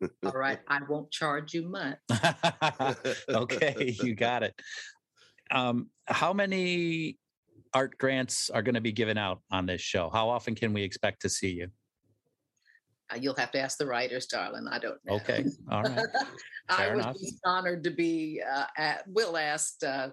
All 0.25 0.31
right. 0.31 0.59
I 0.67 0.79
won't 0.89 1.11
charge 1.11 1.53
you 1.53 1.69
much. 1.69 1.97
okay, 3.29 3.95
you 4.03 4.15
got 4.15 4.43
it. 4.43 4.59
Um, 5.51 5.89
how 6.05 6.33
many 6.33 7.17
art 7.73 7.97
grants 7.97 8.49
are 8.49 8.61
going 8.61 8.75
to 8.75 8.81
be 8.81 8.91
given 8.91 9.17
out 9.17 9.41
on 9.51 9.67
this 9.67 9.81
show? 9.81 10.09
How 10.09 10.29
often 10.29 10.55
can 10.55 10.73
we 10.73 10.81
expect 10.83 11.21
to 11.21 11.29
see 11.29 11.51
you? 11.51 11.67
Uh, 13.11 13.17
You'll 13.19 13.35
have 13.35 13.51
to 13.51 13.59
ask 13.59 13.77
the 13.77 13.85
writers, 13.85 14.25
darling. 14.27 14.67
I 14.69 14.79
don't 14.79 15.03
know. 15.05 15.15
Okay, 15.15 15.45
all 15.69 15.83
right. 15.83 16.05
I 16.69 16.77
Fair 16.77 16.95
was 16.95 17.03
enough. 17.05 17.17
honored 17.45 17.83
to 17.83 17.91
be 17.91 18.41
uh, 18.49 18.65
at, 18.77 19.03
Will 19.07 19.35
asked 19.37 19.83
uh, 19.83 20.11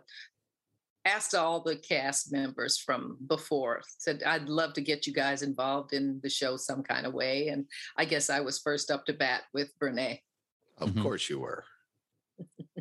asked 1.05 1.35
all 1.35 1.63
the 1.63 1.77
cast 1.77 2.33
members 2.33 2.77
from 2.79 3.17
before 3.29 3.81
said 3.99 4.23
I'd 4.25 4.49
love 4.49 4.73
to 4.75 4.81
get 4.81 5.07
you 5.07 5.13
guys 5.15 5.43
involved 5.43 5.93
in 5.93 6.21
the 6.23 6.29
show 6.31 6.57
some 6.57 6.83
kind 6.83 7.07
of 7.07 7.15
way, 7.15 7.49
and 7.49 7.67
I 7.97 8.05
guess 8.05 8.29
I 8.31 8.41
was 8.41 8.59
first 8.59 8.91
up 8.91 9.07
to 9.07 9.13
bat 9.13 9.43
with 9.55 9.73
Brene. 9.79 10.21
Of 10.79 10.91
Mhm. 10.91 11.03
course 11.03 11.29
you 11.31 11.39
were. 11.41 11.65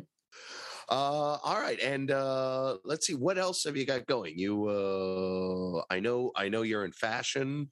uh, 0.88 1.38
all 1.42 1.60
right, 1.60 1.78
and 1.80 2.10
uh, 2.10 2.78
let's 2.84 3.06
see 3.06 3.14
what 3.14 3.38
else 3.38 3.64
have 3.64 3.76
you 3.76 3.84
got 3.86 4.06
going. 4.06 4.38
You, 4.38 4.66
uh, 4.68 5.82
I 5.90 6.00
know, 6.00 6.32
I 6.34 6.48
know 6.48 6.62
you're 6.62 6.84
in 6.84 6.92
fashion. 6.92 7.70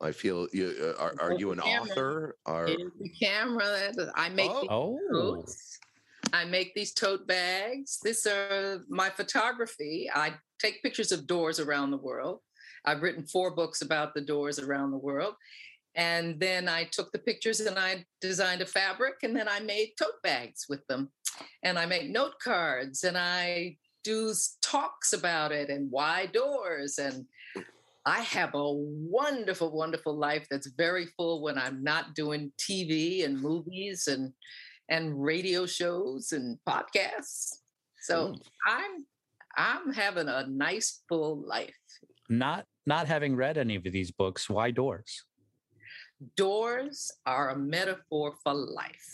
I 0.00 0.12
feel 0.12 0.46
you 0.52 0.94
uh, 0.98 1.00
are. 1.02 1.14
Are 1.20 1.32
you 1.38 1.52
an 1.52 1.60
Camera. 1.60 1.90
author? 1.90 2.36
Are 2.46 2.66
the 2.66 3.08
camera. 3.20 3.90
I 4.14 4.28
make 4.28 4.50
Oh. 4.50 4.98
these 4.98 5.08
Oh. 5.12 5.44
I 6.32 6.44
make 6.44 6.74
these 6.74 6.92
tote 6.92 7.26
bags. 7.26 7.98
This 8.02 8.26
are 8.26 8.84
my 8.88 9.08
photography. 9.10 10.10
I 10.12 10.34
take 10.58 10.82
pictures 10.82 11.12
of 11.12 11.26
doors 11.26 11.60
around 11.60 11.92
the 11.92 11.96
world. 11.98 12.40
I've 12.84 13.02
written 13.02 13.26
four 13.26 13.54
books 13.54 13.80
about 13.82 14.14
the 14.14 14.20
doors 14.20 14.58
around 14.58 14.90
the 14.90 14.98
world. 14.98 15.34
And 15.94 16.38
then 16.38 16.68
I 16.68 16.84
took 16.84 17.10
the 17.12 17.18
pictures 17.18 17.60
and 17.60 17.78
I 17.78 18.04
designed 18.20 18.60
a 18.60 18.66
fabric 18.66 19.14
and 19.22 19.34
then 19.34 19.48
I 19.48 19.60
made 19.60 19.94
tote 19.98 20.20
bags 20.22 20.66
with 20.68 20.86
them. 20.88 21.10
And 21.62 21.78
I 21.78 21.86
make 21.86 22.10
note 22.10 22.34
cards 22.42 23.04
and 23.04 23.16
I 23.16 23.76
do 24.04 24.32
talks 24.60 25.14
about 25.14 25.52
it 25.52 25.70
and 25.70 25.90
why 25.90 26.26
doors. 26.26 26.98
And 26.98 27.24
I 28.06 28.20
have 28.20 28.54
a 28.54 28.72
wonderful, 28.72 29.76
wonderful 29.76 30.16
life 30.16 30.46
that's 30.48 30.68
very 30.68 31.06
full 31.16 31.42
when 31.42 31.58
I'm 31.58 31.82
not 31.82 32.14
doing 32.14 32.52
TV 32.56 33.24
and 33.24 33.40
movies 33.40 34.06
and 34.08 34.32
and 34.88 35.20
radio 35.20 35.66
shows 35.66 36.30
and 36.30 36.58
podcasts. 36.68 37.56
So 38.02 38.28
Mm. 38.28 38.40
I'm 38.66 39.06
I'm 39.56 39.92
having 39.92 40.28
a 40.28 40.46
nice 40.46 41.02
full 41.08 41.42
life. 41.44 41.74
not 42.28 42.66
not 42.86 43.06
having 43.08 43.34
read 43.34 43.58
any 43.58 43.74
of 43.76 43.82
these 43.84 44.12
books. 44.12 44.48
Why 44.48 44.70
doors? 44.70 45.24
Doors 46.36 47.10
are 47.26 47.50
a 47.50 47.58
metaphor 47.58 48.34
for 48.42 48.54
life. 48.54 49.08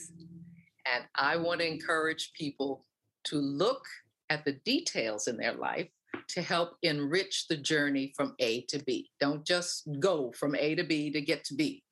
And 0.92 1.05
I 1.14 1.37
want 1.37 1.61
to 1.61 1.66
encourage 1.66 2.33
people 2.35 2.85
to 3.24 3.37
look 3.37 3.85
at 4.31 4.44
the 4.44 4.52
details 4.64 5.26
in 5.28 5.37
their 5.37 5.55
life 5.55 5.88
to 6.29 6.42
help 6.42 6.77
enrich 6.83 7.46
the 7.48 7.57
journey 7.57 8.12
from 8.16 8.35
A 8.38 8.62
to 8.62 8.79
B. 8.85 9.11
Don't 9.20 9.46
just 9.46 9.88
go 10.01 10.33
from 10.33 10.55
A 10.55 10.75
to 10.75 10.85
B 10.85 11.11
to 11.11 11.20
get 11.20 11.44
to 11.44 11.55
B. 11.55 11.83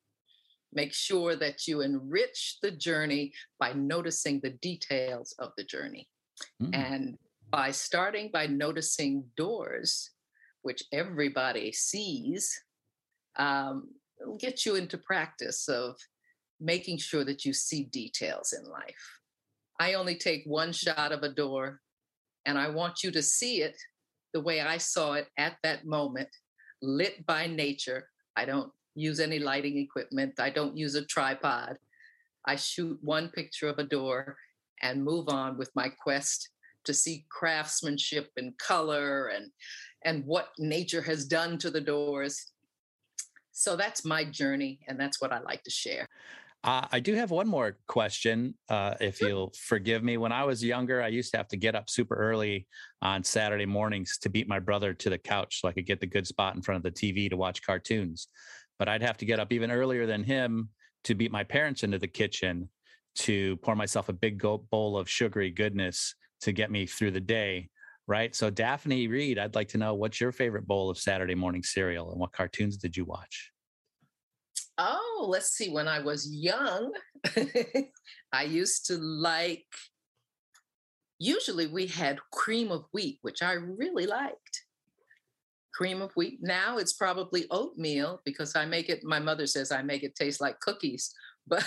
Make 0.73 0.93
sure 0.93 1.35
that 1.35 1.67
you 1.67 1.81
enrich 1.81 2.57
the 2.61 2.71
journey 2.71 3.33
by 3.59 3.73
noticing 3.73 4.39
the 4.39 4.51
details 4.61 5.35
of 5.39 5.51
the 5.57 5.63
journey. 5.63 6.07
Mm. 6.61 6.75
And 6.75 7.17
by 7.49 7.71
starting 7.71 8.29
by 8.31 8.47
noticing 8.47 9.25
doors, 9.35 10.11
which 10.61 10.83
everybody 10.93 11.71
sees, 11.71 12.57
um, 13.37 13.89
it'll 14.21 14.37
get 14.37 14.65
you 14.65 14.75
into 14.75 14.97
practice 14.97 15.67
of 15.67 15.97
making 16.59 16.97
sure 16.97 17.25
that 17.25 17.43
you 17.43 17.53
see 17.53 17.83
details 17.85 18.53
in 18.53 18.69
life. 18.69 19.19
I 19.79 19.95
only 19.95 20.15
take 20.15 20.43
one 20.45 20.71
shot 20.71 21.11
of 21.11 21.23
a 21.23 21.29
door, 21.29 21.81
and 22.45 22.57
I 22.57 22.69
want 22.69 23.03
you 23.03 23.11
to 23.11 23.21
see 23.21 23.61
it 23.61 23.75
the 24.33 24.41
way 24.41 24.61
I 24.61 24.77
saw 24.77 25.13
it 25.13 25.27
at 25.37 25.57
that 25.63 25.85
moment, 25.85 26.29
lit 26.81 27.25
by 27.25 27.47
nature. 27.47 28.07
I 28.35 28.45
don't 28.45 28.71
use 28.95 29.19
any 29.19 29.39
lighting 29.39 29.77
equipment, 29.77 30.39
I 30.39 30.49
don't 30.49 30.77
use 30.77 30.95
a 30.95 31.05
tripod. 31.05 31.77
I 32.45 32.55
shoot 32.55 32.97
one 33.01 33.29
picture 33.29 33.67
of 33.67 33.77
a 33.77 33.83
door 33.83 34.35
and 34.81 35.03
move 35.03 35.29
on 35.29 35.57
with 35.57 35.69
my 35.75 35.89
quest 35.89 36.49
to 36.85 36.93
see 36.93 37.25
craftsmanship 37.29 38.29
and 38.37 38.57
color 38.57 39.27
and 39.27 39.51
and 40.03 40.25
what 40.25 40.49
nature 40.57 41.03
has 41.03 41.25
done 41.25 41.59
to 41.59 41.69
the 41.69 41.81
doors. 41.81 42.51
So 43.51 43.75
that's 43.75 44.03
my 44.03 44.23
journey 44.23 44.79
and 44.87 44.99
that's 44.99 45.21
what 45.21 45.31
I 45.31 45.39
like 45.39 45.63
to 45.63 45.69
share. 45.69 46.07
Uh, 46.63 46.85
I 46.91 46.99
do 46.99 47.15
have 47.15 47.31
one 47.31 47.47
more 47.47 47.79
question, 47.87 48.53
uh, 48.69 48.93
if 49.01 49.19
you'll 49.19 49.51
forgive 49.57 50.03
me. 50.03 50.17
When 50.17 50.31
I 50.31 50.43
was 50.43 50.63
younger, 50.63 51.01
I 51.01 51.07
used 51.07 51.31
to 51.31 51.37
have 51.37 51.47
to 51.49 51.57
get 51.57 51.75
up 51.75 51.89
super 51.89 52.13
early 52.15 52.67
on 53.01 53.23
Saturday 53.23 53.65
mornings 53.65 54.19
to 54.19 54.29
beat 54.29 54.47
my 54.47 54.59
brother 54.59 54.93
to 54.93 55.09
the 55.09 55.17
couch 55.17 55.59
so 55.59 55.67
I 55.67 55.71
could 55.71 55.87
get 55.87 55.99
the 55.99 56.05
good 56.05 56.27
spot 56.27 56.55
in 56.55 56.61
front 56.61 56.85
of 56.85 56.93
the 56.93 57.13
TV 57.13 57.29
to 57.31 57.37
watch 57.37 57.63
cartoons. 57.63 58.27
But 58.77 58.89
I'd 58.89 59.01
have 59.01 59.17
to 59.17 59.25
get 59.25 59.39
up 59.39 59.51
even 59.51 59.71
earlier 59.71 60.05
than 60.05 60.23
him 60.23 60.69
to 61.05 61.15
beat 61.15 61.31
my 61.31 61.43
parents 61.43 61.81
into 61.81 61.97
the 61.97 62.07
kitchen 62.07 62.69
to 63.15 63.57
pour 63.57 63.75
myself 63.75 64.09
a 64.09 64.13
big 64.13 64.39
bowl 64.39 64.97
of 64.97 65.09
sugary 65.09 65.49
goodness 65.49 66.13
to 66.41 66.51
get 66.51 66.69
me 66.69 66.85
through 66.85 67.11
the 67.11 67.19
day. 67.19 67.69
Right. 68.07 68.35
So, 68.35 68.49
Daphne 68.49 69.07
Reid, 69.07 69.39
I'd 69.39 69.55
like 69.55 69.69
to 69.69 69.77
know 69.77 69.95
what's 69.95 70.19
your 70.19 70.31
favorite 70.31 70.67
bowl 70.67 70.89
of 70.89 70.97
Saturday 70.97 71.35
morning 71.35 71.63
cereal 71.63 72.11
and 72.11 72.19
what 72.19 72.33
cartoons 72.33 72.77
did 72.77 72.97
you 72.97 73.05
watch? 73.05 73.51
Oh, 74.77 75.27
let's 75.29 75.49
see. 75.49 75.69
When 75.69 75.87
I 75.87 75.99
was 75.99 76.29
young, 76.31 76.93
I 78.33 78.43
used 78.43 78.85
to 78.87 78.97
like, 78.97 79.65
usually 81.19 81.67
we 81.67 81.87
had 81.87 82.19
cream 82.31 82.71
of 82.71 82.85
wheat, 82.93 83.19
which 83.21 83.41
I 83.41 83.53
really 83.53 84.05
liked. 84.05 84.61
Cream 85.73 86.01
of 86.01 86.11
wheat. 86.13 86.39
Now 86.41 86.77
it's 86.77 86.93
probably 86.93 87.45
oatmeal 87.51 88.21
because 88.25 88.55
I 88.55 88.65
make 88.65 88.89
it, 88.89 89.03
my 89.03 89.19
mother 89.19 89.45
says 89.45 89.71
I 89.71 89.81
make 89.81 90.03
it 90.03 90.15
taste 90.15 90.41
like 90.41 90.59
cookies. 90.59 91.13
But 91.47 91.65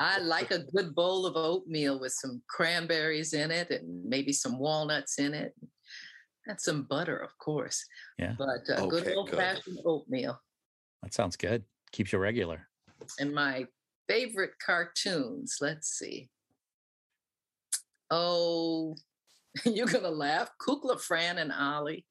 I 0.00 0.18
like 0.20 0.50
a 0.50 0.64
good 0.74 0.94
bowl 0.94 1.26
of 1.26 1.36
oatmeal 1.36 2.00
with 2.00 2.12
some 2.12 2.42
cranberries 2.48 3.34
in 3.34 3.50
it 3.50 3.70
and 3.70 4.04
maybe 4.04 4.32
some 4.32 4.58
walnuts 4.58 5.18
in 5.18 5.34
it. 5.34 5.54
And 6.46 6.58
some 6.58 6.84
butter, 6.84 7.16
of 7.18 7.36
course. 7.38 7.84
Yeah. 8.18 8.34
But 8.38 8.48
a 8.74 8.86
good 8.86 9.12
old 9.14 9.30
fashioned 9.30 9.80
oatmeal. 9.84 10.40
That 11.06 11.14
sounds 11.14 11.36
good. 11.36 11.62
Keeps 11.92 12.12
you 12.12 12.18
regular. 12.18 12.66
and 13.20 13.32
my 13.32 13.66
favorite 14.08 14.54
cartoons. 14.58 15.58
Let's 15.60 15.96
see. 15.96 16.28
Oh, 18.10 18.96
you're 19.64 19.86
gonna 19.86 20.10
laugh. 20.10 20.50
Kukla, 20.60 21.00
Fran, 21.00 21.38
and 21.38 21.52
Ollie. 21.52 22.04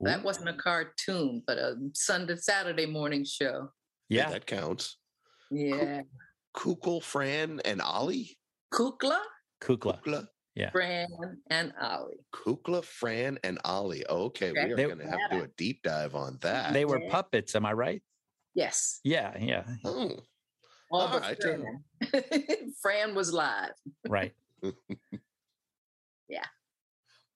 That 0.00 0.18
Ooh. 0.18 0.22
wasn't 0.24 0.48
a 0.48 0.54
cartoon, 0.54 1.44
but 1.46 1.58
a 1.58 1.76
Sunday 1.94 2.34
Saturday 2.34 2.86
morning 2.86 3.24
show. 3.24 3.68
Yeah. 4.08 4.30
that 4.30 4.46
counts. 4.46 4.96
Yeah, 5.52 6.00
Kukla, 6.56 7.00
Fran, 7.00 7.60
and 7.64 7.80
Ollie. 7.80 8.36
Kukla, 8.74 9.18
Kukla. 9.62 10.00
Kukla, 10.02 10.26
Fran, 10.72 11.06
and 11.50 11.72
Ollie. 11.80 12.16
Kukla, 12.34 12.84
Fran, 12.84 13.38
and 13.44 13.58
Ollie. 13.64 14.04
Okay, 14.08 14.50
we 14.50 14.58
are 14.58 14.76
going 14.76 14.98
to 14.98 15.06
have 15.06 15.30
to 15.30 15.38
do 15.38 15.44
a 15.44 15.48
deep 15.56 15.82
dive 15.82 16.14
on 16.16 16.38
that. 16.40 16.72
They 16.72 16.84
were 16.84 17.00
puppets, 17.08 17.54
am 17.54 17.64
I 17.64 17.72
right? 17.72 18.02
Yes, 18.58 18.98
Yeah, 19.04 19.38
yeah. 19.38 19.62
oh, 19.84 20.10
all 20.90 21.00
All 21.02 21.20
but 21.20 21.40
Fran. 21.40 21.84
Fran 22.82 23.14
was 23.14 23.32
live. 23.32 23.70
Right. 24.08 24.34
Yeah. 26.28 26.44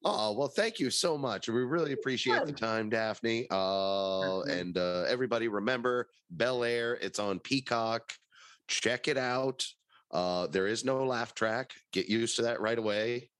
Oh, 0.05 0.33
well, 0.33 0.49
thank 0.49 0.81
you 0.81 0.91
so 0.91 1.17
much. 1.17 1.49
We 1.49 1.63
really 1.63 1.93
appreciate 1.93 2.45
the 2.45 2.53
time, 2.53 2.91
Daphne. 2.91 3.47
Uh, 3.51 3.55
Mhm. 3.55 4.49
and 4.49 4.77
uh, 4.77 5.05
everybody 5.09 5.47
remember 5.49 6.09
Bel 6.29 6.65
Air, 6.65 6.95
it's 7.01 7.19
on 7.21 7.39
Peacock. 7.39 8.13
Check 8.67 9.07
it 9.07 9.17
out. 9.17 9.65
Uh, 10.11 10.49
there 10.49 10.67
is 10.67 10.85
no 10.85 11.07
laugh 11.07 11.35
track. 11.35 11.73
Get 11.93 12.09
used 12.09 12.35
to 12.37 12.43
that 12.43 12.61
right 12.61 12.77
away. 12.79 13.31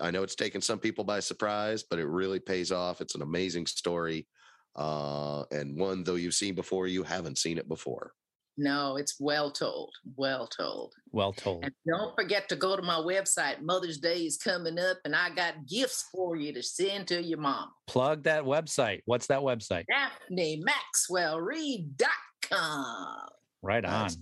I 0.00 0.12
know 0.12 0.22
it's 0.22 0.36
taken 0.36 0.62
some 0.62 0.78
people 0.78 1.02
by 1.04 1.18
surprise, 1.20 1.82
but 1.82 1.98
it 1.98 2.06
really 2.06 2.40
pays 2.40 2.70
off. 2.72 3.00
It's 3.02 3.16
an 3.16 3.22
amazing 3.22 3.66
story. 3.66 4.28
Uh, 4.76 5.42
and 5.50 5.76
one, 5.78 6.04
though 6.04 6.14
you've 6.14 6.34
seen 6.34 6.54
before, 6.54 6.86
you 6.86 7.02
haven't 7.02 7.38
seen 7.38 7.58
it 7.58 7.68
before. 7.68 8.12
No, 8.58 8.96
it's 8.98 9.16
well 9.18 9.50
told. 9.50 9.94
Well 10.16 10.46
told. 10.46 10.92
Well 11.10 11.32
told. 11.32 11.64
And 11.64 11.72
don't 11.88 12.14
forget 12.14 12.50
to 12.50 12.56
go 12.56 12.76
to 12.76 12.82
my 12.82 12.96
website. 12.96 13.62
Mother's 13.62 13.96
Day 13.98 14.26
is 14.26 14.36
coming 14.36 14.78
up, 14.78 14.98
and 15.06 15.16
I 15.16 15.30
got 15.30 15.66
gifts 15.66 16.04
for 16.12 16.36
you 16.36 16.52
to 16.52 16.62
send 16.62 17.08
to 17.08 17.22
your 17.22 17.38
mom. 17.38 17.70
Plug 17.86 18.24
that 18.24 18.44
website. 18.44 19.00
What's 19.06 19.26
that 19.28 19.40
website? 19.40 19.86
DaphneMaxwellReid.com. 20.30 23.28
Right 23.62 23.84
on. 23.84 24.02
That's 24.02 24.18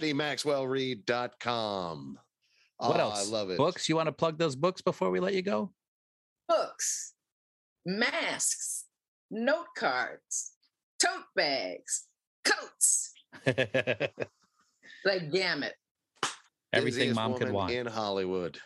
DaphneMaxwellReid.com. 0.00 2.18
What 2.78 2.96
Oh, 2.96 3.00
else? 3.00 3.28
I 3.28 3.32
love 3.32 3.50
it. 3.50 3.58
Books. 3.58 3.88
You 3.88 3.96
want 3.96 4.06
to 4.08 4.12
plug 4.12 4.38
those 4.38 4.54
books 4.56 4.82
before 4.82 5.10
we 5.10 5.20
let 5.20 5.34
you 5.34 5.42
go? 5.42 5.72
Books, 6.48 7.14
masks, 7.84 8.84
note 9.30 9.66
cards, 9.76 10.52
tote 11.02 11.24
bags, 11.34 12.06
coats, 12.44 13.12
the 13.44 14.10
gamut. 15.32 15.74
Everything 16.72 16.98
Busiest 17.10 17.16
mom 17.16 17.32
could 17.34 17.52
woman 17.52 17.54
want. 17.54 17.72
in 17.72 17.86
Hollywood. 17.86 18.58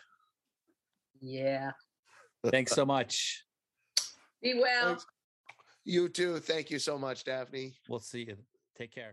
Yeah. 1.21 1.71
Thanks 2.47 2.73
so 2.73 2.85
much. 2.85 3.43
Be 4.41 4.55
well. 4.55 4.87
Thanks. 4.89 5.05
You 5.85 6.09
too. 6.09 6.39
Thank 6.39 6.71
you 6.71 6.79
so 6.79 6.97
much, 6.97 7.23
Daphne. 7.23 7.73
We'll 7.87 7.99
see 7.99 8.21
you. 8.23 8.37
Take 8.77 8.93
care. 8.93 9.11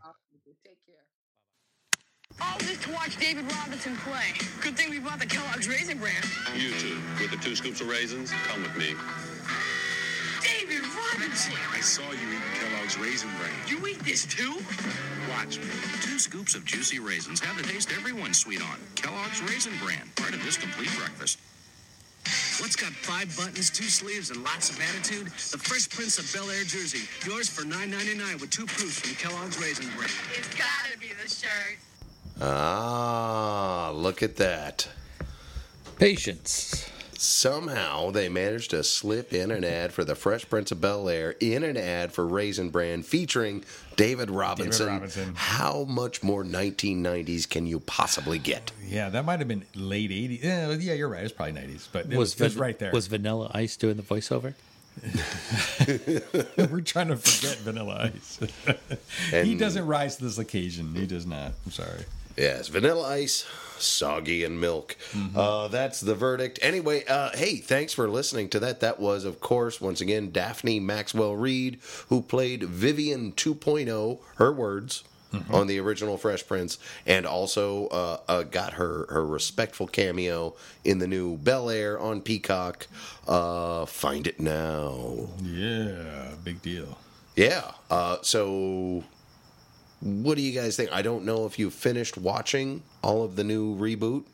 Take 0.65 0.79
care. 0.87 0.95
All 2.41 2.59
this 2.59 2.79
to 2.85 2.93
watch 2.93 3.17
David 3.19 3.51
Robinson 3.53 3.97
play. 3.99 4.33
Good 4.63 4.77
thing 4.77 4.91
we 4.91 4.99
bought 4.99 5.19
the 5.19 5.27
Kellogg's 5.27 5.69
Raisin 5.69 5.99
Bran. 5.99 6.15
You 6.57 6.71
too. 6.73 6.99
with 7.21 7.31
the 7.31 7.37
two 7.37 7.57
scoops 7.57 7.81
of 7.81 7.89
raisins, 7.89 8.33
come 8.47 8.63
with 8.63 8.77
me. 8.77 8.95
David 11.29 11.53
Robinson! 11.53 11.53
I 11.73 11.81
saw 11.81 12.03
you 12.13 12.29
eating 12.29 12.41
Kellogg's 12.55 12.99
Raisin 12.99 13.31
Bran. 13.39 13.51
You 13.67 13.87
eat 13.87 13.99
this 14.01 14.25
too? 14.25 14.61
Watch 15.31 15.59
me. 15.59 15.67
Two 16.03 16.19
scoops 16.19 16.55
of 16.55 16.65
juicy 16.65 16.99
raisins 16.99 17.41
have 17.41 17.57
the 17.57 17.63
taste 17.63 17.93
everyone's 17.93 18.39
sweet 18.39 18.63
on. 18.63 18.79
Kellogg's 18.95 19.43
Raisin 19.43 19.73
Bran, 19.83 20.11
part 20.17 20.35
of 20.35 20.43
this 20.45 20.57
complete 20.57 20.91
breakfast. 20.99 21.39
What's 22.61 22.77
got 22.77 22.93
five 22.93 23.35
buttons, 23.37 23.71
two 23.71 23.85
sleeves, 23.85 24.31
and 24.31 24.43
lots 24.43 24.71
of 24.71 24.81
attitude? 24.81 25.27
The 25.27 25.59
Fresh 25.59 25.91
Prince 25.91 26.19
of 26.19 26.31
Bel 26.33 26.51
Air 26.51 26.65
jersey. 26.65 27.09
Yours 27.27 27.49
for 27.49 27.63
$9.99 27.63 28.41
with 28.41 28.51
two 28.51 28.67
proofs 28.67 29.01
from 29.01 29.15
Kellogg's 29.17 29.61
Raisin 29.61 29.87
Bran. 29.97 30.11
It's 30.37 30.49
gotta 30.55 30.99
be 30.99 31.09
the 31.23 31.29
shirt. 31.29 31.79
Ah, 32.41 33.93
look 33.95 34.23
at 34.23 34.37
that. 34.37 34.89
Patience. 35.99 36.91
Somehow 37.21 38.13
they 38.13 38.29
managed 38.29 38.71
to 38.71 38.85
slip 38.85 39.33
in 39.33 39.51
an 39.51 39.65
ad 39.65 39.93
for 39.93 40.05
the 40.05 40.15
Fresh 40.15 40.49
Prince 40.49 40.71
of 40.71 40.81
Bel 40.81 41.09
Air 41.09 41.35
in 41.41 41.65
an 41.65 41.77
ad 41.77 42.13
for 42.13 42.25
Raisin 42.25 42.71
Bran 42.71 43.03
featuring 43.03 43.65
David 43.97 44.31
Robinson. 44.31 44.87
Robinson. 44.87 45.33
How 45.35 45.83
much 45.83 46.23
more 46.23 46.45
1990s 46.45 47.49
can 47.49 47.67
you 47.67 47.81
possibly 47.81 48.39
get? 48.39 48.71
Yeah, 48.87 49.09
that 49.09 49.25
might 49.25 49.41
have 49.41 49.49
been 49.49 49.65
late 49.75 50.11
80s. 50.11 50.45
Yeah, 50.45 50.71
yeah 50.75 50.93
you're 50.93 51.09
right. 51.09 51.25
It's 51.25 51.33
probably 51.33 51.61
90s, 51.61 51.89
but 51.91 52.07
it 52.07 52.17
was, 52.17 52.35
it 52.35 52.45
was 52.45 52.55
Van- 52.55 52.63
right 52.63 52.79
there. 52.79 52.93
Was 52.93 53.09
Vanilla 53.09 53.51
Ice 53.53 53.77
doing 53.77 53.97
the 53.97 54.05
voiceover? 54.05 54.55
We're 56.71 56.81
trying 56.83 57.09
to 57.09 57.17
forget 57.17 57.59
Vanilla 57.59 58.13
Ice. 58.15 58.39
he 59.45 59.57
doesn't 59.57 59.87
rise 59.89 60.17
to 60.19 60.25
this 60.25 60.39
occasion. 60.39 60.95
He 60.95 61.07
does 61.07 61.27
not. 61.27 61.55
I'm 61.67 61.73
sorry. 61.73 62.05
Yes, 62.39 62.69
vanilla 62.69 63.09
ice, 63.09 63.45
soggy 63.79 64.45
and 64.45 64.61
milk. 64.61 64.97
Uh, 65.35 65.67
that's 65.69 66.01
the 66.01 66.15
verdict. 66.15 66.61
Anyway, 66.63 67.05
uh, 67.07 67.31
hey, 67.35 67.57
thanks 67.57 67.93
for 67.93 68.09
listening 68.09 68.49
to 68.51 68.61
that. 68.61 68.79
That 68.81 69.01
was, 69.01 69.25
of 69.25 69.41
course, 69.41 69.81
once 69.81 70.01
again, 70.01 70.31
Daphne 70.31 70.79
Maxwell 70.79 71.35
Reid, 71.35 71.81
who 72.09 72.23
played 72.23 72.63
Vivian 72.63 73.33
2.0, 73.33 74.21
her 74.37 74.53
words, 74.53 75.03
on 75.51 75.67
the 75.67 75.79
original 75.79 76.17
Fresh 76.17 76.47
Prince, 76.47 76.79
and 77.07 77.27
also 77.27 77.89
uh, 77.89 78.19
uh, 78.29 78.43
got 78.45 78.75
her, 78.75 79.07
her 79.11 79.27
respectful 79.27 79.87
cameo 79.87 80.55
in 80.85 80.99
the 80.99 81.07
new 81.07 81.37
Bel 81.37 81.69
Air 81.69 81.99
on 81.99 82.21
Peacock. 82.21 82.87
Uh, 83.27 83.85
find 83.85 84.27
it 84.27 84.41
now. 84.41 85.29
Yeah, 85.43 86.31
big 86.45 86.63
deal. 86.63 86.99
Yeah. 87.37 87.73
Uh, 87.91 88.19
so, 88.23 89.05
what 90.01 90.37
do 90.37 90.43
you 90.43 90.53
guys 90.53 90.77
think? 90.77 90.93
I 90.93 91.03
don't 91.03 91.25
know 91.25 91.45
if 91.47 91.59
you 91.59 91.71
finished 91.71 92.17
watching 92.17 92.83
all 93.03 93.25
of 93.25 93.37
the 93.37 93.45
new 93.45 93.77
reboot, 93.77 94.25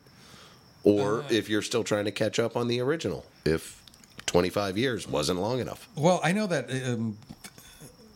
or 0.83 1.21
Uh, 1.21 1.27
if 1.29 1.49
you're 1.49 1.61
still 1.63 1.83
trying 1.83 2.05
to 2.05 2.11
catch 2.11 2.39
up 2.39 2.55
on 2.55 2.67
the 2.67 2.79
original. 2.81 3.25
If 3.45 3.81
25 4.27 4.77
years 4.77 5.07
wasn't 5.07 5.39
long 5.39 5.59
enough. 5.59 5.87
Well, 5.95 6.19
I 6.23 6.31
know 6.31 6.47
that 6.47 6.69
um, 6.71 7.17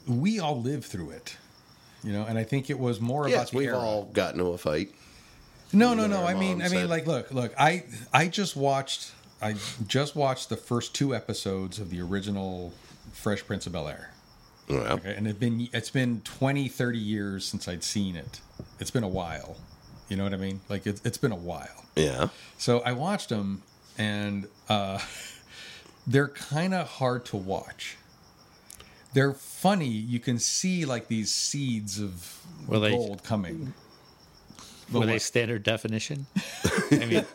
we 0.08 0.40
all 0.40 0.60
lived 0.62 0.86
through 0.86 1.12
it, 1.12 1.38
you 2.04 2.12
know, 2.12 2.24
and 2.24 2.38
I 2.38 2.44
think 2.44 2.70
it 2.70 2.78
was 2.80 3.00
more 3.00 3.22
about 3.28 3.32
Yes, 3.32 3.50
the 3.52 3.58
we've 3.58 3.68
era. 3.70 3.78
all 3.80 4.06
gotten 4.06 4.40
into 4.40 4.52
a 4.52 4.58
fight. 4.58 4.92
No, 5.72 5.94
no, 5.94 6.08
no. 6.08 6.26
I 6.26 6.34
mean, 6.34 6.58
mom 6.60 6.68
I 6.68 6.70
mean, 6.70 6.88
like, 6.90 7.06
look, 7.06 7.32
look. 7.32 7.54
I 7.60 7.84
I 8.14 8.28
just 8.28 8.56
watched. 8.56 9.12
I 9.42 9.56
just 9.88 10.16
watched 10.16 10.50
the 10.50 10.58
first 10.58 10.94
two 10.96 11.16
episodes 11.16 11.80
of 11.80 11.92
the 11.92 12.02
original 12.02 12.74
Fresh 13.14 13.46
Prince 13.46 13.68
of 13.68 13.74
Bel 13.74 13.88
Air. 13.88 14.10
Well, 14.70 14.94
Okay, 14.94 15.16
and 15.16 15.28
it's 15.28 15.40
been 15.40 15.68
it's 15.74 15.90
been 15.90 16.22
20, 16.22 16.68
30 16.68 16.98
years 17.00 17.46
since 17.46 17.68
I'd 17.68 17.84
seen 17.84 18.16
it. 18.16 18.40
It's 18.80 18.92
been 18.92 19.04
a 19.04 19.08
while. 19.10 19.58
You 20.10 20.18
know 20.18 20.24
what 20.24 20.34
I 20.34 20.38
mean? 20.38 20.62
Like 20.70 20.86
it's 20.88 21.02
it's 21.06 21.18
been 21.18 21.32
a 21.32 21.36
while. 21.36 21.84
yeah. 21.96 22.30
So 22.58 22.80
I 22.82 22.92
watched 22.94 23.30
them, 23.30 23.64
and 23.98 24.48
uh, 24.68 25.00
they're 26.08 26.28
kind 26.28 26.74
of 26.74 26.88
hard 26.88 27.26
to 27.26 27.38
watch. 27.38 27.98
They're 29.14 29.34
funny. 29.34 29.88
You 29.88 30.20
can 30.20 30.38
see 30.40 30.86
like 30.86 31.08
these 31.08 31.32
seeds 31.32 32.00
of 32.00 32.40
gold 32.70 32.84
they- 32.84 32.92
gold 32.92 33.24
coming. 34.92 35.00
Were 35.02 35.06
they 35.08 35.14
what- 35.14 35.22
standard 35.22 35.64
definition? 35.64 36.26
I 36.92 37.06
mean, 37.06 37.26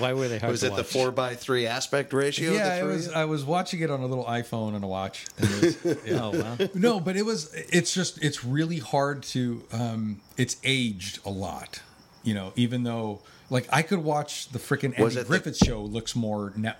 why 0.00 0.12
were 0.14 0.28
they 0.28 0.38
hard 0.38 0.50
Was 0.52 0.60
to 0.60 0.68
it 0.68 0.76
the 0.76 0.84
four 0.84 1.10
by 1.10 1.34
three 1.34 1.66
aspect 1.66 2.12
ratio? 2.12 2.52
yeah, 2.52 2.68
the 2.68 2.76
it 2.76 2.80
three? 2.80 2.92
was. 2.94 3.08
I 3.12 3.24
was 3.26 3.44
watching 3.44 3.80
it 3.80 3.90
on 3.90 4.00
a 4.00 4.06
little 4.06 4.24
iPhone 4.24 4.74
and 4.74 4.82
a 4.84 4.86
watch. 4.86 5.26
and 5.38 5.50
it 5.50 5.84
was- 5.84 5.98
yeah. 6.06 6.20
Oh 6.24 6.30
wow! 6.40 6.68
no, 6.74 7.00
but 7.00 7.16
it 7.16 7.24
was. 7.26 7.52
It's 7.54 7.92
just. 7.94 8.22
It's 8.24 8.44
really 8.44 8.78
hard 8.78 9.22
to. 9.24 9.62
Um, 9.72 10.20
it's 10.36 10.56
aged 10.64 11.20
a 11.24 11.30
lot. 11.30 11.82
You 12.24 12.34
know, 12.34 12.52
even 12.56 12.82
though 12.82 13.20
like 13.50 13.66
I 13.72 13.82
could 13.82 14.00
watch 14.00 14.48
the 14.50 14.58
freaking 14.58 14.98
Andy 14.98 15.02
it 15.04 15.10
the- 15.14 15.24
Griffith 15.24 15.56
show 15.56 15.82
looks 15.82 16.14
more 16.16 16.52
na- 16.56 16.74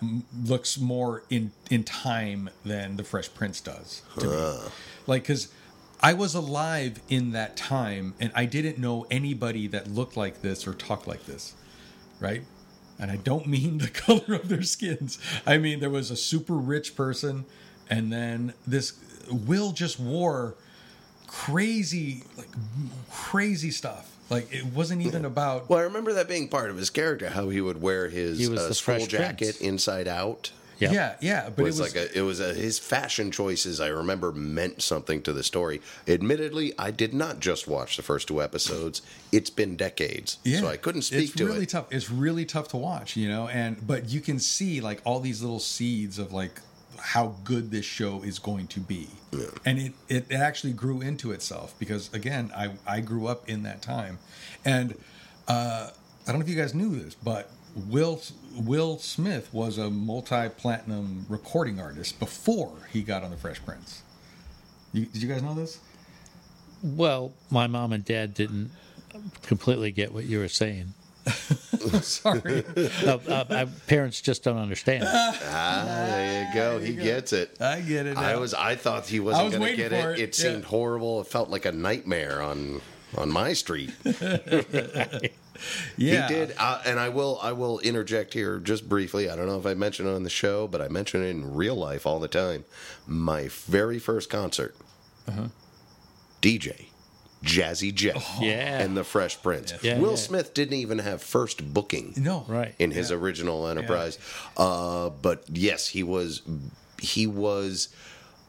looks 0.44 0.78
more 0.78 1.22
in 1.30 1.52
in 1.70 1.84
time 1.84 2.50
than 2.64 2.96
the 2.96 3.04
Fresh 3.04 3.34
Prince 3.34 3.60
does 3.60 4.02
to 4.18 4.26
me. 4.26 4.58
Like 5.06 5.22
because. 5.22 5.48
I 6.00 6.12
was 6.14 6.34
alive 6.34 7.00
in 7.08 7.32
that 7.32 7.56
time, 7.56 8.14
and 8.20 8.30
I 8.34 8.44
didn't 8.44 8.78
know 8.78 9.06
anybody 9.10 9.66
that 9.68 9.88
looked 9.88 10.16
like 10.16 10.42
this 10.42 10.66
or 10.66 10.74
talked 10.74 11.06
like 11.08 11.26
this, 11.26 11.54
right? 12.20 12.42
And 12.98 13.10
I 13.10 13.16
don't 13.16 13.46
mean 13.56 13.78
the 13.78 13.88
color 13.88 14.34
of 14.34 14.48
their 14.48 14.62
skins. 14.62 15.18
I 15.46 15.58
mean 15.58 15.80
there 15.80 15.90
was 15.90 16.10
a 16.10 16.16
super 16.16 16.54
rich 16.54 16.94
person, 16.96 17.44
and 17.90 18.12
then 18.12 18.54
this 18.66 18.94
Will 19.30 19.72
just 19.72 20.00
wore 20.00 20.54
crazy, 21.26 22.22
like 22.36 22.48
crazy 23.10 23.70
stuff. 23.70 24.14
Like 24.30 24.52
it 24.52 24.64
wasn't 24.66 25.02
even 25.02 25.24
about. 25.24 25.68
Well, 25.68 25.78
I 25.78 25.82
remember 25.82 26.12
that 26.14 26.28
being 26.28 26.48
part 26.48 26.70
of 26.70 26.76
his 26.76 26.90
character, 26.90 27.30
how 27.30 27.48
he 27.48 27.60
would 27.60 27.80
wear 27.80 28.08
his 28.08 28.38
He 28.38 28.48
was 28.48 28.60
uh, 28.60 28.68
the 28.68 28.74
school 28.74 28.96
Fresh 28.96 29.08
jacket 29.08 29.56
Prince. 29.56 29.60
inside 29.60 30.08
out. 30.08 30.52
Yeah. 30.78 30.92
Yeah, 30.92 31.16
yeah, 31.20 31.48
but 31.50 31.62
It 31.62 31.64
was, 31.64 31.78
it 31.78 31.82
was 31.82 31.94
like 31.94 32.04
a, 32.10 32.18
it 32.18 32.22
was 32.22 32.40
a, 32.40 32.54
his 32.54 32.78
fashion 32.78 33.30
choices. 33.30 33.80
I 33.80 33.88
remember 33.88 34.32
meant 34.32 34.80
something 34.82 35.22
to 35.22 35.32
the 35.32 35.42
story. 35.42 35.80
Admittedly, 36.06 36.72
I 36.78 36.90
did 36.90 37.12
not 37.12 37.40
just 37.40 37.66
watch 37.66 37.96
the 37.96 38.02
first 38.02 38.28
two 38.28 38.40
episodes. 38.42 39.02
It's 39.32 39.50
been 39.50 39.76
decades, 39.76 40.38
Yeah, 40.44 40.60
so 40.60 40.68
I 40.68 40.76
couldn't 40.76 41.02
speak 41.02 41.24
it's 41.24 41.32
to 41.34 41.46
really 41.46 41.64
it. 41.64 41.70
tough. 41.70 41.86
It's 41.90 42.10
really 42.10 42.44
tough 42.44 42.68
to 42.68 42.76
watch, 42.76 43.16
you 43.16 43.28
know. 43.28 43.48
And 43.48 43.84
but 43.86 44.08
you 44.08 44.20
can 44.20 44.38
see 44.38 44.80
like 44.80 45.00
all 45.04 45.20
these 45.20 45.42
little 45.42 45.58
seeds 45.60 46.18
of 46.18 46.32
like 46.32 46.60
how 47.00 47.34
good 47.44 47.70
this 47.70 47.84
show 47.84 48.22
is 48.22 48.38
going 48.38 48.66
to 48.68 48.80
be, 48.80 49.08
and 49.64 49.78
it, 49.78 49.92
it 50.08 50.26
it 50.30 50.36
actually 50.36 50.72
grew 50.72 51.00
into 51.00 51.32
itself 51.32 51.74
because 51.78 52.12
again, 52.14 52.50
I 52.56 52.70
I 52.86 53.00
grew 53.00 53.26
up 53.26 53.48
in 53.48 53.62
that 53.64 53.82
time, 53.82 54.18
and 54.64 54.96
uh, 55.46 55.90
I 56.26 56.30
don't 56.32 56.40
know 56.40 56.44
if 56.44 56.48
you 56.48 56.56
guys 56.56 56.74
knew 56.74 56.96
this, 56.98 57.14
but 57.14 57.50
Will 57.88 58.20
Will 58.56 58.98
Smith 58.98 59.52
was 59.52 59.78
a 59.78 59.90
multi 59.90 60.48
platinum 60.48 61.26
recording 61.28 61.80
artist 61.80 62.18
before 62.18 62.72
he 62.92 63.02
got 63.02 63.22
on 63.22 63.30
the 63.30 63.36
Fresh 63.36 63.64
Prince. 63.64 64.02
You, 64.92 65.06
did 65.06 65.22
you 65.22 65.28
guys 65.28 65.42
know 65.42 65.54
this? 65.54 65.78
Well, 66.82 67.32
my 67.50 67.66
mom 67.66 67.92
and 67.92 68.04
dad 68.04 68.34
didn't 68.34 68.70
completely 69.42 69.90
get 69.90 70.12
what 70.12 70.24
you 70.24 70.38
were 70.38 70.48
saying. 70.48 70.94
Sorry. 72.00 72.64
Uh, 73.06 73.18
uh, 73.28 73.66
parents 73.86 74.20
just 74.20 74.42
don't 74.42 74.56
understand. 74.56 75.04
Ah, 75.06 76.04
there 76.08 76.48
you 76.48 76.54
go. 76.54 76.78
He 76.78 76.94
gets 76.94 77.32
it. 77.32 77.60
I 77.60 77.80
get 77.80 78.06
it. 78.06 78.16
I 78.16 78.36
was. 78.36 78.54
I 78.54 78.76
thought 78.76 79.06
he 79.06 79.20
wasn't 79.20 79.46
was 79.46 79.56
going 79.56 79.70
to 79.70 79.76
get 79.76 79.90
for 79.90 80.12
it. 80.12 80.18
it, 80.20 80.22
It 80.30 80.34
seemed 80.34 80.64
horrible. 80.64 81.20
It 81.20 81.26
felt 81.26 81.50
like 81.50 81.66
a 81.66 81.72
nightmare 81.72 82.40
on 82.40 82.80
on 83.16 83.30
my 83.30 83.52
street. 83.52 83.90
yeah. 85.96 86.28
He 86.28 86.34
did, 86.34 86.54
uh, 86.58 86.80
and 86.86 86.98
I 87.00 87.08
will. 87.08 87.38
I 87.42 87.52
will 87.52 87.78
interject 87.80 88.34
here 88.34 88.58
just 88.58 88.88
briefly. 88.88 89.28
I 89.30 89.36
don't 89.36 89.46
know 89.46 89.58
if 89.58 89.66
I 89.66 89.74
mentioned 89.74 90.08
it 90.08 90.12
on 90.14 90.22
the 90.22 90.30
show, 90.30 90.66
but 90.68 90.80
I 90.80 90.88
mention 90.88 91.22
it 91.22 91.28
in 91.28 91.54
real 91.54 91.74
life 91.76 92.06
all 92.06 92.18
the 92.20 92.28
time. 92.28 92.64
My 93.06 93.48
very 93.48 93.98
first 93.98 94.30
concert, 94.30 94.74
Uh-huh. 95.26 95.48
DJ 96.40 96.86
Jazzy 97.44 97.94
Jeff, 97.94 98.36
Yeah. 98.40 98.80
and 98.80 98.96
the 98.96 99.04
Fresh 99.04 99.42
Prince. 99.42 99.72
Yeah, 99.82 99.98
Will 99.98 100.10
yeah. 100.10 100.16
Smith 100.16 100.54
didn't 100.54 100.74
even 100.74 100.98
have 100.98 101.22
first 101.22 101.72
booking 101.72 102.14
No. 102.16 102.44
Right. 102.48 102.74
in 102.80 102.90
his 102.90 103.12
original 103.12 103.68
enterprise. 103.68 104.18
Uh, 104.56 105.10
but 105.10 105.44
yes, 105.52 105.88
he 105.88 106.02
was 106.02 106.42
he 107.00 107.26
was 107.28 107.88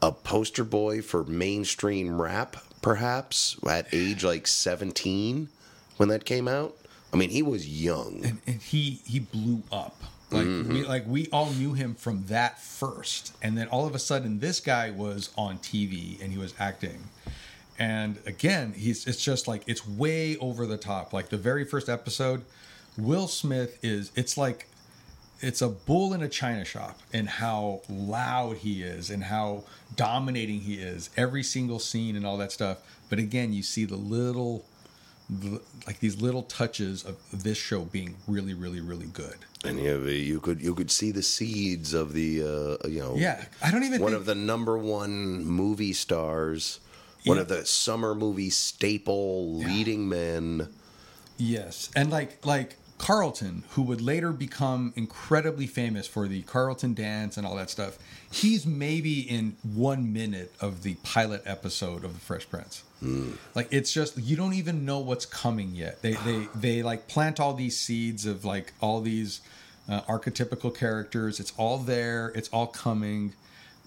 a 0.02 0.10
poster 0.10 0.64
boy 0.64 1.02
for 1.02 1.22
mainstream 1.24 2.20
rap, 2.20 2.56
perhaps 2.82 3.56
at 3.68 3.86
age 3.92 4.24
like 4.24 4.46
seventeen 4.48 5.48
when 5.96 6.08
that 6.08 6.24
came 6.24 6.48
out. 6.48 6.76
I 7.12 7.16
mean, 7.16 7.30
he 7.30 7.42
was 7.42 7.66
young. 7.68 8.20
and, 8.24 8.38
and 8.46 8.62
he 8.62 9.00
he 9.06 9.18
blew 9.18 9.62
up. 9.72 9.96
Like 10.30 10.46
Mm-hmm. 10.46 10.72
we 10.72 10.82
like 10.84 11.04
we 11.08 11.26
all 11.32 11.50
knew 11.50 11.74
him 11.74 11.94
from 11.96 12.24
that 12.26 12.60
first. 12.60 13.34
And 13.42 13.58
then 13.58 13.66
all 13.68 13.86
of 13.86 13.94
a 13.96 13.98
sudden 13.98 14.38
this 14.38 14.60
guy 14.60 14.90
was 14.92 15.30
on 15.36 15.58
tv 15.58 16.22
and 16.22 16.30
he 16.32 16.38
was 16.38 16.54
acting. 16.58 17.08
And 17.80 18.18
again 18.26 18.72
he's 18.76 19.08
it's 19.08 19.20
just 19.22 19.48
like 19.48 19.62
it's 19.66 19.84
way 19.86 20.36
over 20.36 20.66
the 20.66 20.76
top. 20.76 21.12
Like 21.12 21.30
the 21.30 21.36
very 21.36 21.64
first 21.64 21.88
episode 21.88 22.42
will 22.96 23.26
smith 23.26 23.78
is 23.82 24.12
it's 24.14 24.36
like 24.38 24.68
it's 25.40 25.62
a 25.62 25.68
bull 25.68 26.12
in 26.12 26.22
a 26.22 26.28
china 26.28 26.64
shop 26.64 26.98
and 27.12 27.28
how 27.28 27.80
loud 27.88 28.58
he 28.58 28.82
is 28.82 29.10
and 29.10 29.24
how 29.24 29.64
dominating 29.96 30.60
he 30.60 30.74
is 30.74 31.10
every 31.16 31.42
single 31.42 31.80
scene 31.80 32.14
and 32.14 32.24
all 32.24 32.36
that 32.36 32.52
stuff. 32.52 32.78
But 33.08 33.18
again 33.18 33.52
you 33.52 33.64
see 33.64 33.84
the 33.84 33.96
little 33.96 34.64
the- 35.30 35.60
like 35.86 36.00
these 36.00 36.20
little 36.20 36.42
touches 36.42 37.04
of 37.04 37.16
this 37.32 37.56
show 37.58 37.82
being 37.84 38.16
really 38.26 38.52
really 38.54 38.80
really 38.80 39.06
good 39.06 39.36
And 39.64 39.78
you, 39.80 40.04
you 40.06 40.40
could 40.40 40.60
you 40.60 40.74
could 40.74 40.90
see 40.90 41.10
the 41.12 41.22
seeds 41.22 41.94
of 41.94 42.12
the 42.12 42.42
uh, 42.42 42.88
you 42.88 42.98
know 43.00 43.14
yeah 43.16 43.44
i 43.62 43.70
don't 43.70 43.84
even 43.84 44.00
one 44.02 44.10
think, 44.12 44.20
of 44.20 44.26
the 44.26 44.34
number 44.34 44.76
one 44.76 45.44
movie 45.44 45.92
stars, 45.92 46.80
one 47.24 47.36
Yeah. 47.36 47.42
of 47.42 47.48
the 47.48 47.64
summer 47.66 48.14
movie 48.14 48.50
staple 48.50 49.54
leading 49.56 50.08
men. 50.08 50.68
Yes, 51.38 51.90
and 51.96 52.10
like 52.10 52.44
like 52.44 52.76
Carlton, 52.98 53.64
who 53.70 53.82
would 53.82 54.00
later 54.02 54.30
become 54.32 54.92
incredibly 54.94 55.66
famous 55.66 56.06
for 56.06 56.28
the 56.28 56.42
Carlton 56.42 56.92
dance 56.92 57.36
and 57.38 57.46
all 57.46 57.56
that 57.56 57.70
stuff. 57.70 57.98
He's 58.30 58.66
maybe 58.66 59.20
in 59.20 59.56
one 59.62 60.12
minute 60.12 60.52
of 60.60 60.82
the 60.82 60.94
pilot 61.02 61.42
episode 61.46 62.04
of 62.04 62.12
The 62.14 62.20
Fresh 62.20 62.50
Prince. 62.50 62.82
Like 63.54 63.68
it's 63.70 63.92
just 63.92 64.18
you 64.18 64.36
don't 64.36 64.54
even 64.54 64.84
know 64.84 64.98
what's 64.98 65.26
coming 65.26 65.74
yet. 65.74 66.02
They 66.02 66.12
they 66.12 66.48
they 66.54 66.82
like 66.82 67.08
plant 67.08 67.40
all 67.40 67.54
these 67.54 67.78
seeds 67.78 68.26
of 68.26 68.44
like 68.44 68.72
all 68.80 69.00
these 69.00 69.40
uh, 69.88 70.02
archetypical 70.02 70.74
characters. 70.74 71.40
It's 71.40 71.52
all 71.56 71.78
there. 71.78 72.32
It's 72.34 72.48
all 72.50 72.66
coming, 72.66 73.34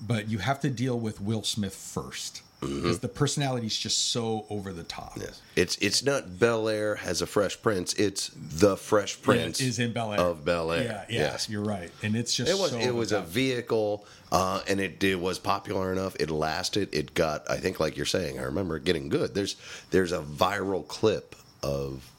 but 0.01 0.29
you 0.29 0.39
have 0.39 0.59
to 0.61 0.69
deal 0.69 0.99
with 0.99 1.21
Will 1.21 1.43
Smith 1.43 1.75
first 1.75 2.41
because 2.67 2.99
the 2.99 3.07
personality 3.07 3.67
is 3.67 3.77
just 3.77 4.11
so 4.11 4.45
over 4.49 4.71
the 4.73 4.83
top. 4.83 5.13
Yes. 5.19 5.41
It's 5.55 5.77
it's 5.77 6.03
not 6.03 6.39
Bel 6.39 6.67
Air 6.69 6.95
has 6.95 7.21
a 7.21 7.25
Fresh 7.25 7.61
Prince. 7.61 7.93
It's 7.95 8.31
the 8.35 8.75
Fresh 8.77 9.21
Prince 9.21 9.59
is 9.61 9.79
in 9.79 9.93
Bel 9.93 10.13
Air 10.13 10.19
of 10.19 10.43
Bel 10.45 10.71
Air. 10.71 10.83
Yeah, 10.83 11.05
yeah, 11.09 11.19
Yes. 11.31 11.49
you're 11.49 11.63
right, 11.63 11.91
and 12.01 12.15
it's 12.15 12.33
just 12.33 12.49
It 12.51 12.57
was 12.57 12.71
so 12.71 12.77
it 12.79 12.93
was 12.93 13.11
a 13.11 13.17
over 13.17 13.21
the 13.25 13.27
top. 13.27 13.33
vehicle, 13.33 14.05
uh, 14.31 14.61
and 14.67 14.79
it, 14.79 15.03
it 15.03 15.19
was 15.19 15.39
popular 15.39 15.91
enough. 15.91 16.15
It 16.19 16.29
lasted. 16.29 16.93
It 16.93 17.13
got 17.13 17.49
I 17.49 17.57
think 17.57 17.79
like 17.79 17.97
you're 17.97 18.05
saying. 18.05 18.39
I 18.39 18.43
remember 18.43 18.77
it 18.77 18.83
getting 18.83 19.09
good. 19.09 19.33
There's 19.35 19.55
there's 19.91 20.11
a 20.11 20.19
viral 20.21 20.87
clip 20.87 21.35
of 21.61 22.09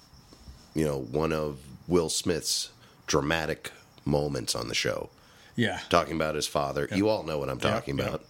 you 0.75 0.85
know 0.85 0.99
one 1.01 1.33
of 1.33 1.59
Will 1.89 2.09
Smith's 2.09 2.71
dramatic 3.07 3.71
moments 4.07 4.55
on 4.55 4.69
the 4.69 4.75
show, 4.75 5.11
yeah, 5.57 5.81
talking 5.89 6.15
about 6.17 6.35
his 6.35 6.47
father. 6.47 6.89
You 6.95 7.09
all 7.09 7.23
know 7.23 7.39
what 7.39 7.49
I'm 7.51 7.59
Yeah, 7.63 7.71
talking 7.71 7.99
yeah. 7.99 8.05
about. 8.07 8.25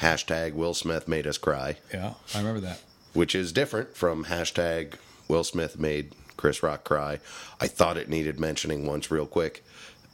Hashtag 0.00 0.54
Will 0.54 0.74
Smith 0.74 1.08
made 1.08 1.26
us 1.26 1.38
cry, 1.38 1.76
yeah. 1.92 2.14
I 2.34 2.38
remember 2.38 2.60
that. 2.60 2.80
which 3.14 3.34
is 3.34 3.52
different 3.52 3.96
from 3.96 4.26
hashtag 4.26 4.94
Will 5.26 5.44
Smith 5.44 5.78
made 5.78 6.14
Chris 6.36 6.62
Rock 6.62 6.84
cry. 6.84 7.18
I 7.60 7.66
thought 7.66 7.96
it 7.96 8.08
needed 8.08 8.38
mentioning 8.38 8.86
once, 8.86 9.10
real 9.10 9.26
quick. 9.26 9.64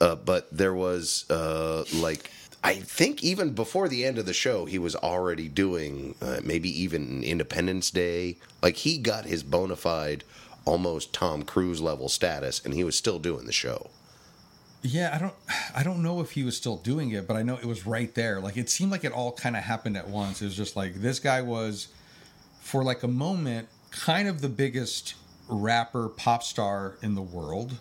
Uh, 0.00 0.16
but 0.16 0.48
there 0.50 0.74
was 0.74 1.28
uh, 1.30 1.84
like 1.94 2.30
I 2.64 2.74
think 2.76 3.22
even 3.22 3.52
before 3.52 3.88
the 3.88 4.04
end 4.06 4.16
of 4.18 4.24
the 4.26 4.32
show, 4.32 4.64
he 4.64 4.78
was 4.78 4.96
already 4.96 5.48
doing 5.48 6.14
uh, 6.22 6.40
maybe 6.42 6.68
even 6.82 7.22
Independence 7.22 7.90
Day. 7.90 8.38
Like 8.62 8.76
he 8.78 8.96
got 8.98 9.26
his 9.26 9.42
bona 9.42 9.76
fide, 9.76 10.24
almost 10.64 11.12
Tom 11.12 11.42
Cruise 11.42 11.80
level 11.82 12.08
status, 12.08 12.64
and 12.64 12.72
he 12.72 12.82
was 12.84 12.96
still 12.96 13.18
doing 13.18 13.44
the 13.44 13.52
show. 13.52 13.90
Yeah, 14.84 15.12
I 15.14 15.18
don't, 15.18 15.34
I 15.74 15.82
don't 15.82 16.02
know 16.02 16.20
if 16.20 16.32
he 16.32 16.44
was 16.44 16.56
still 16.56 16.76
doing 16.76 17.10
it, 17.10 17.26
but 17.26 17.36
I 17.36 17.42
know 17.42 17.56
it 17.56 17.64
was 17.64 17.86
right 17.86 18.14
there. 18.14 18.40
Like 18.40 18.56
it 18.56 18.70
seemed 18.70 18.92
like 18.92 19.02
it 19.02 19.12
all 19.12 19.32
kind 19.32 19.56
of 19.56 19.64
happened 19.64 19.96
at 19.96 20.08
once. 20.08 20.40
It 20.40 20.44
was 20.44 20.56
just 20.56 20.76
like 20.76 20.94
this 20.94 21.18
guy 21.18 21.42
was, 21.42 21.88
for 22.60 22.84
like 22.84 23.02
a 23.02 23.08
moment, 23.08 23.68
kind 23.90 24.28
of 24.28 24.40
the 24.40 24.48
biggest 24.48 25.14
rapper 25.48 26.08
pop 26.08 26.42
star 26.42 26.96
in 27.02 27.14
the 27.14 27.22
world. 27.22 27.78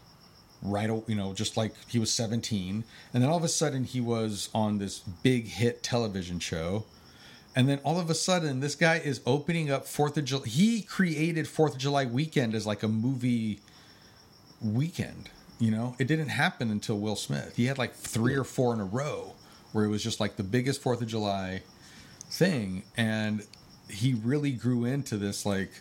Right, 0.65 0.89
you 1.07 1.15
know, 1.15 1.33
just 1.33 1.57
like 1.57 1.73
he 1.89 1.99
was 1.99 2.09
17, 2.13 2.85
and 3.13 3.21
then 3.21 3.29
all 3.29 3.35
of 3.35 3.43
a 3.43 3.49
sudden 3.49 3.83
he 3.83 3.99
was 3.99 4.47
on 4.55 4.77
this 4.77 4.99
big 4.99 5.45
hit 5.45 5.83
television 5.83 6.39
show, 6.39 6.85
and 7.53 7.67
then 7.67 7.81
all 7.83 7.99
of 7.99 8.09
a 8.09 8.15
sudden 8.15 8.61
this 8.61 8.73
guy 8.73 8.95
is 8.95 9.19
opening 9.25 9.69
up 9.69 9.85
Fourth 9.85 10.15
of 10.15 10.23
July. 10.23 10.47
He 10.47 10.81
created 10.81 11.49
Fourth 11.49 11.73
of 11.73 11.79
July 11.79 12.05
weekend 12.05 12.55
as 12.55 12.65
like 12.65 12.81
a 12.81 12.87
movie 12.87 13.59
weekend. 14.61 15.29
You 15.63 15.71
know, 15.71 15.95
it 15.97 16.07
didn't 16.07 16.27
happen 16.27 16.69
until 16.71 16.99
Will 16.99 17.15
Smith. 17.15 17.55
He 17.55 17.67
had 17.67 17.77
like 17.77 17.93
three 17.93 18.35
or 18.35 18.43
four 18.43 18.73
in 18.73 18.81
a 18.81 18.83
row 18.83 19.31
where 19.71 19.85
it 19.85 19.87
was 19.87 20.03
just 20.03 20.19
like 20.19 20.35
the 20.35 20.43
biggest 20.43 20.81
Fourth 20.81 21.01
of 21.01 21.07
July 21.07 21.61
thing, 22.29 22.83
and 22.97 23.47
he 23.89 24.13
really 24.13 24.51
grew 24.51 24.83
into 24.83 25.15
this 25.15 25.45
like 25.45 25.71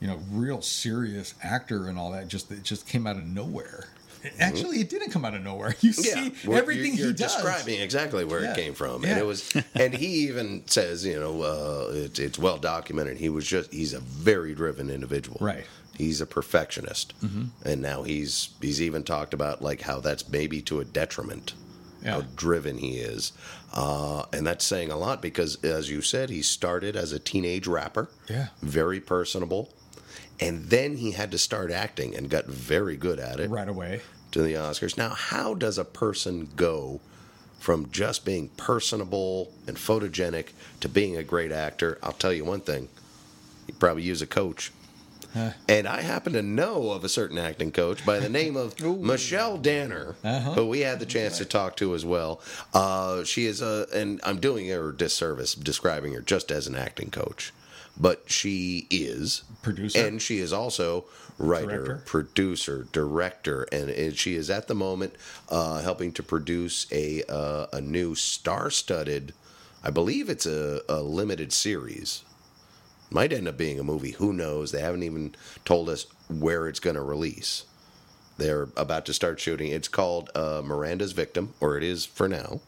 you 0.00 0.08
know, 0.08 0.18
real 0.32 0.60
serious 0.60 1.34
actor 1.40 1.86
and 1.86 1.96
all 1.96 2.10
that. 2.10 2.26
Just 2.26 2.50
it 2.50 2.64
just 2.64 2.88
came 2.88 3.06
out 3.06 3.14
of 3.14 3.24
nowhere. 3.24 3.90
Actually, 4.38 4.80
it 4.80 4.88
didn't 4.90 5.10
come 5.10 5.24
out 5.24 5.34
of 5.34 5.42
nowhere. 5.42 5.74
You 5.80 5.92
see 5.92 6.10
Mm-hmm. 6.10 6.48
well, 6.48 6.58
everything 6.58 6.92
you're, 6.94 7.06
you're 7.06 7.06
he 7.08 7.12
does. 7.14 7.34
describing 7.34 7.80
exactly 7.80 8.24
where 8.24 8.42
Yeah. 8.42 8.52
it 8.52 8.56
came 8.56 8.74
from, 8.74 9.02
Yeah. 9.02 9.10
and 9.10 9.18
it 9.20 9.26
was, 9.26 9.52
and 9.74 9.94
he 9.94 10.06
even 10.28 10.62
says, 10.66 11.04
you 11.04 11.18
know, 11.20 11.42
uh, 11.42 11.90
it's 11.94 12.18
it's 12.18 12.38
well 12.38 12.58
documented. 12.58 13.18
He 13.18 13.28
was 13.28 13.46
just 13.46 13.72
he's 13.72 13.92
a 13.92 14.00
very 14.00 14.54
driven 14.54 14.90
individual, 14.90 15.38
Right. 15.40 15.64
He's 15.96 16.20
a 16.20 16.26
perfectionist, 16.26 17.14
Mhm. 17.24 17.48
and 17.64 17.80
now 17.82 18.02
he's 18.02 18.50
he's 18.60 18.80
even 18.82 19.02
talked 19.02 19.32
about 19.34 19.62
like 19.62 19.82
how 19.82 20.00
that's 20.00 20.28
maybe 20.28 20.60
to 20.62 20.80
a 20.80 20.84
detriment. 20.84 21.54
How 22.04 22.20
driven 22.36 22.78
he 22.78 22.98
is, 22.98 23.32
uh, 23.72 24.26
and 24.32 24.46
that's 24.46 24.64
saying 24.64 24.92
a 24.92 24.96
lot 24.96 25.20
because, 25.20 25.56
as 25.64 25.90
you 25.90 26.02
said, 26.02 26.30
he 26.30 26.40
started 26.40 26.94
as 26.94 27.10
a 27.10 27.18
teenage 27.18 27.66
rapper, 27.66 28.08
Yeah. 28.30 28.48
very 28.62 29.00
personable, 29.00 29.74
and 30.38 30.66
then 30.70 30.98
he 30.98 31.12
had 31.12 31.32
to 31.32 31.38
start 31.38 31.72
acting 31.72 32.14
and 32.14 32.30
got 32.30 32.46
very 32.46 32.96
good 32.96 33.18
at 33.18 33.40
it 33.40 33.50
right 33.50 33.68
away. 33.68 34.02
To 34.32 34.42
the 34.42 34.54
Oscars. 34.54 34.96
Now, 34.96 35.10
how 35.10 35.54
does 35.54 35.78
a 35.78 35.84
person 35.84 36.48
go 36.56 37.00
from 37.58 37.90
just 37.90 38.24
being 38.24 38.48
personable 38.56 39.52
and 39.66 39.76
photogenic 39.76 40.48
to 40.80 40.88
being 40.88 41.16
a 41.16 41.22
great 41.22 41.52
actor? 41.52 41.98
I'll 42.02 42.12
tell 42.12 42.32
you 42.32 42.44
one 42.44 42.60
thing: 42.60 42.88
you 43.66 43.74
probably 43.74 44.02
use 44.02 44.22
a 44.22 44.26
coach. 44.26 44.72
Huh. 45.34 45.50
And 45.68 45.86
I 45.86 46.00
happen 46.00 46.32
to 46.32 46.40
know 46.40 46.92
of 46.92 47.04
a 47.04 47.10
certain 47.10 47.36
acting 47.36 47.70
coach 47.70 48.06
by 48.06 48.20
the 48.20 48.28
name 48.30 48.56
of 48.56 48.80
Michelle 49.02 49.58
Danner, 49.58 50.14
Uh-huh. 50.24 50.52
who 50.54 50.66
we 50.66 50.80
had 50.80 50.98
the 50.98 51.04
chance 51.04 51.36
to 51.38 51.44
talk 51.44 51.76
to 51.76 51.94
as 51.94 52.06
well. 52.06 52.40
Uh, 52.72 53.22
she 53.22 53.44
is 53.44 53.60
a, 53.60 53.86
and 53.92 54.18
I'm 54.24 54.38
doing 54.40 54.68
her 54.68 54.88
a 54.90 54.96
disservice 54.96 55.54
describing 55.54 56.14
her 56.14 56.22
just 56.22 56.50
as 56.50 56.66
an 56.66 56.74
acting 56.74 57.10
coach, 57.10 57.52
but 57.98 58.24
she 58.30 58.86
is 58.90 59.44
Producer. 59.62 60.06
and 60.06 60.20
she 60.20 60.38
is 60.38 60.52
also 60.52 61.04
writer, 61.38 61.84
Director. 61.84 62.02
producer, 62.06 62.86
director, 62.92 63.62
and 63.72 63.90
it, 63.90 64.16
she 64.16 64.34
is 64.34 64.48
at 64.50 64.68
the 64.68 64.74
moment 64.74 65.14
uh, 65.48 65.80
helping 65.82 66.12
to 66.12 66.22
produce 66.22 66.86
a 66.92 67.22
uh, 67.28 67.66
a 67.72 67.80
new 67.80 68.14
star-studded. 68.14 69.32
I 69.82 69.90
believe 69.90 70.28
it's 70.28 70.46
a, 70.46 70.80
a 70.88 71.00
limited 71.02 71.52
series. 71.52 72.22
Might 73.10 73.32
end 73.32 73.46
up 73.46 73.56
being 73.56 73.78
a 73.78 73.84
movie. 73.84 74.12
Who 74.12 74.32
knows? 74.32 74.72
They 74.72 74.80
haven't 74.80 75.04
even 75.04 75.34
told 75.64 75.88
us 75.88 76.06
where 76.28 76.66
it's 76.66 76.80
going 76.80 76.96
to 76.96 77.02
release. 77.02 77.64
They're 78.36 78.68
about 78.76 79.06
to 79.06 79.14
start 79.14 79.38
shooting. 79.40 79.68
It's 79.68 79.88
called 79.88 80.30
uh, 80.34 80.60
Miranda's 80.64 81.12
Victim, 81.12 81.54
or 81.60 81.76
it 81.78 81.84
is 81.84 82.04
for 82.04 82.28
now. 82.28 82.60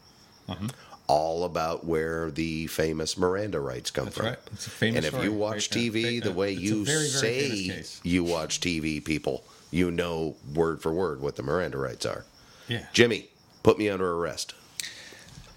Uh-huh. 0.47 0.67
All 1.11 1.43
about 1.43 1.85
where 1.85 2.29
the 2.29 2.67
famous 2.67 3.17
Miranda 3.17 3.59
rights 3.59 3.89
come 3.89 4.05
That's 4.05 4.17
from. 4.17 4.25
right. 4.27 4.37
It's 4.53 4.67
a 4.67 4.69
famous 4.69 4.97
and 4.97 5.05
if 5.05 5.11
story. 5.13 5.25
you 5.25 5.33
watch 5.33 5.75
Right, 5.75 5.85
TV 5.91 6.19
fa- 6.21 6.29
the 6.29 6.31
way 6.35 6.53
it's 6.53 6.61
you 6.61 6.85
very, 6.85 7.07
very 7.09 7.09
say 7.09 7.83
you 8.03 8.23
watch 8.23 8.59
TV, 8.61 9.03
people, 9.03 9.43
you 9.71 9.89
know 9.89 10.35
word 10.53 10.81
for 10.83 10.93
word 10.93 11.19
what 11.19 11.35
the 11.35 11.41
Miranda 11.41 11.77
rights 11.79 12.05
are. 12.05 12.25
Yeah. 12.67 12.85
Jimmy, 12.93 13.29
put 13.63 13.79
me 13.79 13.89
under 13.89 14.11
arrest. 14.13 14.53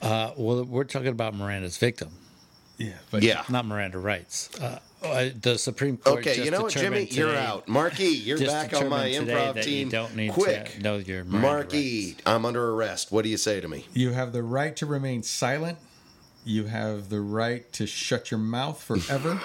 Uh, 0.01 0.33
well, 0.39 0.65
we're 0.65 0.85
talking 0.85 1.09
about 1.09 1.35
Miranda's 1.35 1.77
victim, 1.77 2.09
Yeah. 2.79 2.95
But 3.11 3.23
yeah. 3.23 3.45
not 3.51 3.67
Miranda 3.67 3.99
rights. 3.99 4.49
Uh, 4.59 4.79
uh, 5.05 5.31
the 5.41 5.59
Supreme 5.59 5.97
Court. 5.97 6.21
Okay, 6.21 6.35
just 6.35 6.45
you 6.45 6.51
know 6.51 6.63
what, 6.63 6.73
Jimmy? 6.73 7.07
determined 7.07 7.13
You're 7.17 7.29
today- 7.29 7.45
out. 7.47 7.69
Marky, 7.69 8.05
you're 8.07 8.39
back 8.39 8.73
on 8.75 8.89
my 8.89 9.09
determined 9.09 9.29
today 9.29 9.41
improv 9.41 9.55
that 9.55 9.65
team. 9.65 9.87
You 9.87 9.93
don't 9.93 10.17
need 10.17 10.33
Quick. 10.33 10.73
to 10.75 10.81
know 10.83 10.97
your 10.97 11.25
Miranda 11.25 11.39
Marky, 11.49 12.07
rights. 12.09 12.23
I'm 12.27 12.45
under 12.45 12.71
arrest. 12.71 13.13
What 13.13 13.23
do 13.23 13.29
you 13.29 13.37
say 13.37 13.61
to 13.61 13.69
me? 13.69 13.87
You 13.93 14.11
have 14.11 14.33
the 14.33 14.43
right 14.43 14.75
to 14.77 14.87
remain 14.87 15.23
silent. 15.23 15.79
You 16.45 16.65
have 16.65 17.09
the 17.09 17.21
right 17.21 17.73
to 17.75 17.87
shut 17.87 18.33
your 18.33 18.41
mouth 18.41 18.83
forever. 18.83 19.41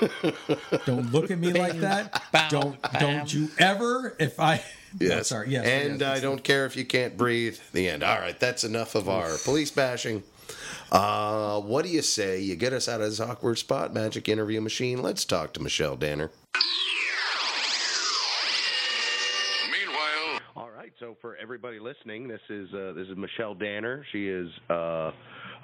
don't 0.88 1.12
look 1.12 1.30
at 1.30 1.38
me 1.38 1.53
like 1.53 1.80
that. 1.82 2.24
Bow, 2.32 2.49
don't 2.49 2.82
bam. 2.82 3.01
don't 3.01 3.34
you 3.34 3.49
ever 3.60 4.16
if 4.20 4.39
I 4.39 4.64
No, 4.99 5.22
sorry. 5.22 5.49
Yes. 5.51 5.66
and 5.68 5.99
yes, 5.99 6.18
I 6.18 6.20
don't 6.22 6.43
care 6.43 6.66
if 6.66 6.76
you 6.76 6.86
can't 6.86 7.16
breathe. 7.16 7.58
The 7.72 7.88
end. 7.89 8.01
All 8.01 8.18
right, 8.20 8.39
that's 8.39 8.64
enough 8.64 8.95
of 8.95 9.08
our 9.10 9.38
police 9.43 9.70
bashing. 9.70 10.24
Uh, 10.92 11.60
what 11.62 11.84
do 11.84 11.92
you 11.92 12.02
say? 12.02 12.40
You 12.40 12.56
get 12.56 12.74
us 12.74 12.88
out 12.88 13.02
of 13.02 13.10
this 13.10 13.20
awkward 13.20 13.58
spot, 13.58 13.94
magic 13.94 14.30
interview 14.30 14.62
machine. 14.62 15.02
Let's 15.02 15.26
talk 15.26 15.54
to 15.54 15.62
Michelle 15.62 15.96
Danner. 15.98 16.32
Meanwhile, 19.72 20.40
All 20.56 20.70
right. 20.70 20.94
So 21.00 21.18
for 21.22 21.36
everybody 21.38 21.80
listening, 21.80 22.28
this 22.28 22.40
is 22.50 22.74
uh, 22.74 22.94
this 22.94 23.08
is 23.08 23.18
Michelle 23.18 23.54
Danner. 23.54 24.06
She 24.12 24.28
is 24.28 24.48
uh, 24.70 25.12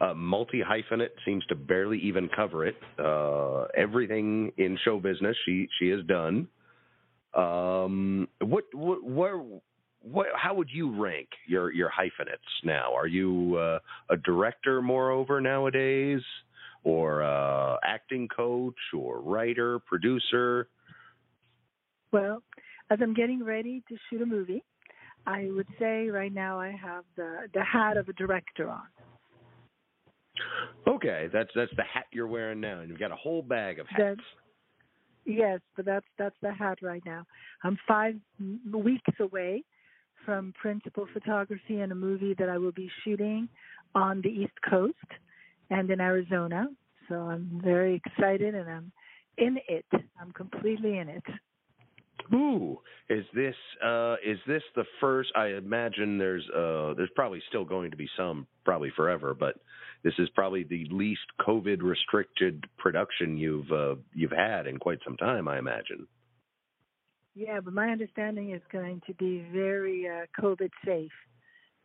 a 0.02 0.14
multi 0.16 0.62
hyphenate. 0.62 1.10
Seems 1.26 1.46
to 1.46 1.56
barely 1.56 2.00
even 2.00 2.30
cover 2.36 2.66
it. 2.66 2.76
Uh, 3.00 3.66
everything 3.78 4.52
in 4.58 4.78
show 4.84 5.00
business, 5.00 5.36
she 5.46 5.68
she 5.80 5.90
has 5.90 6.04
done. 6.06 6.48
Um, 7.34 8.28
what 8.42 8.66
what 8.74 9.04
where 9.04 9.42
what? 10.04 10.28
How 10.36 10.54
would 10.54 10.70
you 10.72 11.02
rank 11.02 11.30
your 11.48 11.72
your 11.72 11.90
hyphenates 11.90 12.42
now? 12.64 12.94
Are 12.94 13.08
you 13.08 13.56
uh, 13.58 13.80
a 14.10 14.18
director, 14.18 14.82
moreover, 14.82 15.40
nowadays, 15.40 16.22
or 16.84 17.24
uh, 17.24 17.78
acting 17.84 18.28
coach, 18.28 18.76
or 18.96 19.22
writer, 19.22 19.80
producer? 19.80 20.68
Well, 22.12 22.44
as 22.90 23.00
I'm 23.02 23.14
getting 23.14 23.44
ready 23.44 23.82
to 23.90 23.98
shoot 24.10 24.22
a 24.22 24.26
movie, 24.26 24.64
I 25.26 25.50
would 25.50 25.68
say 25.80 26.10
right 26.10 26.34
now 26.34 26.60
I 26.60 26.72
have 26.72 27.06
the 27.16 27.48
the 27.54 27.64
hat 27.64 27.98
of 27.98 28.10
a 28.10 28.14
director 28.14 28.70
on. 28.70 28.84
Okay, 30.88 31.30
that's 31.32 31.50
that's 31.56 31.72
the 31.78 31.84
hat 31.84 32.06
you're 32.12 32.28
wearing 32.28 32.60
now, 32.60 32.82
and 32.82 32.90
you've 32.90 33.00
got 33.00 33.12
a 33.12 33.16
whole 33.16 33.42
bag 33.42 33.80
of 33.80 33.88
hats. 33.88 34.02
That's 34.02 34.22
yes, 35.26 35.62
but 35.78 35.86
that's 35.86 36.06
that's 36.18 36.36
the 36.42 36.52
hat 36.52 36.80
right 36.82 37.04
now. 37.06 37.26
I'm 37.64 37.78
five 37.88 38.16
weeks 38.70 39.12
away 39.22 39.64
from 40.26 40.54
principal 40.60 41.08
photography 41.14 41.82
in 41.82 41.92
a 41.92 41.96
movie 41.96 42.36
that 42.38 42.50
I 42.50 42.58
will 42.58 42.72
be 42.72 42.90
shooting 43.04 43.50
on 43.96 44.22
the 44.22 44.30
East 44.30 44.54
Coast 44.70 44.96
and 45.70 45.90
in 45.90 46.00
Arizona. 46.02 46.68
So 47.10 47.16
I'm 47.16 47.62
very 47.64 48.02
excited, 48.06 48.56
and 48.56 48.70
I'm 48.70 48.92
in 49.38 49.58
it. 49.68 49.86
I'm 50.20 50.32
completely 50.32 50.98
in 50.98 51.10
it. 51.10 51.24
Ooh, 52.34 52.80
is 53.10 53.26
this 53.34 53.56
uh 53.86 54.16
is 54.26 54.38
this 54.48 54.64
the 54.76 54.86
first? 55.02 55.30
I 55.36 55.48
imagine 55.48 56.18
there's 56.18 56.48
uh 56.56 56.94
there's 56.96 57.10
probably 57.16 57.42
still 57.50 57.66
going 57.66 57.92
to 57.92 57.98
be 57.98 58.08
some, 58.18 58.48
probably 58.64 58.92
forever, 58.96 59.34
but 59.34 59.56
this 60.04 60.14
is 60.20 60.30
probably 60.30 60.64
the 60.64 60.86
least 60.92 61.26
COVID 61.40 61.82
restricted 61.82 62.66
production 62.78 63.38
you've 63.38 63.72
uh, 63.72 63.96
you've 64.14 64.32
had 64.32 64.68
in 64.68 64.78
quite 64.78 65.00
some 65.04 65.18
time. 65.18 65.48
I 65.48 65.58
imagine. 65.58 66.08
Yeah, 67.36 67.60
but 67.62 67.74
my 67.74 67.90
understanding 67.90 68.52
is 68.52 68.62
going 68.72 69.02
to 69.08 69.14
be 69.16 69.46
very 69.52 70.08
uh, 70.08 70.26
COVID 70.42 70.70
safe. 70.86 71.12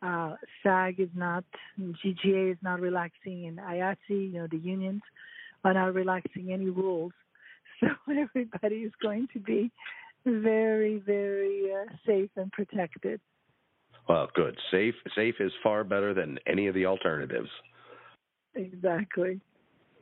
Uh, 0.01 0.35
SAG 0.63 0.99
is 0.99 1.09
not, 1.15 1.43
DGA 1.79 2.51
is 2.51 2.57
not 2.61 2.79
relaxing, 2.79 3.47
and 3.47 3.57
IATSE, 3.57 3.97
you 4.09 4.31
know, 4.33 4.47
the 4.49 4.57
unions 4.57 5.01
are 5.63 5.73
not 5.73 5.93
relaxing 5.93 6.51
any 6.51 6.69
rules. 6.69 7.13
So 7.81 7.87
everybody 8.11 8.75
is 8.77 8.91
going 9.01 9.29
to 9.31 9.39
be 9.39 9.71
very, 10.25 10.97
very 10.97 11.71
uh, 11.71 11.89
safe 12.05 12.29
and 12.35 12.51
protected. 12.51 13.21
Well, 14.09 14.27
good. 14.35 14.57
Safe 14.69 14.95
safe 15.15 15.35
is 15.39 15.53
far 15.63 15.85
better 15.85 16.13
than 16.13 16.39
any 16.45 16.67
of 16.67 16.75
the 16.75 16.85
alternatives. 16.85 17.49
Exactly. 18.55 19.39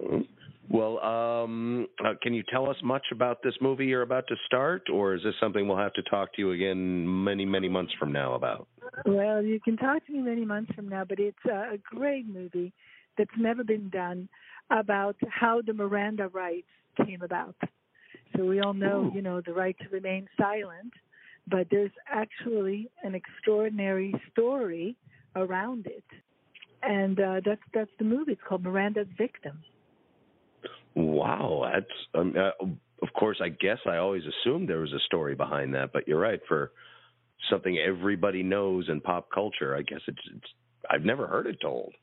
Mhm. 0.01 0.27
Well, 0.69 0.99
um, 0.99 1.87
uh, 2.03 2.13
can 2.21 2.33
you 2.33 2.43
tell 2.51 2.69
us 2.69 2.75
much 2.83 3.05
about 3.11 3.41
this 3.41 3.53
movie 3.61 3.85
you're 3.85 4.01
about 4.01 4.27
to 4.27 4.35
start, 4.45 4.83
or 4.91 5.15
is 5.15 5.21
this 5.23 5.33
something 5.39 5.67
we'll 5.67 5.77
have 5.77 5.93
to 5.93 6.01
talk 6.03 6.33
to 6.33 6.41
you 6.41 6.51
again 6.51 7.23
many, 7.23 7.45
many 7.45 7.69
months 7.69 7.93
from 7.97 8.11
now 8.11 8.33
about? 8.33 8.67
Well, 9.05 9.41
you 9.41 9.59
can 9.61 9.77
talk 9.77 10.05
to 10.07 10.11
me 10.11 10.19
many 10.19 10.43
months 10.43 10.71
from 10.75 10.89
now, 10.89 11.05
but 11.05 11.19
it's 11.19 11.37
a 11.45 11.75
a 11.75 11.77
great 11.77 12.27
movie 12.27 12.73
that's 13.17 13.31
never 13.37 13.63
been 13.63 13.89
done 13.89 14.27
about 14.69 15.15
how 15.29 15.61
the 15.65 15.73
Miranda 15.73 16.27
rights 16.27 16.67
came 17.05 17.21
about. 17.21 17.55
So 18.35 18.45
we 18.45 18.59
all 18.59 18.73
know, 18.73 19.11
you 19.13 19.21
know, 19.21 19.41
the 19.41 19.53
right 19.53 19.75
to 19.79 19.89
remain 19.89 20.27
silent, 20.37 20.93
but 21.47 21.67
there's 21.71 21.91
actually 22.09 22.89
an 23.03 23.15
extraordinary 23.15 24.13
story 24.31 24.97
around 25.35 25.85
it, 25.87 26.03
and 26.83 27.19
uh, 27.19 27.41
that's 27.45 27.61
that's 27.73 27.91
the 27.99 28.05
movie. 28.05 28.33
It's 28.33 28.41
called 28.47 28.63
Miranda's 28.63 29.07
Victim. 29.17 29.59
Wow, 30.97 31.69
that's 31.71 31.85
um, 32.15 32.33
uh, 32.35 32.65
of 33.03 33.13
course. 33.13 33.37
I 33.39 33.49
guess 33.49 33.77
I 33.85 33.97
always 33.97 34.23
assumed 34.25 34.67
there 34.67 34.79
was 34.79 34.93
a 34.93 35.05
story 35.05 35.35
behind 35.35 35.75
that, 35.75 35.93
but 35.93 36.07
you're 36.07 36.19
right. 36.19 36.39
For 36.47 36.71
something 37.51 37.77
everybody 37.77 38.41
knows 38.41 38.89
in 38.89 38.99
pop 39.01 39.27
culture, 39.31 39.75
I 39.75 39.83
guess 39.83 39.99
it's, 40.07 40.17
it's 40.35 40.47
I've 40.89 41.05
never 41.05 41.27
heard 41.27 41.45
it 41.45 41.57
told. 41.61 41.93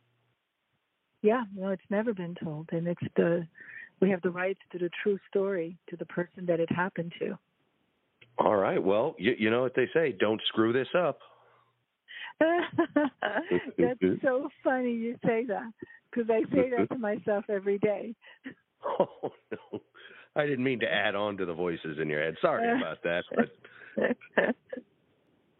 Yeah, 1.22 1.42
no, 1.57 1.70
it's 1.70 1.82
never 1.90 2.14
been 2.14 2.36
told, 2.40 2.68
and 2.70 2.86
it's 2.86 3.03
the 3.16 3.49
we 4.01 4.11
have 4.11 4.22
the 4.22 4.30
rights 4.30 4.61
to 4.70 4.78
the 4.78 4.90
true 5.03 5.18
story 5.28 5.76
to 5.90 5.97
the 5.97 6.07
person 6.07 6.47
that 6.47 6.61
it 6.61 6.70
happened 6.70 7.14
to. 7.18 7.36
All 8.38 8.55
right, 8.55 8.80
well, 8.80 9.16
you, 9.18 9.34
you 9.36 9.51
know 9.51 9.62
what 9.62 9.74
they 9.74 9.88
say: 9.92 10.14
don't 10.20 10.40
screw 10.47 10.72
this 10.72 10.88
up. 10.97 11.18
That's 12.38 14.20
so 14.22 14.49
funny 14.62 14.92
you 14.92 15.16
say 15.24 15.47
that 15.47 15.72
because 16.12 16.30
I 16.30 16.42
say 16.55 16.70
that 16.70 16.90
to 16.90 16.99
myself 16.99 17.45
every 17.49 17.78
day. 17.78 18.14
Oh 19.01 19.32
no, 19.51 19.80
I 20.37 20.47
didn't 20.47 20.64
mean 20.64 20.80
to 20.80 20.93
add 20.93 21.14
on 21.14 21.37
to 21.39 21.47
the 21.47 21.55
voices 21.55 21.99
in 22.01 22.09
your 22.09 22.22
head. 22.22 22.37
Sorry 22.41 22.68
about 22.76 23.03
that, 23.03 23.24
but 23.35 23.51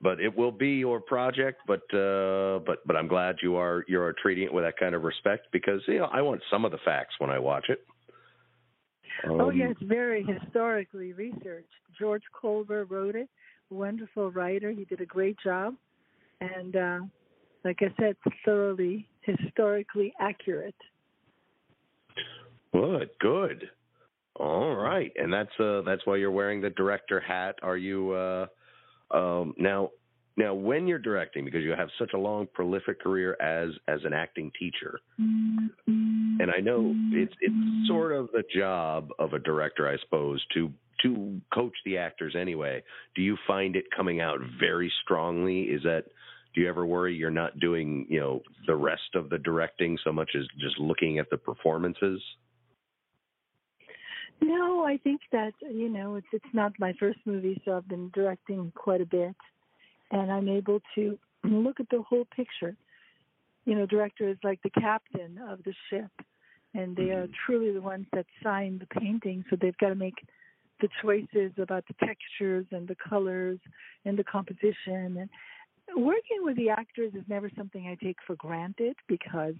but 0.01 0.21
it 0.21 0.37
will 0.37 0.53
be 0.53 0.73
your 0.73 1.01
project. 1.01 1.63
But 1.67 1.83
uh, 1.95 2.61
but 2.67 2.87
but 2.87 2.97
I'm 2.97 3.09
glad 3.09 3.37
you 3.43 3.57
are 3.57 3.85
you 3.89 4.01
are 4.01 4.15
treating 4.21 4.45
it 4.45 4.53
with 4.53 4.65
that 4.65 4.77
kind 4.79 4.95
of 4.95 5.03
respect 5.03 5.49
because 5.53 5.81
you 5.87 5.99
know 5.99 6.09
I 6.13 6.23
want 6.23 6.43
some 6.51 6.65
of 6.65 6.73
the 6.73 6.79
facts 6.85 7.15
when 7.19 7.31
I 7.31 7.39
watch 7.39 7.67
it. 7.69 7.85
oh 9.27 9.49
Um, 9.49 9.57
yeah, 9.57 9.71
it's 9.71 9.83
very 9.83 10.25
historically 10.25 11.13
researched. 11.13 11.69
George 11.99 12.25
Kolber 12.43 12.85
wrote 12.89 13.17
it. 13.17 13.29
Wonderful 13.71 14.31
writer. 14.31 14.71
He 14.71 14.85
did 14.85 15.01
a 15.01 15.07
great 15.07 15.39
job, 15.43 15.75
and 16.41 16.77
uh, 16.77 16.99
like 17.65 17.79
I 17.81 17.95
said, 17.99 18.17
thoroughly 18.45 19.09
historically 19.23 20.13
accurate. 20.21 20.75
Good, 22.75 23.11
good. 23.21 23.71
All 24.35 24.75
right, 24.75 25.13
and 25.17 25.33
that's 25.33 25.51
uh 25.61 25.83
that's 25.83 26.05
why 26.07 26.17
you're 26.17 26.33
wearing 26.33 26.61
the 26.61 26.71
director 26.71 27.21
hat. 27.21 27.55
Are 27.63 27.77
you 27.77 28.13
uh 28.13 28.47
um 29.17 29.55
now 29.57 29.91
now 30.37 30.55
when 30.55 30.89
you're 30.89 30.99
directing 30.99 31.45
because 31.45 31.63
you 31.63 31.71
have 31.71 31.89
such 32.01 32.13
a 32.15 32.19
long 32.19 32.49
prolific 32.53 33.01
career 33.01 33.37
as 33.41 33.71
as 33.87 34.01
an 34.05 34.13
acting 34.13 34.51
teacher. 34.59 34.99
And 35.17 36.51
I 36.51 36.59
know 36.59 36.93
it's 37.13 37.35
it's 37.41 37.89
sort 37.89 38.11
of 38.11 38.29
the 38.33 38.43
job 38.53 39.11
of 39.21 39.35
a 39.35 39.39
director 39.39 39.89
I 39.89 39.97
suppose 40.03 40.45
to 40.55 40.73
to 41.03 41.41
coach 41.53 41.75
the 41.85 41.99
actors 41.99 42.35
anyway. 42.37 42.83
Do 43.15 43.23
you 43.23 43.37
find 43.47 43.77
it 43.77 43.85
coming 43.97 44.21
out 44.21 44.41
very 44.59 44.93
strongly? 45.05 45.63
Is 45.63 45.85
that 45.85 46.07
do 46.57 46.61
you 46.61 46.69
ever 46.69 46.85
worry 46.87 47.15
you're 47.15 47.31
not 47.31 47.59
doing, 47.61 48.07
you 48.09 48.21
know, 48.21 48.43
the 48.67 48.77
rest 48.77 49.15
of 49.15 49.29
the 49.29 49.39
directing 49.39 49.99
so 50.05 50.13
much 50.13 50.31
as 50.37 50.45
just 50.61 50.79
looking 50.79 51.19
at 51.19 51.31
the 51.31 51.37
performances? 51.37 52.21
No, 54.45 54.85
I 54.85 54.99
think 54.99 55.23
that 55.33 55.55
you 55.63 55.89
know 55.89 56.17
it's 56.17 56.27
it's 56.31 56.53
not 56.53 56.73
my 56.79 56.93
first 57.01 57.19
movie, 57.25 57.63
so 57.65 57.79
I've 57.79 57.89
been 57.89 58.11
directing 58.13 58.73
quite 58.75 59.01
a 59.01 59.07
bit, 59.07 59.35
and 60.11 60.31
I'm 60.31 60.51
able 60.51 60.81
to 60.97 61.19
look 61.45 61.81
at 61.81 61.89
the 61.91 62.03
whole 62.03 62.27
picture. 62.37 62.77
You 63.65 63.75
know, 63.75 63.87
director 63.87 64.29
is 64.29 64.37
like 64.45 64.61
the 64.63 64.69
captain 64.69 65.39
of 65.49 65.61
the 65.65 65.73
ship, 65.89 66.11
and 66.75 66.95
they 66.95 67.11
are 67.11 67.25
mm-hmm. 67.25 67.33
truly 67.47 67.73
the 67.73 67.81
ones 67.81 68.05
that 68.13 68.27
sign 68.43 68.79
the 68.79 69.01
painting. 69.01 69.47
So 69.49 69.57
they've 69.59 69.79
got 69.79 69.89
to 69.89 69.95
make 69.95 70.27
the 70.83 70.89
choices 71.01 71.53
about 71.57 71.85
the 71.89 72.07
textures 72.07 72.67
and 72.71 72.87
the 72.87 72.97
colors 72.97 73.59
and 74.05 74.19
the 74.19 74.25
composition. 74.25 75.17
And 75.17 75.31
working 75.97 76.41
with 76.43 76.57
the 76.57 76.69
actors 76.69 77.15
is 77.15 77.25
never 77.29 77.51
something 77.57 77.87
I 77.87 77.97
take 78.05 78.19
for 78.27 78.37
granted 78.37 78.97
because 79.09 79.55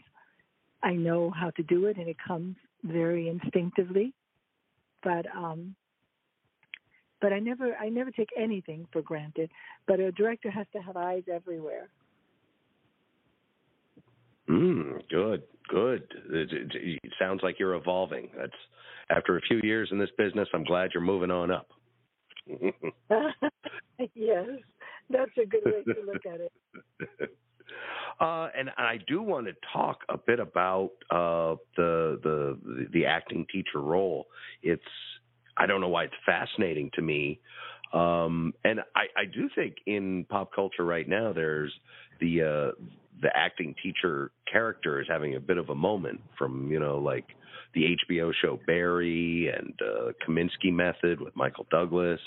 I 0.83 0.93
know 0.93 1.31
how 1.31 1.49
to 1.53 1.63
do 1.63 1.87
it, 1.87 1.97
and 1.97 2.07
it 2.07 2.19
comes 2.29 2.57
very 2.83 3.31
instinctively 3.31 4.13
but 5.05 5.27
um 5.37 5.77
but 7.21 7.33
I 7.33 7.39
never 7.39 7.75
I 7.77 7.89
never 7.89 8.11
take 8.11 8.31
anything 8.37 8.87
for 8.93 9.03
granted. 9.03 9.51
But 9.87 10.01
a 10.01 10.13
director 10.13 10.51
has 10.51 10.67
to 10.73 10.81
have 10.81 10.97
eyes 10.97 11.23
everywhere. 11.33 11.89
Mm, 14.49 15.01
good, 15.09 15.43
good. 15.69 16.03
It, 16.31 16.53
it, 16.53 16.99
it 17.03 17.13
sounds 17.19 17.41
like 17.43 17.59
you're 17.59 17.77
evolving. 17.77 18.29
That's 18.37 18.53
after 19.11 19.39
a 19.39 19.41
few 19.43 19.61
years 19.63 19.89
in 19.91 19.99
this 19.99 20.11
business. 20.19 20.49
I'm 20.53 20.65
glad 20.65 20.91
you're 20.93 21.03
moving 21.03 21.31
on 21.31 21.51
up. 21.51 21.69
yes, 24.15 24.49
that's 25.09 25.31
a 25.43 25.47
good 25.47 25.65
way 25.65 25.83
to 25.95 26.03
look 26.07 26.27
at 26.27 26.41
it. 26.41 26.53
Uh, 28.21 28.49
and 28.57 28.71
I 28.77 28.99
do 29.07 29.23
want 29.23 29.47
to 29.47 29.55
talk 29.73 30.01
a 30.09 30.17
bit 30.17 30.39
about 30.41 30.91
uh, 31.11 31.57
the 31.77 32.21
the 32.23 32.89
the 32.93 33.07
acting 33.07 33.47
teacher 33.51 33.81
role. 33.81 34.27
It's 34.63 34.83
I 35.57 35.67
don't 35.67 35.81
know 35.81 35.89
why 35.89 36.05
it's 36.05 36.15
fascinating 36.25 36.91
to 36.95 37.03
me, 37.03 37.41
um, 37.93 38.55
and 38.65 38.81
I, 38.95 39.07
I 39.17 39.25
do 39.25 39.49
think 39.55 39.77
in 39.87 40.27
pop 40.29 40.53
culture 40.55 40.85
right 40.85 41.09
now 41.09 41.33
there's 41.33 41.73
the 42.21 42.43
uh, 42.43 42.83
the 43.21 43.35
acting 43.35 43.75
teacher 43.83 44.31
character 44.51 45.01
is 45.01 45.07
having 45.09 45.35
a 45.35 45.41
bit 45.41 45.59
of 45.59 45.69
a 45.71 45.75
moment 45.75 46.21
from 46.39 46.71
you 46.71 46.79
know 46.79 46.99
like 46.99 47.27
the 47.75 47.97
HBO 48.09 48.33
show 48.41 48.61
Barry 48.67 49.49
and 49.49 49.75
uh, 49.81 50.13
Kominsky 50.27 50.73
Method 50.73 51.21
with 51.21 51.35
Michael 51.35 51.67
Douglas. 51.71 52.21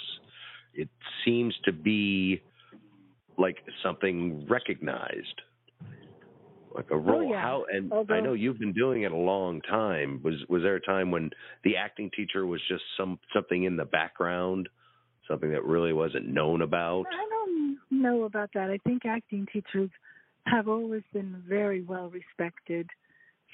It 0.73 0.89
seems 1.25 1.55
to 1.65 1.71
be 1.71 2.41
like 3.37 3.57
something 3.83 4.45
recognized 4.49 5.41
like 6.75 6.89
a 6.91 6.93
oh, 6.93 6.97
role 6.97 7.27
Oh, 7.27 7.31
yeah. 7.31 7.41
how 7.41 7.65
and 7.71 7.91
Although- 7.91 8.13
i 8.13 8.19
know 8.19 8.33
you've 8.33 8.59
been 8.59 8.73
doing 8.73 9.03
it 9.03 9.11
a 9.11 9.17
long 9.17 9.61
time 9.61 10.21
was 10.23 10.35
was 10.49 10.63
there 10.63 10.75
a 10.75 10.81
time 10.81 11.11
when 11.11 11.29
the 11.63 11.77
acting 11.77 12.09
teacher 12.15 12.45
was 12.45 12.61
just 12.67 12.83
some 12.97 13.19
something 13.33 13.63
in 13.63 13.77
the 13.77 13.85
background 13.85 14.69
something 15.27 15.51
that 15.51 15.63
really 15.65 15.93
wasn't 15.93 16.27
known 16.27 16.61
about 16.61 17.05
I 17.11 17.27
don't 17.29 17.77
know 17.89 18.23
about 18.23 18.49
that. 18.53 18.69
I 18.69 18.77
think 18.85 19.05
acting 19.05 19.47
teachers 19.51 19.89
have 20.45 20.67
always 20.67 21.03
been 21.13 21.41
very 21.47 21.81
well 21.81 22.09
respected, 22.09 22.89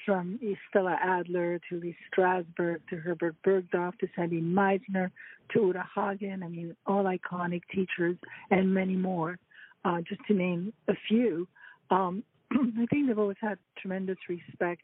from 0.04 0.38
Estella 0.42 0.96
Adler 1.02 1.58
to 1.70 1.80
Lee 1.80 1.96
Strasberg 2.10 2.80
to 2.90 2.96
Herbert 2.96 3.36
Berghof 3.46 3.98
to 3.98 4.08
Sandy 4.14 4.40
Meisner 4.40 5.10
to 5.52 5.66
Uta 5.66 5.84
Hagen. 5.94 6.42
I 6.42 6.48
mean, 6.48 6.76
all 6.86 7.04
iconic 7.04 7.62
teachers 7.72 8.16
and 8.50 8.72
many 8.72 8.96
more, 8.96 9.38
uh, 9.84 10.00
just 10.08 10.20
to 10.28 10.34
name 10.34 10.72
a 10.88 10.94
few. 11.08 11.46
Um, 11.90 12.22
I 12.52 12.86
think 12.90 13.06
they've 13.06 13.18
always 13.18 13.36
had 13.40 13.58
tremendous 13.78 14.18
respect. 14.28 14.82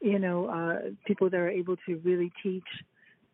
You 0.00 0.18
know, 0.18 0.46
uh, 0.46 0.90
people 1.06 1.28
that 1.30 1.36
are 1.36 1.50
able 1.50 1.76
to 1.86 1.96
really 2.04 2.32
teach 2.42 2.68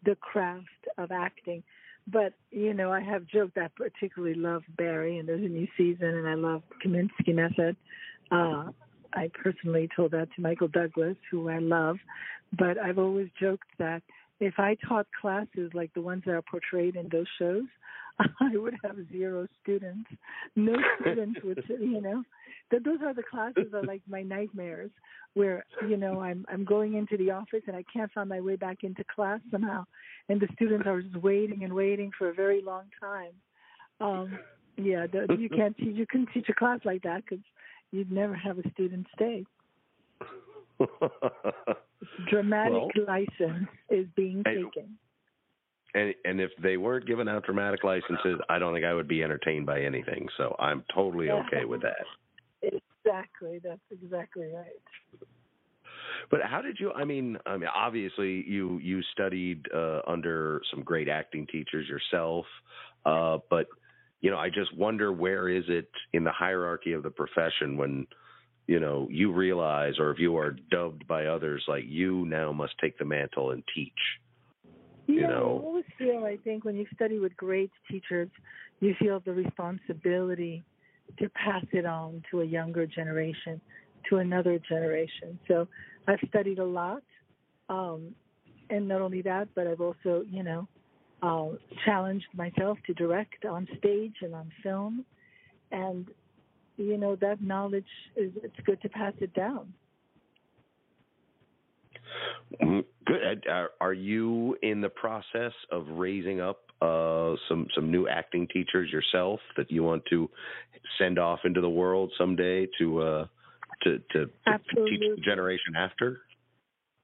the 0.04 0.16
craft 0.16 0.68
of 0.98 1.10
acting. 1.10 1.62
But 2.06 2.34
you 2.50 2.74
know, 2.74 2.92
I 2.92 3.00
have 3.00 3.26
joked 3.26 3.54
that 3.54 3.64
I 3.64 3.68
particularly 3.76 4.34
love 4.34 4.62
Barry, 4.76 5.18
and 5.18 5.28
there's 5.28 5.44
a 5.44 5.48
new 5.48 5.66
season, 5.76 6.08
and 6.08 6.28
I 6.28 6.34
love 6.34 6.62
Kominsky 6.84 7.34
Method. 7.34 7.76
Uh, 8.30 8.70
I 9.14 9.30
personally 9.42 9.88
told 9.94 10.10
that 10.10 10.28
to 10.34 10.42
Michael 10.42 10.68
Douglas, 10.68 11.16
who 11.30 11.48
I 11.48 11.58
love. 11.58 11.96
But 12.56 12.78
I've 12.78 12.98
always 12.98 13.28
joked 13.40 13.68
that 13.78 14.02
if 14.40 14.54
I 14.58 14.76
taught 14.86 15.06
classes 15.20 15.70
like 15.74 15.94
the 15.94 16.02
ones 16.02 16.22
that 16.26 16.32
are 16.32 16.42
portrayed 16.42 16.96
in 16.96 17.08
those 17.10 17.26
shows, 17.38 17.64
I 18.40 18.56
would 18.56 18.74
have 18.84 18.96
zero 19.10 19.46
students. 19.62 20.08
No 20.56 20.74
students 21.00 21.40
would, 21.42 21.62
you 21.68 22.00
know. 22.00 22.22
That 22.70 22.84
those 22.84 22.98
are 23.04 23.12
the 23.12 23.22
classes 23.22 23.74
are 23.74 23.82
like 23.82 24.00
my 24.08 24.22
nightmares, 24.22 24.90
where 25.34 25.66
you 25.88 25.96
know 25.96 26.20
I'm 26.20 26.46
I'm 26.48 26.64
going 26.64 26.94
into 26.94 27.16
the 27.16 27.30
office 27.30 27.62
and 27.66 27.76
I 27.76 27.84
can't 27.92 28.10
find 28.12 28.28
my 28.28 28.40
way 28.40 28.56
back 28.56 28.78
into 28.84 29.04
class 29.14 29.40
somehow, 29.50 29.84
and 30.28 30.40
the 30.40 30.48
students 30.54 30.86
are 30.86 31.02
just 31.02 31.16
waiting 31.16 31.64
and 31.64 31.72
waiting 31.72 32.10
for 32.16 32.30
a 32.30 32.34
very 32.34 32.62
long 32.62 32.84
time. 33.00 33.32
Um, 34.00 34.38
yeah, 34.76 35.06
the, 35.06 35.36
you 35.38 35.48
can't 35.48 35.76
teach 35.76 35.94
you 35.96 36.06
couldn't 36.06 36.30
teach 36.32 36.48
a 36.48 36.54
class 36.54 36.80
like 36.84 37.02
that 37.02 37.22
because 37.24 37.44
you'd 37.90 38.10
never 38.10 38.34
have 38.34 38.58
a 38.58 38.70
student 38.70 39.06
stay. 39.14 39.44
Dramatic 42.30 42.72
Well- 42.72 42.90
license 43.06 43.68
is 43.90 44.06
being 44.16 44.42
taken. 44.44 44.98
And 45.94 46.14
and 46.24 46.40
if 46.40 46.50
they 46.62 46.76
weren't 46.76 47.06
given 47.06 47.28
out 47.28 47.44
dramatic 47.44 47.84
licenses 47.84 48.38
i 48.48 48.58
don't 48.58 48.74
think 48.74 48.84
i 48.84 48.92
would 48.92 49.08
be 49.08 49.22
entertained 49.22 49.66
by 49.66 49.80
anything 49.80 50.26
so 50.36 50.54
i'm 50.58 50.84
totally 50.94 51.30
okay 51.30 51.64
with 51.64 51.82
that 51.82 52.04
Exactly, 53.04 53.60
that's 53.62 53.80
exactly 53.90 54.46
right. 54.46 55.28
But 56.30 56.40
how 56.42 56.62
did 56.62 56.78
you? 56.80 56.92
I 56.92 57.04
mean, 57.04 57.36
I 57.44 57.56
mean, 57.56 57.68
obviously 57.74 58.44
you 58.46 58.78
you 58.78 59.02
studied 59.12 59.66
uh, 59.74 60.00
under 60.06 60.62
some 60.70 60.82
great 60.82 61.08
acting 61.08 61.46
teachers 61.46 61.86
yourself, 61.86 62.46
uh, 63.04 63.38
but 63.50 63.66
you 64.20 64.30
know, 64.30 64.38
I 64.38 64.48
just 64.48 64.74
wonder 64.74 65.12
where 65.12 65.48
is 65.48 65.64
it 65.68 65.90
in 66.14 66.24
the 66.24 66.32
hierarchy 66.32 66.92
of 66.92 67.02
the 67.02 67.10
profession 67.10 67.76
when 67.76 68.06
you 68.66 68.80
know 68.80 69.06
you 69.10 69.32
realize, 69.32 69.98
or 69.98 70.10
if 70.10 70.18
you 70.18 70.36
are 70.38 70.56
dubbed 70.70 71.06
by 71.06 71.26
others, 71.26 71.62
like 71.68 71.84
you 71.86 72.24
now 72.24 72.52
must 72.52 72.72
take 72.80 72.96
the 72.96 73.04
mantle 73.04 73.50
and 73.50 73.62
teach. 73.74 73.92
You 75.06 75.20
yeah, 75.20 75.28
know. 75.28 75.60
I 75.62 75.66
always 75.66 75.84
feel 75.98 76.24
I 76.24 76.38
think 76.42 76.64
when 76.64 76.76
you 76.76 76.86
study 76.94 77.18
with 77.18 77.36
great 77.36 77.70
teachers, 77.90 78.28
you 78.80 78.94
feel 78.98 79.20
the 79.20 79.32
responsibility 79.32 80.64
to 81.18 81.28
pass 81.30 81.64
it 81.72 81.84
on 81.84 82.22
to 82.30 82.40
a 82.40 82.44
younger 82.44 82.86
generation, 82.86 83.60
to 84.08 84.16
another 84.16 84.58
generation. 84.66 85.38
So 85.46 85.68
I've 86.08 86.20
studied 86.28 86.58
a 86.58 86.64
lot, 86.64 87.02
um, 87.68 88.14
and 88.70 88.88
not 88.88 89.00
only 89.00 89.22
that, 89.22 89.48
but 89.54 89.66
I've 89.66 89.80
also, 89.80 90.24
you 90.28 90.42
know, 90.42 90.68
uh, 91.22 91.56
challenged 91.84 92.26
myself 92.34 92.78
to 92.86 92.94
direct 92.94 93.44
on 93.44 93.66
stage 93.78 94.16
and 94.22 94.34
on 94.34 94.50
film, 94.62 95.04
and 95.70 96.08
you 96.76 96.98
know 96.98 97.16
that 97.16 97.40
knowledge 97.40 97.84
is 98.16 98.32
it's 98.42 98.56
good 98.64 98.80
to 98.82 98.88
pass 98.88 99.14
it 99.20 99.32
down. 99.34 99.72
Mm, 102.62 102.84
Good. 103.06 103.46
Are, 103.48 103.70
are 103.80 103.92
you 103.92 104.56
in 104.62 104.80
the 104.80 104.88
process 104.88 105.52
of 105.70 105.86
raising 105.88 106.40
up 106.40 106.60
uh, 106.80 107.34
some 107.48 107.66
some 107.74 107.90
new 107.90 108.08
acting 108.08 108.48
teachers 108.52 108.90
yourself 108.90 109.40
that 109.56 109.70
you 109.70 109.82
want 109.82 110.04
to 110.10 110.28
send 110.98 111.18
off 111.18 111.40
into 111.44 111.60
the 111.60 111.68
world 111.68 112.12
someday 112.18 112.66
to 112.78 113.00
uh, 113.00 113.26
to, 113.82 113.98
to, 114.12 114.26
to 114.26 114.58
teach 114.88 115.00
the 115.16 115.22
generation 115.24 115.76
after? 115.76 116.20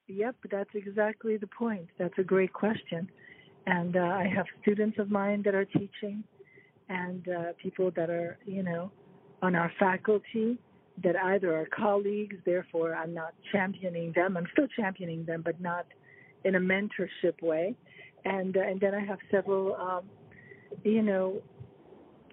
Yep, 0.09 0.36
that's 0.51 0.70
exactly 0.74 1.36
the 1.36 1.46
point. 1.46 1.88
That's 1.98 2.18
a 2.18 2.24
great 2.24 2.53
question. 2.53 3.09
and 3.66 3.96
uh, 3.96 4.01
I 4.01 4.26
have 4.34 4.46
students 4.62 4.98
of 4.98 5.11
mine 5.11 5.42
that 5.44 5.55
are 5.55 5.64
teaching, 5.64 6.24
and 6.88 7.28
uh, 7.28 7.53
people 7.62 7.90
that 7.96 8.11
are 8.11 8.38
you 8.46 8.62
know 8.62 8.90
on 9.42 9.55
our 9.55 9.72
faculty 9.78 10.59
that 11.03 11.16
either 11.16 11.57
are 11.57 11.66
colleagues, 11.66 12.36
therefore 12.44 12.94
I'm 12.94 13.14
not 13.14 13.34
championing 13.53 14.12
them. 14.14 14.36
I'm 14.36 14.46
still 14.53 14.66
championing 14.76 15.24
them, 15.24 15.42
but 15.42 15.61
not 15.61 15.86
in 16.44 16.55
a 16.55 16.61
mentorship 16.61 17.42
way. 17.42 17.74
And 18.24 18.57
uh, 18.57 18.61
and 18.61 18.80
then 18.80 18.94
I 18.94 19.05
have 19.05 19.18
several, 19.30 19.74
um, 19.76 20.05
you 20.84 21.03
know, 21.03 21.40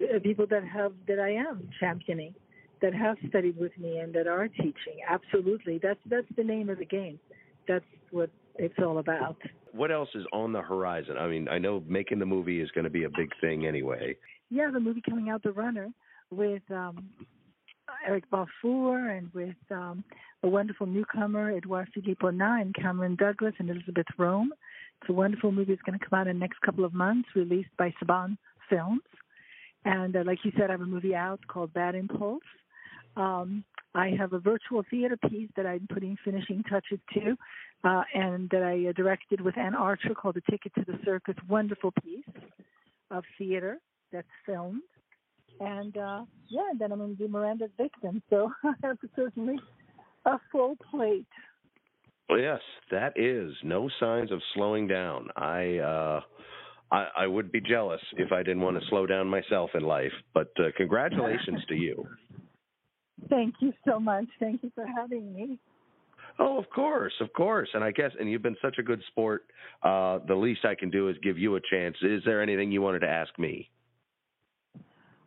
uh, 0.02 0.18
people 0.20 0.46
that 0.50 0.64
have 0.64 0.92
that 1.06 1.18
I 1.18 1.30
am 1.30 1.68
championing, 1.80 2.34
that 2.82 2.94
have 2.94 3.16
studied 3.28 3.56
with 3.56 3.72
me 3.78 3.98
and 3.98 4.12
that 4.14 4.26
are 4.26 4.48
teaching. 4.48 4.98
Absolutely, 5.08 5.78
that's 5.82 6.00
that's 6.10 6.26
the 6.36 6.44
name 6.44 6.68
of 6.68 6.78
the 6.78 6.84
game. 6.84 7.18
That's 7.66 7.84
what 8.10 8.30
it's 8.56 8.74
all 8.78 8.98
about. 8.98 9.36
What 9.72 9.90
else 9.90 10.08
is 10.14 10.24
on 10.32 10.52
the 10.52 10.60
horizon? 10.60 11.16
I 11.18 11.26
mean, 11.26 11.48
I 11.48 11.58
know 11.58 11.82
making 11.86 12.18
the 12.18 12.26
movie 12.26 12.60
is 12.60 12.70
going 12.72 12.84
to 12.84 12.90
be 12.90 13.04
a 13.04 13.10
big 13.10 13.30
thing 13.40 13.66
anyway. 13.66 14.16
Yeah, 14.50 14.70
the 14.72 14.80
movie 14.80 15.02
coming 15.08 15.28
out, 15.28 15.42
The 15.42 15.52
Runner, 15.52 15.88
with 16.30 16.62
um, 16.70 17.08
Eric 18.06 18.24
Balfour 18.30 19.10
and 19.10 19.32
with 19.34 19.56
um, 19.70 20.04
a 20.42 20.48
wonderful 20.48 20.86
newcomer, 20.86 21.50
Edouard 21.56 21.88
Philipponnat, 21.96 22.74
Cameron 22.74 23.16
Douglas 23.16 23.54
and 23.58 23.70
Elisabeth 23.70 24.06
Röhm. 24.18 24.46
It's 25.00 25.10
a 25.10 25.12
wonderful 25.12 25.52
movie. 25.52 25.72
It's 25.72 25.82
going 25.82 25.98
to 25.98 26.04
come 26.04 26.18
out 26.18 26.26
in 26.26 26.36
the 26.36 26.40
next 26.40 26.60
couple 26.60 26.84
of 26.84 26.92
months, 26.94 27.28
released 27.34 27.70
by 27.78 27.94
Saban 28.02 28.36
Films. 28.68 29.02
And 29.84 30.16
uh, 30.16 30.22
like 30.26 30.38
you 30.44 30.52
said, 30.56 30.70
I 30.70 30.72
have 30.72 30.80
a 30.80 30.86
movie 30.86 31.14
out 31.14 31.40
called 31.46 31.72
Bad 31.72 31.94
Impulse. 31.94 32.42
Um, 33.16 33.64
I 33.94 34.10
have 34.18 34.32
a 34.32 34.38
virtual 34.38 34.84
theater 34.90 35.16
piece 35.28 35.50
that 35.56 35.66
I'm 35.66 35.86
putting 35.92 36.16
finishing 36.24 36.62
touches 36.64 36.98
to, 37.14 37.36
uh, 37.84 38.02
and 38.14 38.48
that 38.50 38.62
I 38.62 38.88
uh, 38.88 38.92
directed 38.92 39.40
with 39.40 39.56
Anne 39.56 39.74
Archer 39.74 40.14
called 40.14 40.36
"The 40.36 40.42
Ticket 40.50 40.74
to 40.74 40.84
the 40.86 40.98
Circus." 41.04 41.34
Wonderful 41.48 41.92
piece 42.02 42.24
of 43.10 43.24
theater 43.38 43.78
that's 44.12 44.28
filmed, 44.46 44.82
and 45.60 45.96
uh, 45.96 46.24
yeah, 46.48 46.70
and 46.70 46.78
then 46.78 46.92
I'm 46.92 46.98
going 46.98 47.16
to 47.16 47.22
be 47.22 47.28
Miranda's 47.28 47.70
Victim. 47.76 48.22
So 48.30 48.50
I 48.64 48.72
have 48.82 48.98
certainly 49.16 49.56
a 50.26 50.38
full 50.52 50.76
plate. 50.90 51.26
Well, 52.28 52.38
yes, 52.38 52.60
that 52.90 53.14
is 53.16 53.52
no 53.62 53.88
signs 54.00 54.30
of 54.30 54.40
slowing 54.54 54.86
down. 54.86 55.28
I 55.36 55.78
uh 55.78 56.20
I, 56.90 57.06
I 57.18 57.26
would 57.26 57.52
be 57.52 57.60
jealous 57.60 58.00
if 58.16 58.32
I 58.32 58.42
didn't 58.42 58.62
want 58.62 58.80
to 58.80 58.86
slow 58.88 59.06
down 59.06 59.28
myself 59.28 59.70
in 59.74 59.82
life, 59.82 60.12
but 60.32 60.50
uh, 60.58 60.68
congratulations 60.76 61.60
to 61.68 61.74
you. 61.74 62.06
Thank 63.28 63.56
you 63.60 63.72
so 63.86 63.98
much. 63.98 64.26
Thank 64.40 64.62
you 64.62 64.70
for 64.74 64.86
having 64.86 65.34
me. 65.34 65.58
Oh, 66.38 66.56
of 66.56 66.70
course, 66.70 67.12
of 67.20 67.32
course. 67.32 67.68
And 67.74 67.82
I 67.82 67.90
guess, 67.90 68.12
and 68.18 68.30
you've 68.30 68.42
been 68.42 68.56
such 68.62 68.78
a 68.78 68.82
good 68.82 69.02
sport. 69.08 69.44
Uh, 69.82 70.20
the 70.26 70.36
least 70.36 70.64
I 70.64 70.76
can 70.76 70.88
do 70.88 71.08
is 71.08 71.16
give 71.22 71.36
you 71.36 71.56
a 71.56 71.60
chance. 71.70 71.96
Is 72.00 72.22
there 72.24 72.40
anything 72.40 72.70
you 72.70 72.80
wanted 72.80 73.00
to 73.00 73.08
ask 73.08 73.36
me? 73.38 73.68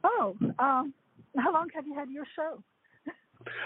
Oh, 0.03 0.35
um, 0.59 0.93
how 1.37 1.53
long 1.53 1.67
have 1.73 1.85
you 1.85 1.93
had 1.93 2.09
your 2.09 2.25
show? 2.35 2.61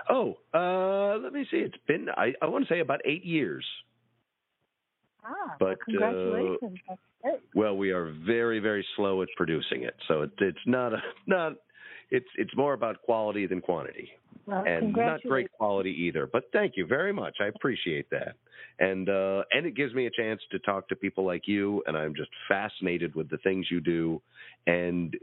Oh, 0.10 0.38
uh, 0.54 1.18
let 1.22 1.34
me 1.34 1.46
see. 1.52 1.58
It's 1.58 1.76
been, 1.88 2.08
I, 2.16 2.34
I 2.42 2.48
want 2.48 2.68
to 2.68 2.74
say 2.74 2.80
about 2.80 3.02
eight 3.06 3.26
years. 3.26 3.66
Ah, 5.24 5.56
But, 5.60 5.66
well, 5.68 5.76
congratulations. 5.86 6.80
That's. 6.88 7.42
Well, 7.56 7.76
we 7.76 7.92
are 7.92 8.14
very, 8.26 8.60
very 8.60 8.86
slow 8.96 9.22
at 9.22 9.28
producing 9.36 9.84
it. 9.84 9.96
So 10.08 10.22
it, 10.22 10.32
it's 10.40 10.58
not, 10.66 10.94
a, 10.94 10.98
not, 11.28 11.54
it's, 12.12 12.28
it's 12.38 12.56
more 12.56 12.74
about 12.74 13.02
quality 13.02 13.48
than 13.48 13.62
quantity. 13.62 14.10
Well, 14.46 14.64
and 14.66 14.94
not 14.96 15.22
great 15.24 15.52
quality 15.52 15.90
either. 16.08 16.30
But 16.32 16.44
thank 16.54 16.74
you 16.78 16.86
very 16.86 17.12
much. 17.12 17.38
I 17.42 17.46
appreciate 17.46 18.10
that. 18.12 18.36
And 18.78 19.10
uh, 19.10 19.44
and 19.52 19.66
it 19.66 19.76
gives 19.76 19.94
me 19.94 20.06
a 20.06 20.12
chance 20.12 20.40
to 20.52 20.60
talk 20.60 20.88
to 20.90 20.96
people 20.96 21.26
like 21.26 21.48
you, 21.48 21.82
and 21.88 21.98
I'm 21.98 22.14
just 22.14 22.30
fascinated 22.48 23.16
with 23.16 23.30
the 23.30 23.38
things 23.38 23.68
you 23.72 23.80
do, 23.80 24.22
and 24.68 25.16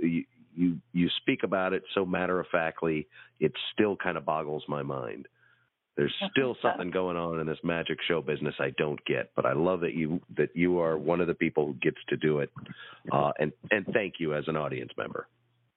you 0.54 0.78
you, 0.92 1.08
speak 1.20 1.42
about 1.42 1.72
it 1.72 1.82
so 1.94 2.04
matter 2.04 2.40
of 2.40 2.46
factly. 2.50 3.08
It 3.40 3.52
still 3.72 3.96
kind 3.96 4.16
of 4.16 4.24
boggles 4.24 4.64
my 4.68 4.82
mind. 4.82 5.28
There's 5.96 6.14
still 6.30 6.56
something 6.62 6.90
going 6.90 7.18
on 7.18 7.38
in 7.38 7.46
this 7.46 7.58
magic 7.62 7.98
show 8.08 8.22
business 8.22 8.54
I 8.58 8.70
don't 8.78 9.02
get, 9.04 9.30
but 9.36 9.44
I 9.44 9.52
love 9.52 9.80
that 9.80 9.94
you 9.94 10.20
that 10.36 10.50
you 10.54 10.78
are 10.78 10.96
one 10.96 11.20
of 11.20 11.26
the 11.26 11.34
people 11.34 11.66
who 11.66 11.74
gets 11.74 11.98
to 12.08 12.16
do 12.16 12.38
it. 12.38 12.50
Uh, 13.10 13.32
and 13.38 13.52
and 13.70 13.86
thank 13.92 14.14
you 14.18 14.34
as 14.34 14.44
an 14.46 14.56
audience 14.56 14.92
member. 14.96 15.28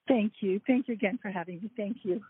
Thank 0.08 0.34
you. 0.40 0.62
Thank 0.68 0.88
you 0.88 0.94
again 0.94 1.20
for 1.22 1.30
having 1.30 1.62
me. 1.62 1.70
Thank 1.76 1.98
you. 2.04 2.22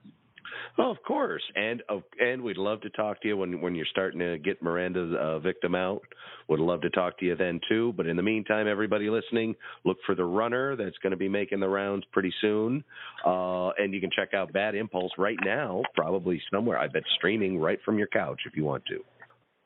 Oh, 0.77 0.91
of 0.91 0.97
course, 1.07 1.43
and 1.55 1.81
and 2.19 2.41
we'd 2.41 2.57
love 2.57 2.81
to 2.81 2.89
talk 2.91 3.21
to 3.21 3.27
you 3.27 3.37
when 3.37 3.61
when 3.61 3.75
you're 3.75 3.85
starting 3.89 4.19
to 4.19 4.37
get 4.37 4.61
Miranda's 4.61 5.13
uh, 5.19 5.39
victim 5.39 5.75
out. 5.75 6.01
Would 6.47 6.59
love 6.59 6.81
to 6.81 6.89
talk 6.89 7.17
to 7.19 7.25
you 7.25 7.35
then 7.35 7.59
too. 7.69 7.93
But 7.97 8.07
in 8.07 8.15
the 8.17 8.23
meantime, 8.23 8.67
everybody 8.67 9.09
listening, 9.09 9.55
look 9.83 9.97
for 10.05 10.15
the 10.15 10.25
runner 10.25 10.75
that's 10.75 10.97
going 10.99 11.11
to 11.11 11.17
be 11.17 11.29
making 11.29 11.59
the 11.59 11.69
rounds 11.69 12.05
pretty 12.11 12.33
soon, 12.41 12.83
uh, 13.25 13.69
and 13.77 13.93
you 13.93 14.01
can 14.01 14.09
check 14.15 14.33
out 14.33 14.53
Bad 14.53 14.75
Impulse 14.75 15.11
right 15.17 15.37
now, 15.43 15.81
probably 15.95 16.41
somewhere. 16.51 16.77
I 16.77 16.87
bet 16.87 17.03
streaming 17.17 17.59
right 17.59 17.79
from 17.83 17.97
your 17.97 18.07
couch 18.07 18.41
if 18.45 18.55
you 18.55 18.63
want 18.63 18.85
to. 18.87 18.99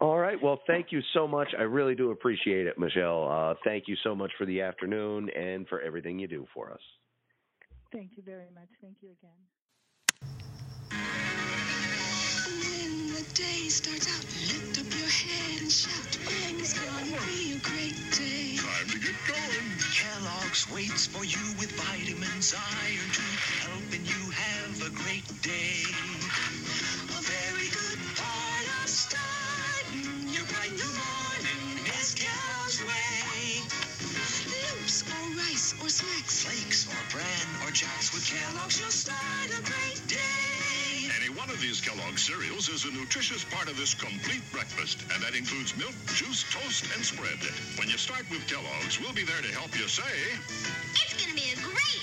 All 0.02 0.18
right. 0.18 0.42
Well, 0.42 0.62
thank 0.66 0.88
you 0.92 1.02
so 1.14 1.28
much. 1.28 1.50
I 1.58 1.64
really 1.64 1.94
do 1.94 2.12
appreciate 2.12 2.68
it, 2.68 2.80
Michelle. 2.80 3.30
Uh, 3.30 3.56
thank 3.66 3.86
you 3.88 3.98
so 4.02 4.16
much 4.16 4.32
for 4.38 4.46
the 4.46 4.62
afternoon 4.62 5.30
and 5.32 5.68
for 5.68 5.82
everything 5.82 6.18
you 6.18 6.28
do 6.28 6.48
for 6.54 6.72
us. 6.72 6.80
Thank 7.92 8.12
you 8.16 8.24
very 8.24 8.50
much. 8.56 8.70
Thank 8.82 8.98
you 9.02 9.10
again. 9.10 9.59
When 12.50 13.14
the 13.14 13.26
day 13.36 13.70
starts 13.70 14.10
out, 14.10 14.26
lift 14.50 14.82
up 14.82 14.90
your 14.98 15.10
head 15.10 15.62
and 15.62 15.72
shout. 15.72 16.18
It's 16.58 16.74
gonna 16.74 17.06
be 17.30 17.54
a 17.54 17.60
great 17.62 18.00
day. 18.18 18.58
Time 18.58 18.90
to 18.90 19.00
get 19.00 19.18
going. 19.30 19.70
Kellogg's 19.94 20.66
waits 20.74 21.06
for 21.08 21.24
you 21.26 21.46
with 21.62 21.72
vitamins, 21.78 22.56
iron 22.58 23.10
to 23.14 23.26
helping 23.70 24.06
you 24.06 24.22
have 24.34 24.82
a 24.82 24.92
great 24.98 25.30
day. 25.46 25.86
A 27.14 27.22
very 27.22 27.70
good 27.70 28.02
part 28.18 28.66
of 28.82 28.90
starting 28.90 30.30
your 30.34 30.46
bright 30.50 30.74
new 30.74 30.94
morning 31.06 31.86
is 32.02 32.16
Kellogg's 32.18 32.82
Way. 32.82 33.62
Loops 34.50 35.04
or 35.06 35.26
rice 35.38 35.76
or 35.84 35.90
smacks. 35.90 36.44
Flakes 36.46 36.88
or 36.90 37.04
bran 37.14 37.48
or 37.66 37.72
jacks 37.72 38.10
with 38.14 38.26
Kellogg's, 38.26 38.80
you'll 38.82 38.90
start 38.90 39.50
a 39.54 39.62
great 39.62 40.02
day. 40.08 40.79
One 41.40 41.50
of 41.50 41.62
these 41.62 41.80
Kellogg 41.80 42.20
cereals 42.20 42.68
is 42.68 42.84
a 42.84 42.92
nutritious 42.92 43.46
part 43.46 43.70
of 43.70 43.78
this 43.78 43.94
complete 43.94 44.44
breakfast, 44.52 45.04
and 45.16 45.24
that 45.24 45.36
includes 45.36 45.72
milk, 45.78 45.96
juice, 46.14 46.44
toast, 46.52 46.84
and 46.94 47.04
spread. 47.04 47.40
When 47.80 47.88
you 47.88 47.98
start 47.98 48.30
with 48.30 48.46
Kellogg's, 48.46 49.00
we'll 49.00 49.14
be 49.14 49.24
there 49.24 49.42
to 49.42 49.52
help 49.56 49.72
you 49.80 49.88
say, 49.88 50.04
It's 51.00 51.16
gonna 51.16 51.34
be 51.34 51.56
a 51.56 51.60
great 51.64 51.99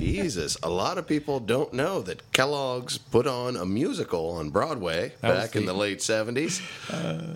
Jesus, 0.00 0.56
a 0.62 0.70
lot 0.70 0.98
of 0.98 1.06
people 1.06 1.40
don't 1.40 1.72
know 1.72 2.00
that 2.02 2.32
Kellogg's 2.32 2.98
put 2.98 3.26
on 3.26 3.56
a 3.56 3.64
musical 3.66 4.30
on 4.30 4.50
Broadway 4.50 5.12
That 5.20 5.34
was 5.34 5.38
back 5.46 5.56
in 5.56 5.66
the- 5.66 5.72
the 5.72 5.78
late 5.78 5.98
70s. 6.00 6.60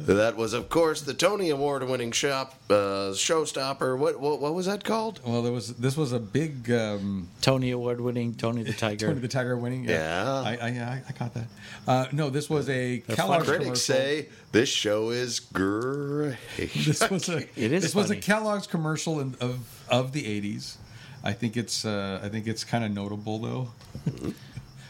that 0.07 0.37
was, 0.37 0.53
of 0.53 0.69
course, 0.69 1.03
the 1.03 1.15
Tony 1.15 1.51
Award 1.51 1.87
winning 1.89 2.11
shop 2.13 2.55
uh, 2.71 3.13
showstopper. 3.15 3.97
What, 3.99 4.19
what 4.21 4.41
what 4.41 4.55
was 4.55 4.67
that 4.67 4.83
called? 4.85 5.21
Well, 5.25 5.43
there 5.43 5.53
was 5.53 5.75
this 5.75 5.97
was 5.97 6.13
a 6.13 6.19
big 6.19 6.71
um, 6.73 7.29
Tony 7.41 7.71
Award 7.71 8.01
winning 8.01 8.35
Tony 8.35 8.63
the 8.63 8.73
Tiger. 8.85 9.09
Tony 9.09 9.21
the 9.21 9.29
Tiger 9.29 9.57
winning. 9.57 9.85
Yeah. 9.85 10.25
I 10.45 10.57
I, 10.61 10.67
I, 10.69 11.03
I 11.09 11.13
caught 11.13 11.35
that. 11.35 11.47
Uh, 11.87 12.07
no, 12.13 12.31
this 12.31 12.49
was 12.51 12.69
a 12.69 12.99
Kellogg's 13.09 13.45
Critics 13.47 13.65
commercial. 13.65 13.77
say 13.77 14.29
this 14.53 14.69
show 14.69 15.11
is 15.11 15.41
great. 15.41 16.37
this 16.57 17.09
was 17.11 17.29
a 17.29 17.39
It 17.57 17.73
is 17.73 17.83
this 17.83 17.95
was 17.95 18.11
a. 18.11 18.17
Kellogg's 18.17 18.67
commercial 18.67 19.21
in, 19.21 19.37
of 19.41 19.85
of 19.89 20.13
the 20.13 20.23
'80s. 20.25 20.77
I 21.25 21.33
think 21.33 21.57
it's 21.57 21.85
uh, 21.85 22.21
I 22.23 22.29
think 22.29 22.47
it's 22.47 22.63
kind 22.63 22.85
of 22.85 22.93
notable 22.93 23.39
though. 23.39 23.69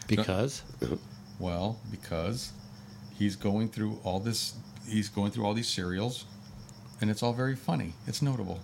Because 0.07 0.61
Well, 1.39 1.79
because 1.89 2.51
he's 3.17 3.35
going 3.35 3.69
through 3.69 3.99
all 4.03 4.19
this, 4.19 4.53
he's 4.87 5.09
going 5.09 5.31
through 5.31 5.45
all 5.45 5.55
these 5.55 5.67
cereals, 5.67 6.25
and 7.01 7.09
it's 7.09 7.23
all 7.23 7.33
very 7.33 7.55
funny. 7.55 7.93
It's 8.05 8.21
notable. 8.21 8.59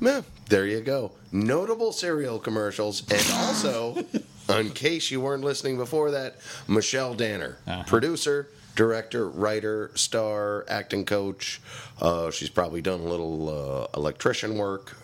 Meh, 0.00 0.22
there 0.48 0.66
you 0.66 0.80
go. 0.80 1.12
Notable 1.30 1.92
cereal 1.92 2.40
commercials. 2.40 3.02
And 3.08 3.22
also, 3.34 4.04
in 4.48 4.70
case 4.70 5.12
you 5.12 5.20
weren't 5.20 5.44
listening 5.44 5.76
before 5.76 6.10
that, 6.10 6.38
Michelle 6.66 7.14
Danner, 7.14 7.58
producer, 7.86 8.48
director, 8.74 9.28
writer, 9.28 9.90
star, 9.94 10.64
acting 10.68 11.04
coach. 11.04 11.60
Uh, 12.00 12.30
she's 12.30 12.50
probably 12.50 12.80
done 12.80 13.00
a 13.00 13.04
little 13.04 13.48
uh, 13.48 13.86
electrician 13.98 14.56
work. 14.56 14.96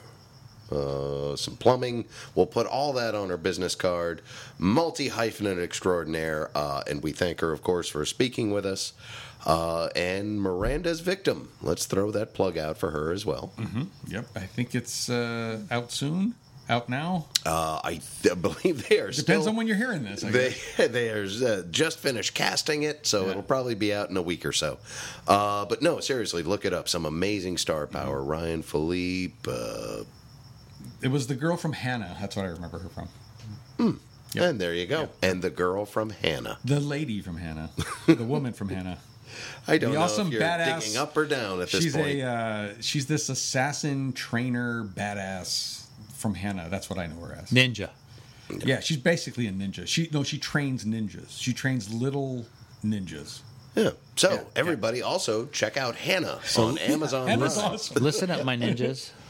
Uh, 0.70 1.36
some 1.36 1.56
plumbing. 1.56 2.04
We'll 2.34 2.46
put 2.46 2.66
all 2.66 2.92
that 2.94 3.14
on 3.14 3.28
her 3.28 3.36
business 3.36 3.74
card. 3.74 4.20
Multi 4.58 5.10
hyphenate 5.10 5.62
extraordinaire, 5.62 6.50
uh, 6.56 6.82
and 6.88 7.02
we 7.02 7.12
thank 7.12 7.40
her, 7.40 7.52
of 7.52 7.62
course, 7.62 7.88
for 7.88 8.04
speaking 8.04 8.50
with 8.50 8.66
us. 8.66 8.92
Uh, 9.44 9.88
and 9.94 10.40
Miranda's 10.42 11.00
victim. 11.00 11.50
Let's 11.62 11.86
throw 11.86 12.10
that 12.10 12.34
plug 12.34 12.58
out 12.58 12.78
for 12.78 12.90
her 12.90 13.12
as 13.12 13.24
well. 13.24 13.52
hmm 13.56 13.82
Yep. 14.08 14.26
I 14.34 14.40
think 14.40 14.74
it's 14.74 15.08
uh, 15.08 15.60
out 15.70 15.92
soon. 15.92 16.34
Out 16.68 16.88
now. 16.88 17.26
Uh, 17.44 17.78
I 17.84 18.00
th- 18.24 18.42
believe 18.42 18.88
they 18.88 18.98
are 18.98 19.12
Depends 19.12 19.22
still, 19.44 19.48
on 19.50 19.54
when 19.56 19.68
you're 19.68 19.76
hearing 19.76 20.02
this. 20.02 20.24
I 20.24 20.30
they 20.30 20.54
they 20.88 21.10
are 21.10 21.24
uh, 21.46 21.62
just 21.70 22.00
finished 22.00 22.34
casting 22.34 22.82
it, 22.82 23.06
so 23.06 23.28
it'll 23.28 23.42
probably 23.44 23.76
be 23.76 23.94
out 23.94 24.10
in 24.10 24.16
a 24.16 24.22
week 24.22 24.44
or 24.44 24.50
so. 24.50 24.78
Uh, 25.28 25.64
but 25.66 25.80
no, 25.80 26.00
seriously, 26.00 26.42
look 26.42 26.64
it 26.64 26.72
up. 26.72 26.88
Some 26.88 27.06
amazing 27.06 27.58
star 27.58 27.86
power. 27.86 28.18
Mm-hmm. 28.18 28.30
Ryan 28.30 28.62
Phillippe. 28.62 29.46
It 31.02 31.08
was 31.08 31.26
the 31.26 31.34
girl 31.34 31.56
from 31.56 31.72
Hanna. 31.72 32.16
That's 32.20 32.36
what 32.36 32.44
I 32.46 32.48
remember 32.48 32.78
her 32.78 32.88
from. 32.88 34.00
And 34.34 34.60
there 34.60 34.74
you 34.74 34.86
go. 34.86 35.08
And 35.22 35.42
the 35.42 35.50
girl 35.50 35.84
from 35.84 36.10
Hanna. 36.10 36.58
The 36.64 36.80
lady 36.80 37.20
from 37.20 37.36
Hanna. 37.36 37.70
the 38.06 38.24
woman 38.24 38.52
from 38.52 38.68
Hanna. 38.68 38.98
I 39.68 39.78
don't 39.78 39.92
the 39.92 39.98
know 39.98 40.04
awesome 40.04 40.28
if 40.28 40.34
you're 40.34 40.42
badass, 40.42 40.80
digging 40.80 40.96
up 40.96 41.16
or 41.16 41.26
down 41.26 41.60
at 41.60 41.68
this 41.70 41.82
she's 41.82 41.94
point. 41.94 42.20
a 42.20 42.22
uh, 42.22 42.68
she's 42.80 43.06
this 43.06 43.28
assassin 43.28 44.12
trainer 44.12 44.84
badass 44.84 45.84
from 46.14 46.34
Hanna. 46.34 46.68
That's 46.70 46.88
what 46.88 46.98
I 46.98 47.06
know 47.06 47.20
her 47.20 47.34
as. 47.34 47.50
Ninja. 47.50 47.90
Yeah, 48.64 48.80
she's 48.80 48.96
basically 48.98 49.46
a 49.48 49.52
ninja. 49.52 49.86
She 49.86 50.08
no, 50.12 50.22
she 50.22 50.38
trains 50.38 50.84
ninjas. 50.84 51.38
She 51.40 51.52
trains 51.52 51.92
little 51.92 52.46
ninjas. 52.84 53.40
Yeah. 53.74 53.90
So 54.14 54.46
everybody 54.54 55.02
also 55.02 55.46
check 55.46 55.76
out 55.76 55.96
Hanna 55.96 56.38
on 56.56 56.78
Amazon 56.78 57.26
Hanna's 57.28 57.58
Prime. 57.58 57.72
awesome. 57.72 58.02
Listen 58.02 58.30
up, 58.30 58.44
my 58.44 58.56
ninjas. 58.56 59.10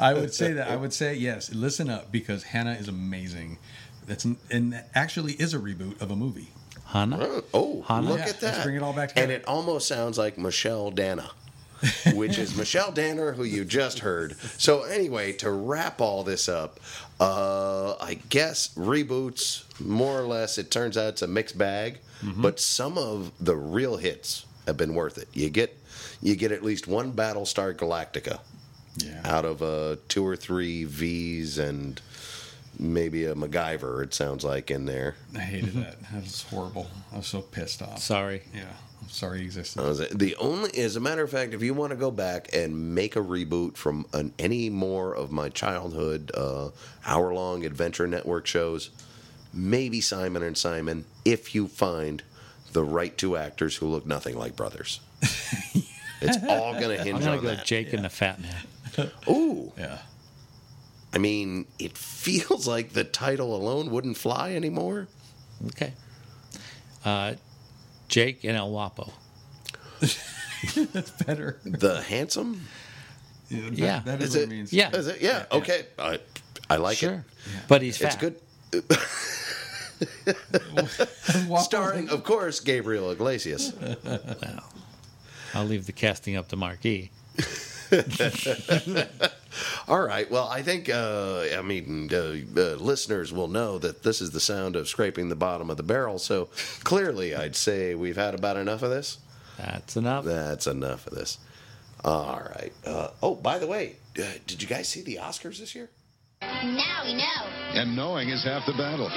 I 0.00 0.14
would 0.14 0.32
say 0.34 0.52
that. 0.54 0.68
I 0.70 0.76
would 0.76 0.92
say 0.92 1.14
yes. 1.14 1.52
Listen 1.54 1.88
up 1.90 2.10
because 2.12 2.42
Hanna 2.44 2.72
is 2.72 2.88
amazing. 2.88 3.58
That's 4.06 4.24
and 4.24 4.72
that 4.72 4.88
actually 4.94 5.34
is 5.34 5.54
a 5.54 5.58
reboot 5.58 6.00
of 6.00 6.10
a 6.10 6.16
movie. 6.16 6.48
Hanna. 6.86 7.42
Oh, 7.52 7.82
Hanna? 7.82 8.08
look 8.08 8.18
Yeah, 8.18 8.24
at 8.24 8.42
let's 8.42 8.56
that. 8.56 8.64
bring 8.64 8.76
it 8.76 8.82
all 8.82 8.94
back 8.94 9.12
And 9.16 9.30
it 9.30 9.44
almost 9.46 9.86
sounds 9.86 10.16
like 10.16 10.38
Michelle 10.38 10.90
Dana, 10.90 11.30
which 12.14 12.38
is 12.38 12.56
Michelle 12.56 12.90
Danner, 12.92 13.32
who 13.32 13.44
you 13.44 13.66
just 13.66 13.98
heard. 13.98 14.36
So, 14.56 14.84
anyway, 14.84 15.32
to 15.34 15.50
wrap 15.50 16.00
all 16.00 16.24
this 16.24 16.48
up, 16.48 16.80
uh, 17.20 17.94
I 18.00 18.14
guess 18.30 18.68
reboots, 18.74 19.64
more 19.80 20.18
or 20.18 20.22
less, 20.26 20.56
it 20.56 20.70
turns 20.70 20.96
out 20.96 21.08
it's 21.10 21.22
a 21.22 21.26
mixed 21.28 21.58
bag, 21.58 21.98
Mm-hmm. 22.24 22.42
but 22.42 22.58
some 22.58 22.98
of 22.98 23.30
the 23.38 23.54
real 23.54 23.96
hits 23.96 24.44
have 24.66 24.76
been 24.76 24.94
worth 24.96 25.18
it. 25.18 25.28
You 25.34 25.50
get, 25.50 25.78
you 26.20 26.34
get 26.34 26.50
at 26.50 26.64
least 26.64 26.88
one 26.88 27.12
Battlestar 27.12 27.72
Galactica 27.76 28.40
Yeah. 28.98 29.20
out 29.24 29.44
of 29.44 29.62
uh, 29.62 29.96
two 30.08 30.26
or 30.26 30.36
three 30.36 30.84
V's 30.84 31.58
and 31.58 32.00
maybe 32.78 33.24
a 33.24 33.34
MacGyver, 33.34 34.02
it 34.04 34.14
sounds 34.14 34.44
like, 34.44 34.70
in 34.70 34.84
there. 34.84 35.16
I 35.34 35.40
hated 35.40 35.74
that. 35.74 35.96
That 36.12 36.22
was 36.22 36.42
horrible. 36.42 36.86
I 37.12 37.16
was 37.16 37.26
so 37.26 37.40
pissed 37.42 37.82
off. 37.82 37.98
Sorry. 38.00 38.42
Yeah. 38.54 38.62
I'm 39.02 39.08
sorry 39.08 39.40
it 39.40 39.44
existed. 39.44 39.80
Uh, 39.80 39.92
the- 39.94 40.08
The 40.14 40.36
only, 40.36 40.76
as 40.78 40.96
a 40.96 41.00
matter 41.00 41.22
of 41.22 41.30
fact, 41.30 41.54
if 41.54 41.62
you 41.62 41.74
want 41.74 41.90
to 41.90 41.96
go 41.96 42.10
back 42.10 42.48
and 42.54 42.94
make 42.94 43.16
a 43.16 43.20
reboot 43.20 43.76
from 43.76 44.06
an, 44.12 44.32
any 44.38 44.70
more 44.70 45.14
of 45.14 45.30
my 45.32 45.48
childhood 45.48 46.30
uh, 46.34 46.70
hour-long 47.06 47.64
Adventure 47.64 48.06
Network 48.06 48.46
shows, 48.46 48.90
maybe 49.52 50.00
Simon 50.00 50.42
and 50.42 50.56
Simon, 50.56 51.04
if 51.24 51.54
you 51.54 51.68
find 51.68 52.22
the 52.72 52.84
right 52.84 53.16
two 53.16 53.36
actors 53.36 53.76
who 53.76 53.86
look 53.86 54.06
nothing 54.06 54.36
like 54.36 54.54
brothers. 54.56 55.00
it's 56.20 56.36
all 56.48 56.74
going 56.74 56.96
to 56.96 57.00
I'm 57.00 57.06
hinge 57.06 57.20
gonna 57.20 57.36
on 57.38 57.42
go 57.42 57.48
that. 57.48 57.64
Jake 57.64 57.92
and 57.92 58.04
the 58.04 58.10
Fat 58.10 58.40
Man. 58.40 58.54
Ooh, 59.28 59.72
Yeah. 59.78 59.98
I 61.12 61.18
mean, 61.18 61.66
it 61.78 61.96
feels 61.96 62.66
like 62.68 62.92
the 62.92 63.04
title 63.04 63.54
alone 63.56 63.90
wouldn't 63.90 64.16
fly 64.18 64.52
anymore. 64.52 65.08
Okay. 65.68 65.92
Uh, 67.04 67.34
Jake 68.08 68.44
and 68.44 68.56
El 68.56 68.70
Guapo. 68.70 69.12
That's 70.00 71.10
better. 71.24 71.58
The 71.64 72.02
handsome, 72.02 72.66
Yeah. 73.48 73.60
that- 73.62 73.72
Yeah. 73.78 74.00
That 74.04 74.22
is, 74.22 74.28
Is 74.30 74.34
what 74.34 74.40
it- 74.40 74.44
it 74.44 74.48
means. 74.50 74.72
Yeah. 74.72 74.90
is 74.96 75.06
it? 75.06 75.20
Yeah, 75.22 75.46
okay, 75.52 75.86
I, 75.98 76.18
I 76.70 76.76
like 76.76 76.98
Sure. 76.98 77.12
it. 77.14 77.22
But 77.68 77.82
he's 77.82 77.96
fat. 77.98 78.14
It's 78.14 78.16
good. 78.16 78.36
Starring, 81.60 82.08
of 82.10 82.22
course, 82.24 82.60
Gabriel 82.60 83.10
Iglesias. 83.10 83.72
Well, 84.04 84.20
I'll 85.54 85.64
leave 85.64 85.86
the 85.86 85.92
casting 85.92 86.36
up 86.36 86.48
to 86.48 86.56
Marky. 86.56 87.10
All 89.88 90.00
right. 90.00 90.30
Well, 90.30 90.48
I 90.48 90.62
think, 90.62 90.88
uh, 90.88 91.46
I 91.56 91.62
mean, 91.62 92.10
uh, 92.12 92.36
uh, 92.60 92.76
listeners 92.76 93.32
will 93.32 93.48
know 93.48 93.78
that 93.78 94.02
this 94.02 94.20
is 94.20 94.30
the 94.30 94.40
sound 94.40 94.76
of 94.76 94.88
scraping 94.88 95.28
the 95.28 95.36
bottom 95.36 95.70
of 95.70 95.76
the 95.76 95.82
barrel. 95.82 96.18
So 96.18 96.48
clearly, 96.84 97.34
I'd 97.34 97.56
say 97.56 97.94
we've 97.94 98.16
had 98.16 98.34
about 98.34 98.56
enough 98.56 98.82
of 98.82 98.90
this. 98.90 99.18
That's 99.58 99.96
enough. 99.96 100.24
That's 100.24 100.66
enough 100.66 101.06
of 101.06 101.14
this. 101.14 101.38
All 102.04 102.40
right. 102.54 102.72
Uh, 102.84 103.08
oh, 103.22 103.34
by 103.34 103.58
the 103.58 103.66
way, 103.66 103.96
uh, 104.18 104.22
did 104.46 104.62
you 104.62 104.68
guys 104.68 104.88
see 104.88 105.02
the 105.02 105.16
Oscars 105.16 105.58
this 105.58 105.74
year? 105.74 105.90
Now 106.40 107.02
we 107.04 107.14
know. 107.14 107.80
And 107.80 107.96
knowing 107.96 108.28
is 108.28 108.44
half 108.44 108.64
the 108.66 108.72
battle. 108.74 109.10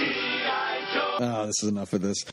Oh, 1.20 1.46
this 1.46 1.62
is 1.62 1.70
enough 1.70 1.94
of 1.94 2.02
this. 2.02 2.26